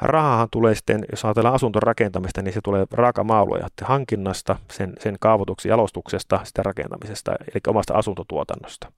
rahahan 0.00 0.48
tulee 0.50 0.74
sitten, 0.74 1.04
jos 1.10 1.24
ajatellaan 1.24 1.54
asuntorakentamista, 1.54 2.42
niin 2.42 2.54
se 2.54 2.60
tulee 2.64 2.86
raakamauluja 2.90 3.68
hankinnasta, 3.84 4.56
sen, 4.72 4.92
sen 5.00 5.16
kaavoituksen 5.20 5.70
jalostuksesta, 5.70 6.40
sitä 6.44 6.62
rakentamisesta, 6.62 7.32
eli 7.32 7.60
omasta 7.66 7.94
asuntotuotannosta. 7.94 8.92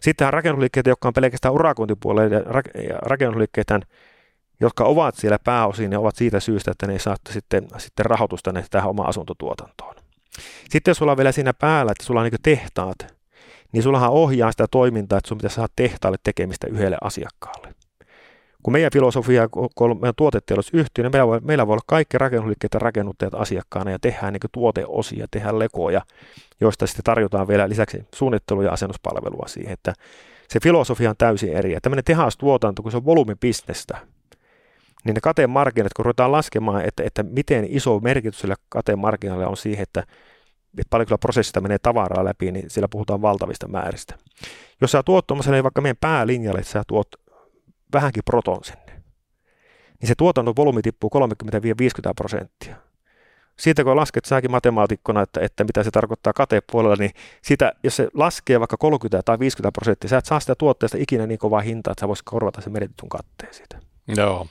Sittenhän 0.00 0.32
rakennusliikkeitä, 0.32 0.90
jotka 0.90 1.08
on 1.08 1.14
pelkästään 1.14 1.54
urakointipuolella, 1.54 2.34
ja 2.34 2.98
rakennusliikkeitä, 3.02 3.80
jotka 4.60 4.84
ovat 4.84 5.14
siellä 5.14 5.38
pääosin 5.44 5.92
ja 5.92 6.00
ovat 6.00 6.16
siitä 6.16 6.40
syystä, 6.40 6.70
että 6.70 6.86
ne 6.86 6.92
ei 6.92 6.98
saa 6.98 7.16
sitten, 7.30 7.68
sitten 7.78 8.06
rahoitusta 8.06 8.52
tähän 8.70 8.90
omaan 8.90 9.08
asuntotuotantoon. 9.08 9.94
Sitten 10.70 10.90
jos 10.90 10.98
sulla 10.98 11.12
on 11.12 11.18
vielä 11.18 11.32
siinä 11.32 11.52
päällä, 11.52 11.92
että 11.92 12.04
sulla 12.04 12.20
on 12.20 12.28
niin 12.30 12.40
tehtaat, 12.42 13.18
niin 13.72 13.82
sullahan 13.82 14.10
ohjaa 14.10 14.50
sitä 14.50 14.66
toimintaa, 14.70 15.18
että 15.18 15.28
sun 15.28 15.38
pitäisi 15.38 15.56
saada 15.56 15.72
tehtaalle 15.76 16.18
tekemistä 16.22 16.66
yhdelle 16.70 16.98
asiakkaalle. 17.00 17.77
Kun 18.62 18.72
meidän 18.72 18.90
filosofia, 18.92 19.48
kun 19.48 20.00
meidän 20.00 20.14
tuoteteollisuusyhtiö, 20.16 21.04
niin 21.04 21.12
meillä 21.12 21.26
voi, 21.26 21.40
meillä 21.40 21.66
voi 21.66 21.72
olla 21.72 21.84
kaikki 21.86 22.18
rakennusliikkeet 22.18 22.74
ja 22.74 22.80
rakennuttajat 22.80 23.34
asiakkaana 23.34 23.90
ja 23.90 23.98
tehdään 23.98 24.32
niin 24.32 24.40
tuoteosia, 24.52 25.26
tehdään 25.30 25.58
lekoja, 25.58 26.02
joista 26.60 26.86
sitten 26.86 27.04
tarjotaan 27.04 27.48
vielä 27.48 27.68
lisäksi 27.68 28.04
suunnittelu- 28.14 28.62
ja 28.62 28.72
asennuspalvelua 28.72 29.48
siihen, 29.48 29.72
että 29.72 29.92
se 30.48 30.60
filosofia 30.60 31.10
on 31.10 31.16
täysin 31.18 31.56
eri. 31.56 31.72
Ja 31.72 31.80
tämmöinen 31.80 32.04
tehastuotanto, 32.04 32.82
kun 32.82 32.90
se 32.90 32.96
on 32.96 33.04
volyymibisnestä, 33.04 33.98
niin 35.04 35.14
ne 35.14 35.20
katemarkkinat, 35.20 35.94
kun 35.94 36.04
ruvetaan 36.04 36.32
laskemaan, 36.32 36.84
että, 36.84 37.02
että 37.02 37.22
miten 37.22 37.66
iso 37.68 38.00
merkitys 38.00 38.40
sillä 38.40 38.54
katemarkkinalle 38.68 39.46
on 39.46 39.56
siihen, 39.56 39.82
että, 39.82 40.00
että 40.78 40.90
paljon 40.90 41.06
kyllä 41.06 41.18
prosessista 41.18 41.60
menee 41.60 41.78
tavaraa 41.78 42.24
läpi, 42.24 42.52
niin 42.52 42.70
siellä 42.70 42.88
puhutaan 42.88 43.22
valtavista 43.22 43.68
määristä. 43.68 44.14
Jos 44.80 44.92
sä 44.92 45.02
tuot 45.02 45.26
tuommoiselle 45.26 45.62
vaikka 45.62 45.80
meidän 45.80 45.96
päälinjalle, 46.00 46.58
että 46.58 46.72
sä 46.72 46.82
tuot 46.86 47.08
vähänkin 47.92 48.22
proton 48.24 48.64
sinne, 48.64 49.02
niin 50.00 50.08
se 50.08 50.14
tuotannon 50.14 50.56
volyymi 50.56 50.82
tippuu 50.82 51.10
30-50 51.44 52.12
prosenttia. 52.16 52.76
Siitä 53.58 53.84
kun 53.84 53.96
lasket 53.96 54.24
säkin 54.24 54.50
matemaatikkona, 54.50 55.22
että, 55.22 55.40
että 55.40 55.64
mitä 55.64 55.82
se 55.82 55.90
tarkoittaa 55.90 56.32
katepuolella, 56.32 56.96
niin 56.96 57.10
sitä, 57.42 57.72
jos 57.82 57.96
se 57.96 58.08
laskee 58.14 58.60
vaikka 58.60 58.76
30 58.76 59.22
tai 59.22 59.38
50 59.38 59.72
prosenttia, 59.72 60.10
sä 60.10 60.18
et 60.18 60.26
saa 60.26 60.40
sitä 60.40 60.54
tuotteesta 60.54 60.98
ikinä 61.00 61.26
niin 61.26 61.38
kovaa 61.38 61.60
hintaa, 61.60 61.92
että 61.92 62.00
sä 62.00 62.08
voisit 62.08 62.24
korvata 62.24 62.60
sen 62.60 62.72
menetetyn 62.72 63.08
katteen 63.08 63.54
siitä. 63.54 63.78
Joo. 64.16 64.46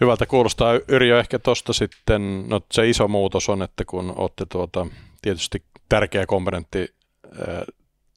Hyvältä 0.00 0.26
kuulostaa. 0.26 0.80
Yrjö 0.88 1.20
ehkä 1.20 1.38
tuosta 1.38 1.72
sitten, 1.72 2.48
no 2.48 2.60
se 2.72 2.88
iso 2.88 3.08
muutos 3.08 3.48
on, 3.48 3.62
että 3.62 3.84
kun 3.84 4.12
olette 4.16 4.46
tuota, 4.46 4.86
tietysti 5.22 5.62
tärkeä 5.88 6.26
komponentti 6.26 6.94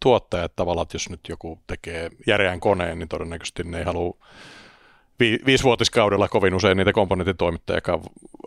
tuottajat 0.05 0.55
tavallaan, 0.55 0.83
että 0.83 0.95
jos 0.95 1.09
nyt 1.09 1.19
joku 1.29 1.59
tekee 1.67 2.09
järeän 2.27 2.59
koneen, 2.59 2.99
niin 2.99 3.09
todennäköisesti 3.09 3.63
ne 3.63 3.77
ei 3.77 3.83
halua 3.83 4.17
vi, 5.19 5.39
viisivuotiskaudella 5.45 6.27
kovin 6.27 6.53
usein 6.53 6.77
niitä 6.77 6.93
komponenttitoimittajakaan 6.93 7.99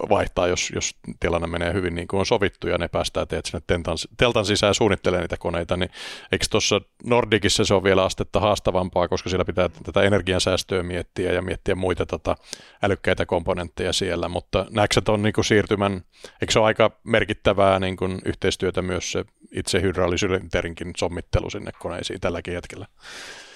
vaihtaa, 0.09 0.47
jos, 0.47 0.73
jos 0.75 0.97
tilanne 1.21 1.47
menee 1.47 1.73
hyvin 1.73 1.95
niin 1.95 2.09
kuin 2.09 2.21
on 2.21 2.27
sovittu 2.27 2.69
ja 2.69 2.79
ne 2.79 2.89
päästään 2.89 3.29
teet 3.29 3.47
sinne 3.47 3.62
teltan, 3.66 3.97
teltan 4.16 4.47
sisään 4.47 4.75
suunnittelemaan 4.75 5.23
niitä 5.23 5.37
koneita, 5.37 5.77
niin 5.77 5.91
eikö 6.33 6.47
tuossa 6.51 6.81
Nordicissa 7.05 7.64
se 7.64 7.75
on 7.75 7.85
vielä 7.85 8.05
astetta 8.05 8.41
haastavampaa, 8.41 9.09
koska 9.09 9.31
siellä 9.31 9.45
pitää 9.45 9.69
tätä 9.69 10.03
energiansäästöä 10.03 10.83
miettiä 10.83 11.33
ja 11.33 11.43
miettiä 11.43 11.75
muita 11.75 12.07
tota, 12.07 12.37
älykkäitä 12.83 13.27
komponentteja 13.27 13.93
siellä, 13.93 14.29
mutta 14.29 14.66
näetkö 14.71 15.01
tuon 15.01 15.23
niin 15.23 15.45
siirtymän, 15.45 15.93
eikö 16.41 16.53
se 16.53 16.59
ole 16.59 16.66
aika 16.66 16.91
merkittävää 17.05 17.79
niin 17.79 17.97
kuin 17.97 18.19
yhteistyötä 18.25 18.83
myös 18.83 19.12
se 19.12 19.25
itse 19.53 19.83
hydraulisylinterinkin 19.83 20.93
sommittelu 20.97 21.51
sinne 21.51 21.73
koneisiin 21.79 22.21
tälläkin 22.21 22.55
hetkellä? 22.55 22.87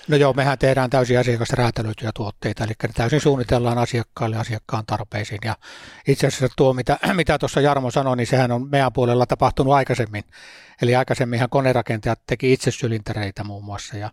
No 0.09 0.17
joo, 0.17 0.33
mehän 0.33 0.59
tehdään 0.59 0.91
täysin 0.91 1.19
asiakasta 1.19 1.57
räätälöityjä 1.57 2.11
tuotteita, 2.15 2.65
eli 2.65 2.73
täysin 2.95 3.21
suunnitellaan 3.21 3.79
asiakkaalle 3.79 4.37
asiakkaan 4.37 4.87
tarpeisiin. 4.87 5.39
Ja 5.45 5.57
itse 6.09 6.27
asiassa 6.27 6.49
tuo, 6.57 6.73
mitä, 6.73 6.99
mitä 7.15 7.39
tuossa 7.39 7.61
Jarmo 7.61 7.91
sanoi, 7.91 8.17
niin 8.17 8.27
sehän 8.27 8.53
on 8.53 8.69
meidän 8.71 8.93
puolella 8.93 9.27
tapahtunut 9.27 9.75
aikaisemmin. 9.75 10.25
Eli 10.83 10.97
aikaisemminhan 10.97 11.51
konerakentajat 11.51 12.21
teki 12.27 12.53
itse 12.53 12.71
sylintereitä 12.71 13.45
muun 13.45 13.65
muassa, 13.65 13.97
ja, 13.97 14.11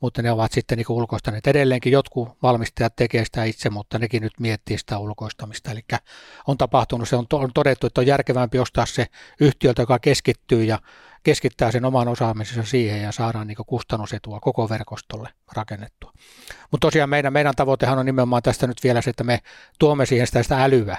mutta 0.00 0.22
ne 0.22 0.32
ovat 0.32 0.52
sitten 0.52 0.78
niin 0.78 0.86
ulkoistaneet. 0.88 1.46
Edelleenkin 1.46 1.92
jotkut 1.92 2.28
valmistajat 2.42 2.96
tekevät 2.96 3.26
sitä 3.26 3.44
itse, 3.44 3.70
mutta 3.70 3.98
nekin 3.98 4.22
nyt 4.22 4.40
miettii 4.40 4.78
sitä 4.78 4.98
ulkoistamista. 4.98 5.70
Eli 5.70 5.80
on 6.46 6.58
tapahtunut, 6.58 7.08
se 7.08 7.16
on, 7.16 7.26
on 7.32 7.52
todettu, 7.54 7.86
että 7.86 8.00
on 8.00 8.06
järkevämpi 8.06 8.58
ostaa 8.58 8.86
se 8.86 9.06
yhtiöltä, 9.40 9.82
joka 9.82 9.98
keskittyy 9.98 10.64
ja 10.64 10.78
keskittää 11.22 11.70
sen 11.70 11.84
oman 11.84 12.08
osaamisensa 12.08 12.70
siihen 12.70 13.02
ja 13.02 13.12
saadaan 13.12 13.46
niin 13.46 13.56
kustannusetua 13.66 14.40
koko 14.40 14.68
verkostolle 14.68 15.28
rakennettua. 15.52 16.12
Mutta 16.70 16.86
tosiaan 16.86 17.10
meidän, 17.10 17.32
meidän 17.32 17.54
tavoitehan 17.56 17.98
on 17.98 18.06
nimenomaan 18.06 18.42
tästä 18.42 18.66
nyt 18.66 18.84
vielä 18.84 19.00
se, 19.00 19.10
että 19.10 19.24
me 19.24 19.38
tuomme 19.78 20.06
siihen 20.06 20.26
sitä, 20.26 20.42
sitä 20.42 20.64
älyä. 20.64 20.98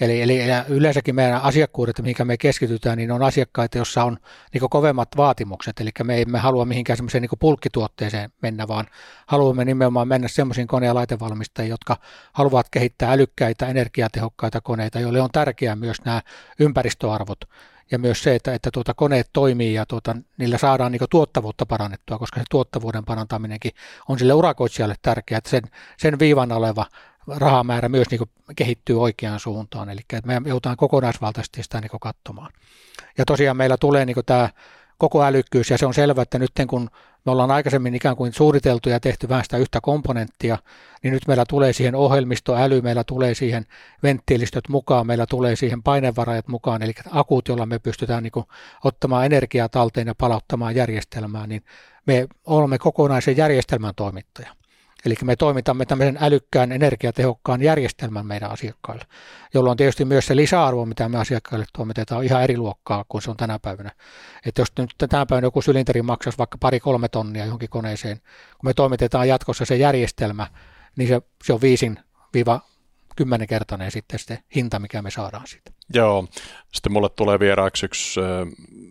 Eli, 0.00 0.22
eli 0.22 0.38
yleensäkin 0.68 1.14
meidän 1.14 1.42
asiakkuudet, 1.42 2.02
mihinkä 2.02 2.24
me 2.24 2.36
keskitytään, 2.36 2.98
niin 2.98 3.12
on 3.12 3.22
asiakkaita, 3.22 3.78
joissa 3.78 4.04
on 4.04 4.18
niin 4.52 4.70
kovemmat 4.70 5.08
vaatimukset. 5.16 5.80
Eli 5.80 5.90
me 6.04 6.20
emme 6.20 6.38
halua 6.38 6.64
mihinkään 6.64 6.96
semmoiseen 6.96 7.22
niin 7.22 7.38
pulkkituotteeseen 7.38 8.32
mennä, 8.42 8.68
vaan 8.68 8.86
haluamme 9.26 9.64
nimenomaan 9.64 10.08
mennä 10.08 10.28
semmoisiin 10.28 10.66
kone- 10.66 10.86
ja 10.86 10.94
laitevalmistajiin, 10.94 11.70
jotka 11.70 11.96
haluavat 12.32 12.66
kehittää 12.70 13.12
älykkäitä, 13.12 13.66
energiatehokkaita 13.66 14.60
koneita, 14.60 15.00
joille 15.00 15.20
on 15.20 15.30
tärkeää 15.32 15.76
myös 15.76 15.96
nämä 16.04 16.22
ympäristöarvot 16.58 17.38
ja 17.90 17.98
myös 17.98 18.22
se, 18.22 18.34
että, 18.34 18.54
että 18.54 18.70
tuota 18.70 18.94
koneet 18.94 19.30
toimii 19.32 19.74
ja 19.74 19.86
tuota, 19.86 20.16
niillä 20.38 20.58
saadaan 20.58 20.92
niin 20.92 21.02
tuottavuutta 21.10 21.66
parannettua, 21.66 22.18
koska 22.18 22.40
se 22.40 22.44
tuottavuuden 22.50 23.04
parantaminenkin 23.04 23.72
on 24.08 24.18
sille 24.18 24.32
urakoitsijalle 24.32 24.94
tärkeää, 25.02 25.38
että 25.38 25.50
sen, 25.50 25.62
sen 25.96 26.18
viivan 26.18 26.52
oleva 26.52 26.86
rahamäärä 27.26 27.88
myös 27.88 28.10
niin 28.10 28.20
kehittyy 28.56 29.00
oikeaan 29.02 29.40
suuntaan, 29.40 29.88
eli 29.88 30.00
me 30.24 30.42
joudutaan 30.46 30.76
kokonaisvaltaisesti 30.76 31.62
sitä 31.62 31.80
niin 31.80 31.90
katsomaan. 32.00 32.52
Ja 33.18 33.24
tosiaan 33.24 33.56
meillä 33.56 33.76
tulee 33.76 34.04
niin 34.04 34.16
tämä 34.26 34.48
koko 34.98 35.24
älykkyys 35.24 35.70
ja 35.70 35.78
se 35.78 35.86
on 35.86 35.94
selvää, 35.94 36.22
että 36.22 36.38
nyt 36.38 36.52
kun 36.68 36.90
me 37.24 37.32
ollaan 37.32 37.50
aikaisemmin 37.50 37.94
ikään 37.94 38.16
kuin 38.16 38.32
suunniteltu 38.32 38.88
ja 38.88 39.00
tehty 39.00 39.28
vähän 39.28 39.44
sitä 39.44 39.56
yhtä 39.56 39.80
komponenttia, 39.80 40.58
niin 41.02 41.12
nyt 41.12 41.26
meillä 41.26 41.44
tulee 41.48 41.72
siihen 41.72 41.94
ohjelmistoäly, 41.94 42.80
meillä 42.80 43.04
tulee 43.04 43.34
siihen 43.34 43.66
venttiilistöt 44.02 44.68
mukaan, 44.68 45.06
meillä 45.06 45.26
tulee 45.26 45.56
siihen 45.56 45.82
painevarajat 45.82 46.48
mukaan, 46.48 46.82
eli 46.82 46.92
akut, 47.10 47.48
joilla 47.48 47.66
me 47.66 47.78
pystytään 47.78 48.22
niin 48.22 48.32
kuin 48.32 48.46
ottamaan 48.84 49.26
energiaa 49.26 49.68
talteen 49.68 50.06
ja 50.06 50.14
palauttamaan 50.14 50.74
järjestelmää, 50.74 51.46
niin 51.46 51.64
me 52.06 52.26
olemme 52.46 52.78
kokonaisen 52.78 53.36
järjestelmän 53.36 53.94
toimittaja. 53.96 54.63
Eli 55.04 55.14
me 55.24 55.36
toimitamme 55.36 55.86
tämmöisen 55.86 56.18
älykkään, 56.20 56.72
energiatehokkaan 56.72 57.62
järjestelmän 57.62 58.26
meidän 58.26 58.50
asiakkaille, 58.50 59.04
jolloin 59.54 59.76
tietysti 59.76 60.04
myös 60.04 60.26
se 60.26 60.36
lisäarvo, 60.36 60.86
mitä 60.86 61.08
me 61.08 61.18
asiakkaille 61.18 61.66
toimitetaan, 61.72 62.18
on 62.18 62.24
ihan 62.24 62.42
eri 62.42 62.56
luokkaa 62.56 63.04
kuin 63.08 63.22
se 63.22 63.30
on 63.30 63.36
tänä 63.36 63.58
päivänä. 63.58 63.90
Että 64.46 64.60
jos 64.60 64.72
nyt 64.78 64.90
tänä 64.98 65.26
päivänä 65.26 65.46
joku 65.46 65.62
sylinteri 65.62 66.02
maksaisi 66.02 66.38
vaikka 66.38 66.58
pari-kolme 66.58 67.08
tonnia 67.08 67.44
johonkin 67.44 67.68
koneeseen, 67.68 68.16
kun 68.16 68.70
me 68.70 68.74
toimitetaan 68.74 69.28
jatkossa 69.28 69.64
se 69.64 69.76
järjestelmä, 69.76 70.46
niin 70.96 71.08
se, 71.08 71.22
se 71.44 71.52
on 71.52 71.60
viisin 71.60 71.98
viiva 72.34 72.60
kymmenenkertainen 73.16 73.90
sitten 73.90 74.18
se 74.18 74.38
hinta, 74.54 74.78
mikä 74.78 75.02
me 75.02 75.10
saadaan 75.10 75.46
siitä. 75.46 75.70
Joo, 75.94 76.28
sitten 76.72 76.92
mulle 76.92 77.08
tulee 77.08 77.40
vieraaksi 77.40 77.86
yksi 77.86 78.20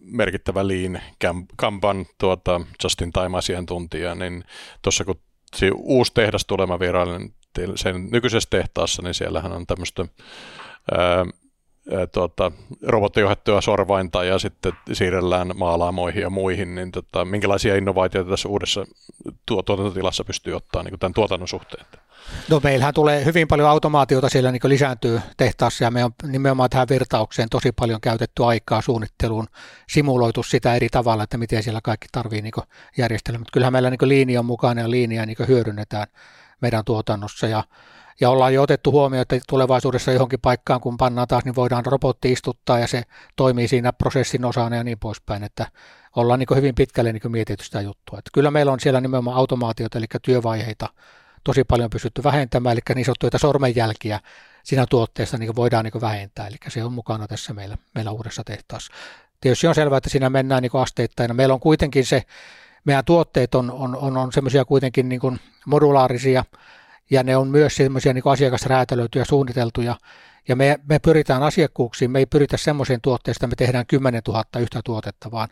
merkittävä 0.03 0.67
Lean 0.67 1.01
Kampan 1.55 2.05
tuota, 2.17 2.61
Justin 2.83 3.11
Time 3.11 3.37
asiantuntija, 3.37 4.15
niin 4.15 4.43
tuossa 4.81 5.05
kun 5.05 5.21
uusi 5.75 6.11
tehdas 6.13 6.45
tulee, 6.45 6.65
mä 6.65 6.79
vierailen 6.79 7.33
sen 7.75 8.07
nykyisessä 8.11 8.49
tehtaassa, 8.49 9.01
niin 9.01 9.13
siellähän 9.13 9.51
on 9.51 9.67
tämmöistä 9.67 10.05
tuota, 12.11 12.51
robottijohdettua 12.87 13.61
sorvainta 13.61 14.23
ja 14.23 14.39
sitten 14.39 14.73
siirrellään 14.93 15.51
maalaamoihin 15.55 16.21
ja 16.21 16.29
muihin, 16.29 16.75
niin 16.75 16.91
tota, 16.91 17.25
minkälaisia 17.25 17.75
innovaatioita 17.75 18.29
tässä 18.29 18.49
uudessa 18.49 18.85
tuotantotilassa 19.45 20.23
pystyy 20.23 20.53
ottaa 20.55 20.83
niin 20.83 20.99
tämän 20.99 21.13
tuotannon 21.13 21.47
suhteen? 21.47 21.85
No 22.49 22.61
meillähän 22.63 22.93
tulee 22.93 23.25
hyvin 23.25 23.47
paljon 23.47 23.69
automaatiota 23.69 24.29
siellä 24.29 24.51
niin 24.51 24.61
lisääntyy 24.63 25.21
tehtaassa 25.37 25.83
ja 25.83 25.91
me 25.91 26.05
on 26.05 26.11
nimenomaan 26.23 26.69
tähän 26.69 26.87
virtaukseen 26.89 27.49
tosi 27.49 27.71
paljon 27.71 28.01
käytetty 28.01 28.45
aikaa 28.45 28.81
suunnitteluun, 28.81 29.47
simuloitu 29.89 30.43
sitä 30.43 30.75
eri 30.75 30.89
tavalla, 30.89 31.23
että 31.23 31.37
miten 31.37 31.63
siellä 31.63 31.81
kaikki 31.83 32.07
tarvii 32.11 32.41
niin 32.41 32.53
järjestelmät. 32.97 33.47
Kyllähän 33.53 33.73
meillä 33.73 33.89
niin 33.89 34.09
liini 34.09 34.37
on 34.37 34.45
mukana 34.45 34.81
ja 34.81 34.91
linjaa 34.91 35.25
niin 35.25 35.37
hyödynnetään 35.47 36.07
meidän 36.61 36.85
tuotannossa 36.85 37.47
ja 37.47 37.63
ja 38.21 38.29
ollaan 38.29 38.53
jo 38.53 38.61
otettu 38.61 38.91
huomioon, 38.91 39.21
että 39.21 39.39
tulevaisuudessa 39.49 40.11
johonkin 40.11 40.39
paikkaan, 40.41 40.81
kun 40.81 40.97
pannaan 40.97 41.27
taas, 41.27 41.45
niin 41.45 41.55
voidaan 41.55 41.85
robotti 41.85 42.31
istuttaa 42.31 42.79
ja 42.79 42.87
se 42.87 43.03
toimii 43.35 43.67
siinä 43.67 43.93
prosessin 43.93 44.45
osana 44.45 44.75
ja 44.75 44.83
niin 44.83 44.99
poispäin, 44.99 45.43
että 45.43 45.67
ollaan 46.15 46.39
niin 46.39 46.55
hyvin 46.55 46.75
pitkälle 46.75 47.13
niin 47.13 47.31
mietitty 47.31 47.65
sitä 47.65 47.81
juttua. 47.81 48.19
Että 48.19 48.29
kyllä 48.33 48.51
meillä 48.51 48.71
on 48.71 48.79
siellä 48.79 49.01
nimenomaan 49.01 49.37
automaatiota, 49.37 49.97
eli 49.97 50.05
työvaiheita 50.21 50.89
tosi 51.43 51.63
paljon 51.63 51.89
pystytty 51.89 52.23
vähentämään, 52.23 52.73
eli 52.73 52.81
niin 52.95 53.05
sanottuja 53.05 53.39
sormenjälkiä 53.39 54.19
siinä 54.63 54.85
tuotteessa 54.89 55.37
niin 55.37 55.55
voidaan 55.55 55.85
niin 55.85 56.01
vähentää, 56.01 56.47
eli 56.47 56.55
se 56.67 56.83
on 56.83 56.93
mukana 56.93 57.27
tässä 57.27 57.53
meillä, 57.53 57.77
meillä 57.95 58.11
uudessa 58.11 58.43
tehtaassa. 58.43 58.93
Tietysti 59.41 59.67
on 59.67 59.75
selvää, 59.75 59.97
että 59.97 60.09
siinä 60.09 60.29
mennään 60.29 60.61
niin 60.61 60.71
asteittain. 60.73 61.35
Meillä 61.35 61.53
on 61.53 61.59
kuitenkin 61.59 62.05
se, 62.05 62.23
meidän 62.85 63.05
tuotteet 63.05 63.55
on, 63.55 63.71
on, 63.71 63.95
on, 63.95 64.17
on 64.17 64.31
semmoisia 64.31 64.65
kuitenkin 64.65 65.09
niin 65.09 65.39
modulaarisia, 65.65 66.45
ja 67.11 67.23
ne 67.23 67.37
on 67.37 67.47
myös 67.47 67.75
semmoisia 67.75 68.13
niin 68.13 68.23
asiakasräätälöityjä, 68.25 69.25
suunniteltuja, 69.25 69.95
ja 70.47 70.55
me, 70.55 70.79
me 70.89 70.99
pyritään 70.99 71.43
asiakkuuksiin, 71.43 72.11
me 72.11 72.19
ei 72.19 72.25
pyritä 72.25 72.57
semmoiseen 72.57 73.01
tuotteeseen, 73.01 73.37
että 73.37 73.47
me 73.47 73.55
tehdään 73.55 73.85
10 73.85 74.21
000 74.27 74.43
yhtä 74.59 74.81
tuotetta, 74.85 75.31
vaan 75.31 75.49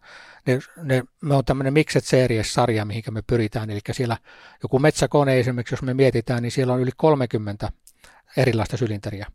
ne, 0.47 0.59
ne, 0.83 1.03
me 1.21 1.35
on 1.35 1.45
tämmöinen 1.45 1.73
Mixed 1.73 2.01
Series-sarja, 2.01 2.85
mihinkä 2.85 3.11
me 3.11 3.21
pyritään. 3.27 3.69
Eli 3.69 3.79
siellä 3.91 4.17
joku 4.63 4.79
metsäkone 4.79 5.39
esimerkiksi, 5.39 5.73
jos 5.73 5.81
me 5.81 5.93
mietitään, 5.93 6.41
niin 6.41 6.51
siellä 6.51 6.73
on 6.73 6.81
yli 6.81 6.91
30 6.97 7.71
erilaista 8.37 8.77
sylinteriä 8.77 9.25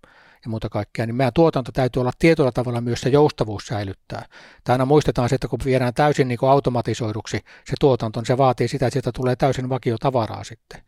ja 0.44 0.50
muuta 0.50 0.68
kaikkea, 0.68 1.06
niin 1.06 1.16
meidän 1.16 1.32
tuotanto 1.32 1.72
täytyy 1.72 2.00
olla 2.00 2.12
tietyllä 2.18 2.52
tavalla 2.52 2.80
myös 2.80 3.00
se 3.00 3.08
joustavuus 3.08 3.66
säilyttää. 3.66 4.26
Tai 4.64 4.74
aina 4.74 4.84
muistetaan 4.84 5.28
se, 5.28 5.34
että 5.34 5.48
kun 5.48 5.58
viedään 5.64 5.94
täysin 5.94 6.28
niin 6.28 6.38
automatisoiduksi 6.42 7.36
se 7.64 7.74
tuotanto, 7.80 8.20
niin 8.20 8.26
se 8.26 8.38
vaatii 8.38 8.68
sitä, 8.68 8.86
että 8.86 8.92
sieltä 8.92 9.12
tulee 9.12 9.36
täysin 9.36 9.68
vakiotavaraa 9.68 10.44
sitten 10.44 10.82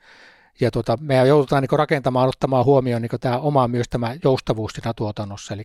ja 0.61 0.71
tuota, 0.71 0.99
me 1.01 1.27
joudutaan 1.27 1.63
niin 1.63 1.79
rakentamaan, 1.79 2.29
ottamaan 2.29 2.65
huomioon 2.65 3.03
niin 3.03 3.21
tämä 3.21 3.39
oma 3.39 3.69
myös 3.69 3.89
tämä 3.89 4.17
joustavuus 4.25 4.73
siinä 4.73 4.93
tuotannossa, 4.95 5.55
eli 5.55 5.65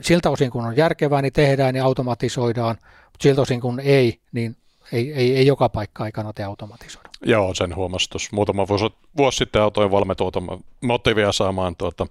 siltä 0.00 0.30
osin 0.30 0.50
kun 0.50 0.64
on 0.64 0.76
järkevää, 0.76 1.22
niin 1.22 1.32
tehdään 1.32 1.76
ja 1.76 1.84
automatisoidaan, 1.84 2.76
mutta 2.82 3.22
siltä 3.22 3.40
osin 3.40 3.60
kun 3.60 3.80
ei, 3.80 4.20
niin 4.32 4.56
ei, 4.92 5.12
ei, 5.12 5.36
ei 5.36 5.46
joka 5.46 5.68
paikka 5.68 6.06
ei 6.06 6.12
kannata 6.12 6.46
automatisoida. 6.46 7.08
Joo, 7.24 7.54
sen 7.54 7.76
huomasi 7.76 8.10
tuossa 8.10 8.28
muutama 8.32 8.68
vuosi, 8.68 8.84
vuosi 9.16 9.36
sitten 9.36 9.62
autoin 9.62 9.90
valmetuoto 9.90 10.42
motiivia 10.80 11.32
saamaan 11.32 11.76
tuota 11.76 12.06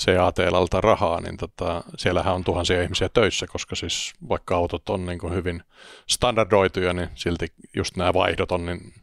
CATLlta 0.00 0.80
rahaa, 0.80 1.20
niin 1.20 1.36
tota, 1.36 1.84
siellähän 1.96 2.34
on 2.34 2.44
tuhansia 2.44 2.82
ihmisiä 2.82 3.08
töissä, 3.08 3.46
koska 3.46 3.76
siis 3.76 4.12
vaikka 4.28 4.56
autot 4.56 4.88
on 4.88 5.06
niin 5.06 5.34
hyvin 5.34 5.62
standardoituja, 6.06 6.92
niin 6.92 7.08
silti 7.14 7.52
just 7.76 7.96
nämä 7.96 8.14
vaihdot 8.14 8.52
on 8.52 8.66
niin 8.66 8.94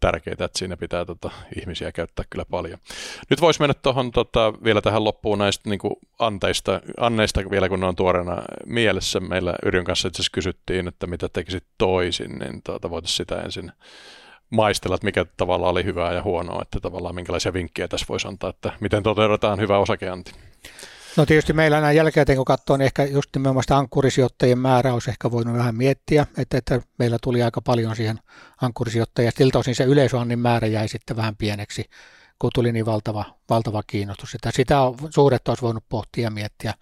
tärkeää, 0.00 0.32
että 0.32 0.58
siinä 0.58 0.76
pitää 0.76 1.04
tota, 1.04 1.30
ihmisiä 1.60 1.92
käyttää 1.92 2.24
kyllä 2.30 2.44
paljon. 2.44 2.78
Nyt 3.30 3.40
voisi 3.40 3.60
mennä 3.60 3.74
tuohon 3.74 4.12
tota, 4.12 4.52
vielä 4.64 4.80
tähän 4.80 5.04
loppuun 5.04 5.38
näistä 5.38 5.70
niin 5.70 5.78
kuin 5.78 5.94
anteista, 6.18 6.80
anneista 7.00 7.40
vielä, 7.50 7.68
kun 7.68 7.80
ne 7.80 7.86
on 7.86 7.96
tuoreena 7.96 8.42
mielessä. 8.66 9.20
Meillä 9.20 9.54
Yrjön 9.64 9.84
kanssa 9.84 10.08
itse 10.08 10.16
asiassa 10.16 10.34
kysyttiin, 10.34 10.88
että 10.88 11.06
mitä 11.06 11.28
tekisit 11.28 11.64
toisin, 11.78 12.38
niin 12.38 12.62
tota, 12.62 12.90
voitaisiin 12.90 13.16
sitä 13.16 13.40
ensin 13.40 13.72
maistella, 14.50 14.94
että 14.94 15.04
mikä 15.04 15.26
tavalla 15.36 15.68
oli 15.68 15.84
hyvää 15.84 16.12
ja 16.12 16.22
huonoa, 16.22 16.62
että 16.62 16.80
tavallaan 16.80 17.14
minkälaisia 17.14 17.52
vinkkejä 17.52 17.88
tässä 17.88 18.06
voisi 18.08 18.28
antaa, 18.28 18.50
että 18.50 18.72
miten 18.80 19.02
toteutetaan 19.02 19.60
hyvä 19.60 19.78
osakeanti. 19.78 20.32
No 21.18 21.26
tietysti 21.26 21.52
meillä 21.52 21.80
näin 21.80 21.96
jälkeen, 21.96 22.36
kun 22.36 22.44
katsoo, 22.44 22.76
niin 22.76 22.86
ehkä 22.86 23.04
just 23.04 23.30
nimenomaan 23.34 23.62
sitä 23.62 23.76
ankkurisijoittajien 23.76 24.58
määrä 24.58 24.94
olisi 24.94 25.10
ehkä 25.10 25.30
voinut 25.30 25.56
vähän 25.56 25.74
miettiä, 25.74 26.26
että, 26.36 26.58
että 26.58 26.80
meillä 26.98 27.18
tuli 27.22 27.42
aika 27.42 27.60
paljon 27.60 27.96
siihen 27.96 28.18
ankkurisijoittajia. 28.62 29.30
Siltä 29.36 29.58
osin 29.58 29.74
se 29.74 29.84
yleisöannin 29.84 30.38
määrä 30.38 30.66
jäi 30.66 30.88
sitten 30.88 31.16
vähän 31.16 31.36
pieneksi, 31.36 31.84
kun 32.38 32.50
tuli 32.54 32.72
niin 32.72 32.86
valtava, 32.86 33.24
valtava 33.50 33.82
kiinnostus. 33.86 34.30
Sitä, 34.30 34.50
sitä 34.54 34.76
suuret 35.14 35.48
olisi 35.48 35.62
voinut 35.62 35.84
pohtia 35.88 36.24
ja 36.24 36.30
miettiä. 36.30 36.74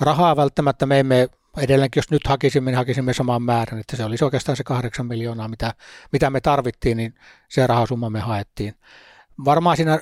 Rahaa 0.00 0.36
välttämättä 0.36 0.86
me 0.86 1.00
emme 1.00 1.28
edelleenkin, 1.58 1.98
jos 1.98 2.10
nyt 2.10 2.26
hakisimme, 2.26 2.70
niin 2.70 2.78
hakisimme 2.78 3.12
saman 3.12 3.42
määrän, 3.42 3.80
että 3.80 3.96
se 3.96 4.04
olisi 4.04 4.24
oikeastaan 4.24 4.56
se 4.56 4.64
kahdeksan 4.64 5.06
miljoonaa, 5.06 5.48
mitä, 5.48 5.74
mitä 6.12 6.30
me 6.30 6.40
tarvittiin, 6.40 6.96
niin 6.96 7.14
se 7.48 7.66
rahasumma 7.66 8.10
me 8.10 8.20
haettiin 8.20 8.74
varmaan 9.44 9.76
siinä 9.76 9.92
ö, 9.94 10.00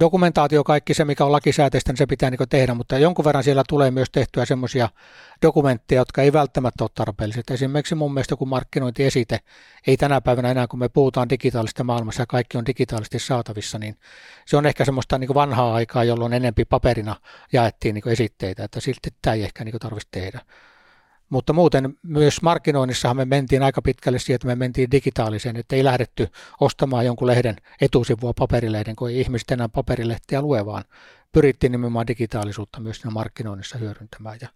dokumentaatio, 0.00 0.64
kaikki 0.64 0.94
se, 0.94 1.04
mikä 1.04 1.24
on 1.24 1.32
lakisääteistä, 1.32 1.92
niin 1.92 1.98
se 1.98 2.06
pitää 2.06 2.30
niin 2.30 2.48
tehdä, 2.48 2.74
mutta 2.74 2.98
jonkun 2.98 3.24
verran 3.24 3.44
siellä 3.44 3.62
tulee 3.68 3.90
myös 3.90 4.10
tehtyä 4.10 4.44
semmoisia 4.44 4.88
dokumentteja, 5.42 6.00
jotka 6.00 6.22
ei 6.22 6.32
välttämättä 6.32 6.84
ole 6.84 6.90
tarpeelliset. 6.94 7.50
Esimerkiksi 7.50 7.94
mun 7.94 8.14
mielestä 8.14 8.36
kun 8.36 8.48
markkinointiesite 8.48 9.38
ei 9.86 9.96
tänä 9.96 10.20
päivänä 10.20 10.50
enää, 10.50 10.66
kun 10.66 10.78
me 10.78 10.88
puhutaan 10.88 11.30
digitaalista 11.30 11.84
maailmassa 11.84 12.22
ja 12.22 12.26
kaikki 12.26 12.58
on 12.58 12.66
digitaalisesti 12.66 13.18
saatavissa, 13.18 13.78
niin 13.78 13.96
se 14.46 14.56
on 14.56 14.66
ehkä 14.66 14.84
semmoista 14.84 15.18
niin 15.18 15.34
vanhaa 15.34 15.74
aikaa, 15.74 16.04
jolloin 16.04 16.32
enempi 16.32 16.64
paperina 16.64 17.16
jaettiin 17.52 17.94
niin 17.94 18.08
esitteitä, 18.08 18.64
että 18.64 18.80
silti 18.80 19.08
tämä 19.22 19.34
ei 19.34 19.42
ehkä 19.42 19.64
niin 19.64 19.78
tarvitsisi 19.80 20.08
tehdä. 20.10 20.40
Mutta 21.30 21.52
muuten 21.52 21.94
myös 22.02 22.42
markkinoinnissahan 22.42 23.16
me 23.16 23.24
mentiin 23.24 23.62
aika 23.62 23.82
pitkälle 23.82 24.18
siihen, 24.18 24.34
että 24.34 24.46
me 24.46 24.54
mentiin 24.54 24.90
digitaaliseen, 24.90 25.56
että 25.56 25.76
ei 25.76 25.84
lähdetty 25.84 26.28
ostamaan 26.60 27.06
jonkun 27.06 27.26
lehden 27.26 27.56
etusivua 27.80 28.32
paperilehden, 28.38 28.96
kun 28.96 29.10
ei 29.10 29.20
ihmiset 29.20 29.50
enää 29.50 29.68
paperilehtiä 29.68 30.42
lue, 30.42 30.66
vaan 30.66 30.84
pyrittiin 31.32 31.72
nimenomaan 31.72 32.06
digitaalisuutta 32.06 32.80
myös 32.80 32.96
siinä 32.96 33.10
markkinoinnissa 33.10 33.78
hyödyntämään 33.78 34.38
ja, 34.40 34.48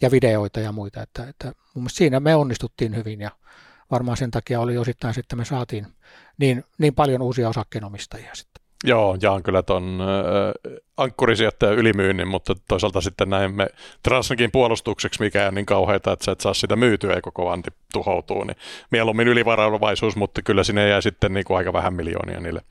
ja 0.00 0.10
videoita 0.10 0.60
ja 0.60 0.72
muita. 0.72 1.02
Että, 1.02 1.28
että 1.28 1.46
mun 1.46 1.82
mielestä 1.82 1.98
siinä 1.98 2.20
me 2.20 2.36
onnistuttiin 2.36 2.96
hyvin 2.96 3.20
ja 3.20 3.30
varmaan 3.90 4.16
sen 4.16 4.30
takia 4.30 4.60
oli 4.60 4.78
osittain 4.78 5.14
sitten, 5.14 5.38
me 5.38 5.44
saatiin 5.44 5.86
niin, 6.38 6.64
niin 6.78 6.94
paljon 6.94 7.22
uusia 7.22 7.48
osakkeenomistajia 7.48 8.34
sitten. 8.34 8.57
Joo, 8.84 9.16
jaan 9.22 9.42
kyllä 9.42 9.62
tuon 9.62 9.98
äh, 10.00 10.78
ankkurisijoittajan 10.96 11.78
ylimyynnin, 11.78 12.28
mutta 12.28 12.54
toisaalta 12.68 13.00
sitten 13.00 13.30
näemme 13.30 13.66
Transnikin 14.02 14.50
puolustukseksi, 14.52 15.22
mikä 15.22 15.46
on 15.46 15.54
niin 15.54 15.66
kauheita, 15.66 16.12
että 16.12 16.24
sä 16.24 16.32
et 16.32 16.40
saa 16.40 16.54
sitä 16.54 16.76
myytyä 16.76 17.14
ja 17.14 17.20
koko 17.20 17.50
anti 17.50 17.70
tuhoutuu, 17.92 18.44
niin 18.44 18.56
mieluummin 18.90 19.28
ylivarauvaisuus, 19.28 20.16
mutta 20.16 20.42
kyllä 20.42 20.64
sinne 20.64 20.88
jäi 20.88 21.02
sitten 21.02 21.34
niin 21.34 21.44
kuin 21.44 21.56
aika 21.56 21.72
vähän 21.72 21.94
miljoonia 21.94 22.40
niille 22.40 22.62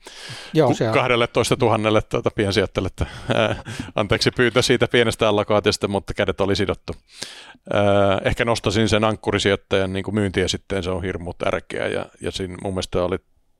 Joo, 0.54 0.74
se 0.74 0.88
on. 0.88 0.94
12 0.94 1.56
tuhannelle 1.56 2.02
tuota 2.02 2.30
piensijoittajille, 2.30 2.86
että 2.86 3.06
äh, 3.40 3.64
anteeksi 3.94 4.30
pyyntö 4.30 4.62
siitä 4.62 4.88
pienestä 4.88 5.28
allokaatiosta, 5.28 5.88
mutta 5.88 6.14
kädet 6.14 6.40
oli 6.40 6.56
sidottu. 6.56 6.92
Äh, 7.74 8.18
ehkä 8.24 8.44
nostasin 8.44 8.88
sen 8.88 9.04
ankkurisijoittajan 9.04 9.92
niin 9.92 10.04
kuin 10.04 10.14
myyntiä 10.14 10.48
sitten, 10.48 10.82
se 10.82 10.90
on 10.90 11.02
hirmu 11.02 11.34
tärkeä 11.34 11.86
ja, 11.86 12.06
ja 12.20 12.30
siinä 12.30 12.56
mun 12.62 12.72
mielestä 12.72 13.02
oli 13.02 13.18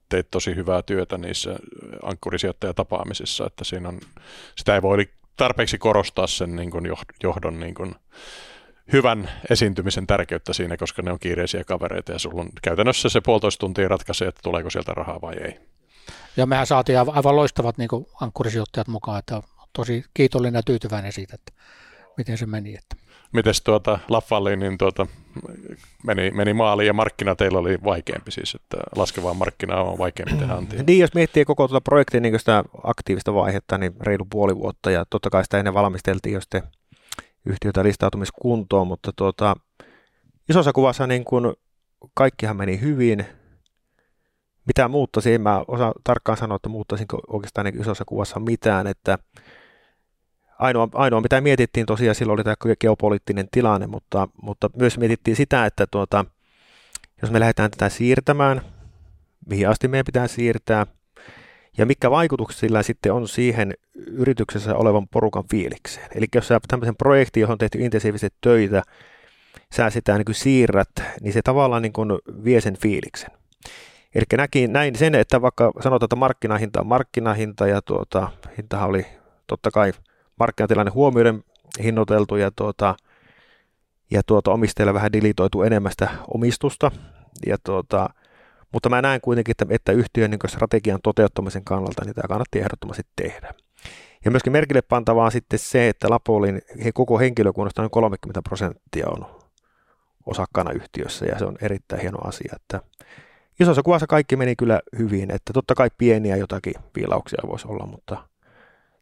teit 0.09 0.30
tosi 0.30 0.54
hyvää 0.54 0.82
työtä 0.82 1.18
niissä 1.18 1.56
ankkurisijoittajatapaamisissa, 2.02 3.46
että 3.46 3.64
siinä 3.64 3.88
on, 3.88 4.00
sitä 4.56 4.74
ei 4.74 4.82
voi 4.82 5.09
tarpeeksi 5.36 5.78
korostaa 5.78 6.26
sen 6.26 6.56
niin 6.56 6.70
kuin 6.70 6.84
johdon 7.22 7.61
niin 7.61 7.74
kuin 7.74 7.94
hyvän 8.92 9.30
esiintymisen 9.50 10.06
tärkeyttä 10.06 10.52
siinä, 10.52 10.76
koska 10.76 11.02
ne 11.02 11.12
on 11.12 11.18
kiireisiä 11.18 11.64
kavereita 11.64 12.12
ja 12.12 12.18
sulla 12.18 12.40
on 12.40 12.48
käytännössä 12.62 13.09
se 13.09 13.20
puolitoista 13.20 13.61
tuntia 13.61 13.88
ratkaisee, 13.88 14.28
että 14.28 14.40
tuleeko 14.42 14.70
sieltä 14.70 14.94
rahaa 14.94 15.20
vai 15.20 15.34
ei. 15.34 15.61
Ja 16.36 16.46
mehän 16.46 16.66
saatiin 16.66 16.98
aivan 16.98 17.36
loistavat 17.36 17.78
niin 17.78 17.88
ankkurisijoittajat 18.20 18.88
mukaan, 18.88 19.18
että 19.18 19.42
tosi 19.72 20.04
kiitollinen 20.14 20.59
ja 20.59 20.62
tyytyväinen 20.62 21.12
siitä, 21.12 21.34
että 21.34 21.52
miten 22.16 22.38
se 22.38 22.46
meni. 22.46 22.74
Että 22.74 22.96
miten 23.32 23.54
tuota 23.64 23.98
Laffalli 24.08 24.56
niin 24.56 24.78
tuota, 24.78 25.06
meni, 26.06 26.30
meni 26.30 26.54
maaliin 26.54 26.86
ja 26.86 26.92
markkina 26.92 27.36
teillä 27.36 27.58
oli 27.58 27.78
vaikeampi 27.84 28.30
siis, 28.30 28.54
että 28.54 28.76
laskevaa 28.96 29.34
markkinaa 29.34 29.82
on 29.82 29.98
vaikeampi 29.98 30.36
tehdä 30.36 30.54
antia. 30.54 30.82
Niin, 30.82 30.98
jos 30.98 31.14
miettii 31.14 31.44
koko 31.44 31.68
tuota 31.68 31.80
projektin 31.80 32.22
niin 32.22 32.38
sitä 32.38 32.64
aktiivista 32.82 33.34
vaihetta, 33.34 33.78
niin 33.78 33.94
reilu 34.00 34.26
puoli 34.30 34.56
vuotta 34.56 34.90
ja 34.90 35.04
totta 35.10 35.30
kai 35.30 35.44
sitä 35.44 35.58
ennen 35.58 35.74
valmisteltiin 35.74 36.34
jo 36.34 36.40
sitten 36.40 36.62
yhtiötä 37.46 37.84
listautumiskuntoon, 37.84 38.86
mutta 38.86 39.12
tuota, 39.16 39.56
isossa 40.48 40.72
kuvassa 40.72 41.06
niin 41.06 41.24
kuin 41.24 41.54
kaikkihan 42.14 42.56
meni 42.56 42.80
hyvin. 42.80 43.26
Mitä 44.66 44.88
muuttasi, 44.88 45.34
en 45.34 45.40
mä 45.40 45.64
osaa 45.68 45.92
tarkkaan 46.04 46.38
sanoa, 46.38 46.56
että 46.56 46.68
muuttaisinko 46.68 47.20
oikeastaan 47.28 47.64
niin 47.64 47.80
isossa 47.80 48.04
kuvassa 48.04 48.40
mitään, 48.40 48.86
että 48.86 49.18
ainoa, 50.59 50.88
ainoa 50.94 51.20
mitä 51.20 51.40
mietittiin 51.40 51.86
tosiaan 51.86 52.14
silloin 52.14 52.36
oli 52.36 52.44
tämä 52.44 52.76
geopoliittinen 52.80 53.48
tilanne, 53.50 53.86
mutta, 53.86 54.28
mutta 54.42 54.70
myös 54.76 54.98
mietittiin 54.98 55.36
sitä, 55.36 55.66
että 55.66 55.86
tuota, 55.86 56.24
jos 57.22 57.30
me 57.30 57.40
lähdetään 57.40 57.70
tätä 57.70 57.88
siirtämään, 57.88 58.61
mihin 59.46 59.68
asti 59.68 59.88
meidän 59.88 60.06
pitää 60.06 60.28
siirtää, 60.28 60.86
ja 61.78 61.86
mikä 61.86 62.11
vaikutukset 62.11 62.61
sillä 62.61 62.82
sitten 62.82 63.12
on 63.12 63.28
siihen 63.28 63.74
yrityksessä 64.06 64.74
olevan 64.74 65.09
porukan 65.09 65.44
fiilikseen. 65.50 66.09
Eli 66.14 66.26
jos 66.34 66.48
sä 66.48 66.61
tämmöisen 66.68 66.96
projektin, 66.96 67.40
johon 67.40 67.52
on 67.52 67.59
tehty 67.59 67.78
intensiivisesti 67.78 68.36
töitä, 68.40 68.82
sä 69.72 69.90
sitä 69.90 70.14
niin 70.14 70.24
kuin 70.24 70.34
siirrät, 70.34 70.90
niin 71.20 71.32
se 71.32 71.42
tavallaan 71.42 71.82
niin 71.82 71.92
kuin 71.92 72.12
vie 72.44 72.61
sen 72.61 72.76
fiiliksen. 72.76 73.30
Eli 74.14 74.24
näkin, 74.36 74.72
näin 74.72 74.96
sen, 74.96 75.14
että 75.14 75.42
vaikka 75.42 75.72
sanotaan, 75.80 76.06
että 76.06 76.16
markkinahinta 76.16 76.80
on 76.80 76.86
markkinahinta 76.86 77.66
ja 77.66 77.82
tuota, 77.82 78.28
hintahan 78.56 78.88
oli 78.88 79.06
totta 79.46 79.70
kai 79.70 79.92
markkinatilanne 80.39 80.93
huomioiden 80.93 81.45
hinnoiteltu 81.82 82.36
ja, 82.36 82.51
tuota, 82.57 82.95
ja 84.11 84.22
tuota, 84.26 84.53
omistajille 84.53 84.95
vähän 84.95 85.12
dilitoitu 85.12 85.62
enemmän 85.62 85.93
sitä 85.93 86.09
omistusta. 86.34 86.91
Ja 87.47 87.57
tuota, 87.64 88.11
mutta 88.72 88.89
mä 88.89 89.03
näen 89.03 89.20
kuitenkin, 89.20 89.51
että, 89.51 89.66
että 89.70 89.93
yhtiön 89.93 90.30
niin 90.30 90.41
strategian 90.49 91.01
toteuttamisen 91.03 91.64
kannalta 91.64 92.05
niin 92.05 92.14
tämä 92.14 92.28
kannatti 92.28 92.59
ehdottomasti 92.59 93.03
tehdä. 93.16 93.55
Ja 94.24 94.30
myöskin 94.30 94.53
merkille 94.53 94.82
pantavaa 94.82 95.30
sitten 95.30 95.59
se, 95.59 95.89
että 95.89 96.11
Lapolin 96.11 96.62
koko 96.95 97.18
henkilökunnasta 97.18 97.82
noin 97.82 97.91
30 97.91 98.43
prosenttia 98.43 99.07
on 99.09 99.26
osakkaana 100.26 100.72
yhtiössä 100.72 101.26
ja 101.26 101.39
se 101.39 101.45
on 101.45 101.57
erittäin 101.62 102.03
hieno 102.03 102.18
asia, 102.18 102.53
että 102.57 102.80
isossa 103.61 103.82
kuvassa 103.82 104.07
kaikki 104.07 104.36
meni 104.36 104.57
kyllä 104.57 104.80
hyvin, 104.99 105.30
että 105.30 105.53
totta 105.53 105.74
kai 105.74 105.91
pieniä 105.99 106.36
jotakin 106.36 106.74
viilauksia 106.97 107.43
voisi 107.47 107.68
olla, 107.68 107.86
mutta 107.86 108.27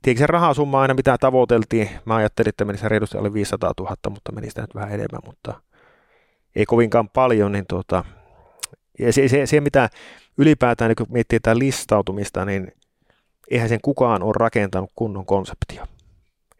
Tietenkin 0.03 0.22
se 0.22 0.26
rahasumma 0.26 0.80
aina 0.80 0.94
mitä 0.94 1.16
tavoiteltiin. 1.20 1.90
Mä 2.05 2.14
ajattelin, 2.14 2.49
että 2.49 2.64
menisi 2.64 2.88
reilusti 2.88 3.18
alle 3.18 3.32
500 3.32 3.72
000, 3.80 3.97
mutta 4.11 4.32
meni 4.32 4.49
sitä 4.49 4.61
nyt 4.61 4.74
vähän 4.74 4.92
enemmän, 4.92 5.20
mutta 5.26 5.61
ei 6.57 6.66
kovinkaan 6.66 7.09
paljon. 7.09 7.53
Niin 7.53 7.64
tuota, 7.68 8.05
ja 8.99 9.12
se, 9.12 9.28
se, 9.28 9.47
se, 9.47 9.61
mitä 9.61 9.88
ylipäätään, 10.38 10.88
niin 10.88 10.97
kun 10.97 11.07
miettii 11.11 11.40
tätä 11.40 11.59
listautumista, 11.59 12.44
niin 12.44 12.72
eihän 13.51 13.68
sen 13.68 13.80
kukaan 13.82 14.22
ole 14.22 14.34
rakentanut 14.36 14.90
kunnon 14.94 15.26
konseptia. 15.26 15.86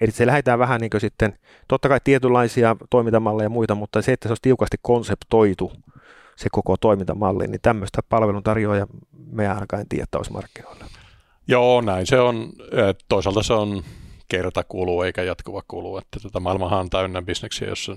Eli 0.01 0.11
se 0.11 0.27
lähdetään 0.27 0.59
vähän 0.59 0.81
niin 0.81 0.91
kuin 0.91 1.01
sitten, 1.01 1.39
totta 1.69 1.89
kai 1.89 2.01
tietynlaisia 2.05 2.77
toimintamalleja 2.91 3.47
ja 3.47 3.51
muita, 3.51 3.75
mutta 3.75 4.03
se, 4.03 4.13
että 4.13 4.29
se 4.29 4.31
olisi 4.31 4.43
tiukasti 4.43 4.77
konseptoitu, 4.83 5.73
se 6.37 6.49
koko 6.53 6.77
toimintamalli, 6.77 7.47
niin 7.47 7.61
tämmöistä 7.63 8.03
palvelun 8.09 8.43
tarjoaja 8.43 8.87
me 9.33 9.49
ainakaan 9.49 9.81
en 9.81 9.89
tiedä, 9.89 10.07
olisi 10.17 10.33
markkinoilla. 10.33 10.85
Joo, 11.49 11.81
näin 11.81 12.07
se 12.07 12.21
on. 12.21 12.53
Toisaalta 13.09 13.43
se 13.43 13.53
on 13.53 13.83
kerta 14.29 14.65
kulu 14.65 15.03
eikä 15.03 15.23
jatkuva 15.23 15.63
kulu. 15.69 15.99
Että 15.99 16.09
tätä 16.11 16.23
tota 16.23 16.41
maailmahan 16.41 16.81
on 16.81 16.91
täynnä 16.91 17.23
bisneksiä, 17.23 17.69
jos 17.69 17.91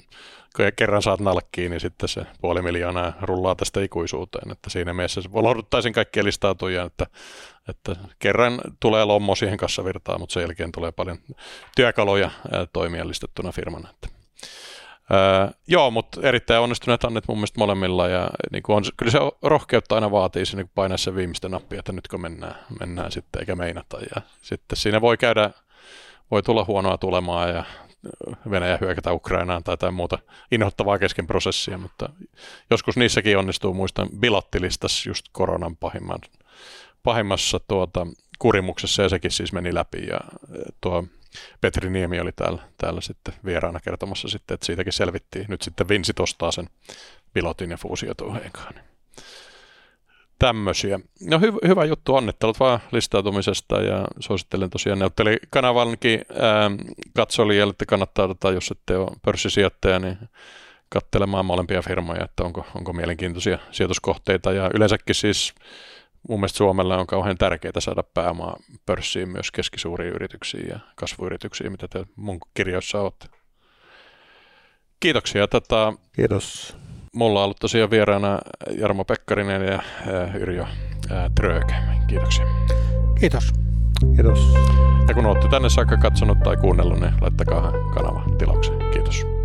kerran 0.75 1.01
saat 1.01 1.19
nalkkiin, 1.19 1.71
niin 1.71 1.79
sitten 1.79 2.09
se 2.09 2.21
puoli 2.41 2.61
miljoonaa 2.61 3.13
rullaa 3.21 3.55
tästä 3.55 3.81
ikuisuuteen. 3.81 4.51
Että 4.51 4.69
siinä 4.69 4.93
mielessä 4.93 5.21
lohduttaisin 5.33 5.93
kaikkia 5.93 6.23
listautujia, 6.23 6.83
että, 6.83 7.07
että 7.69 7.95
kerran 8.19 8.61
tulee 8.79 9.05
lommo 9.05 9.35
siihen 9.35 9.57
kassavirtaan, 9.57 10.19
mutta 10.19 10.33
sen 10.33 10.41
jälkeen 10.41 10.71
tulee 10.71 10.91
paljon 10.91 11.17
työkaluja 11.75 12.31
toimia 12.73 13.07
listettuna 13.07 13.51
firmana. 13.51 13.89
Että 13.89 14.18
Öö, 15.13 15.51
joo, 15.67 15.91
mutta 15.91 16.21
erittäin 16.23 16.61
onnistuneet 16.61 17.03
annet 17.03 17.27
mun 17.27 17.37
mielestä 17.37 17.59
molemmilla 17.59 18.07
ja 18.07 18.29
niin 18.51 18.63
on, 18.67 18.83
kyllä 18.97 19.11
se 19.11 19.19
rohkeutta 19.41 19.95
aina 19.95 20.11
vaatii 20.11 20.45
sinne 20.45 20.63
niin 20.63 20.71
painaa 20.75 20.97
se 20.97 21.15
viimeistä 21.15 21.49
nappia, 21.49 21.79
että 21.79 21.91
nytkö 21.91 22.17
mennään, 22.17 22.55
mennään 22.79 23.11
sitten 23.11 23.39
eikä 23.39 23.55
meinata. 23.55 23.97
Ja 24.15 24.21
sitten 24.41 24.77
siinä 24.77 25.01
voi 25.01 25.17
käydä, 25.17 25.51
voi 26.31 26.43
tulla 26.43 26.65
huonoa 26.67 26.97
tulemaa 26.97 27.47
ja 27.47 27.63
Venäjä 28.51 28.77
hyökätä 28.81 29.13
Ukrainaan 29.13 29.63
tai 29.63 29.73
jotain 29.73 29.93
muuta 29.93 30.19
inhottavaa 30.51 30.99
kesken 30.99 31.27
prosessia, 31.27 31.77
mutta 31.77 32.09
joskus 32.69 32.97
niissäkin 32.97 33.37
onnistuu, 33.37 33.73
muistan 33.73 34.09
bilottilistas 34.19 35.05
just 35.05 35.25
koronan 35.31 35.77
pahimman, 35.77 36.19
pahimmassa 37.03 37.59
tuota, 37.67 38.07
kurimuksessa 38.39 39.01
ja 39.01 39.09
sekin 39.09 39.31
siis 39.31 39.53
meni 39.53 39.73
läpi 39.73 40.07
ja 40.07 40.19
tuo 40.81 41.03
Petri 41.61 41.89
Niemi 41.89 42.19
oli 42.19 42.31
täällä, 42.31 42.61
täällä 42.77 43.01
sitten 43.01 43.33
vieraana 43.45 43.79
kertomassa 43.79 44.27
sitten, 44.27 44.55
että 44.55 44.65
siitäkin 44.65 44.93
selvittiin. 44.93 45.45
Nyt 45.49 45.61
sitten 45.61 45.89
Vinsit 45.89 46.19
ostaa 46.19 46.51
sen 46.51 46.69
pilotin 47.33 47.71
ja 47.71 47.77
fuusiotuheenkaan. 47.77 48.73
Tämmöisiä. 50.39 50.99
No 51.21 51.37
hy- 51.37 51.67
hyvä 51.67 51.85
juttu, 51.85 52.15
onnittelut 52.15 52.59
vaan 52.59 52.79
listautumisesta 52.91 53.81
ja 53.81 54.07
suosittelen 54.19 54.69
tosiaan 54.69 54.99
neutteli 54.99 55.37
kanavankin 55.49 56.21
katsolijalle, 57.15 57.71
että 57.71 57.85
kannattaa, 57.85 58.27
tota, 58.27 58.51
jos 58.51 58.71
ette 58.71 58.97
ole 58.97 59.11
pörssisijoittaja, 59.21 59.99
niin 59.99 60.17
katselemaan 60.89 61.45
molempia 61.45 61.81
firmoja, 61.81 62.25
että 62.25 62.43
onko, 62.43 62.65
onko 62.75 62.93
mielenkiintoisia 62.93 63.59
sijoituskohteita 63.71 64.51
ja 64.51 64.69
yleensäkin 64.73 65.15
siis 65.15 65.53
mun 66.29 66.39
mielestä 66.39 66.57
Suomelle 66.57 66.97
on 66.97 67.07
kauhean 67.07 67.37
tärkeää 67.37 67.79
saada 67.79 68.03
pääomaa 68.03 68.57
pörssiin 68.85 69.29
myös 69.29 69.51
keskisuuriin 69.51 70.13
yrityksiin 70.13 70.69
ja 70.69 70.79
kasvuyrityksiin, 70.95 71.71
mitä 71.71 71.87
te 71.87 72.05
mun 72.15 72.39
kirjoissa 72.53 73.01
olette. 73.01 73.27
Kiitoksia. 74.99 75.47
Tätä, 75.47 75.93
Kiitos. 76.11 76.77
mulla 77.13 77.39
on 77.39 77.43
ollut 77.43 77.59
tosiaan 77.59 77.91
vieraana 77.91 78.39
Jarmo 78.77 79.05
Pekkarinen 79.05 79.61
ja 79.61 79.79
Yrjö 80.39 80.65
Tröke. 81.35 81.75
Kiitoksia. 82.07 82.45
Kiitos. 83.19 83.51
Kiitos. 84.15 84.39
Ja 85.07 85.13
kun 85.13 85.25
olette 85.25 85.47
tänne 85.47 85.69
saakka 85.69 85.97
katsonut 85.97 86.39
tai 86.43 86.57
kuunnellut, 86.57 86.99
niin 86.99 87.13
laittakaa 87.21 87.71
kanava 87.93 88.23
tilaukseen. 88.37 88.79
Kiitos. 88.93 89.38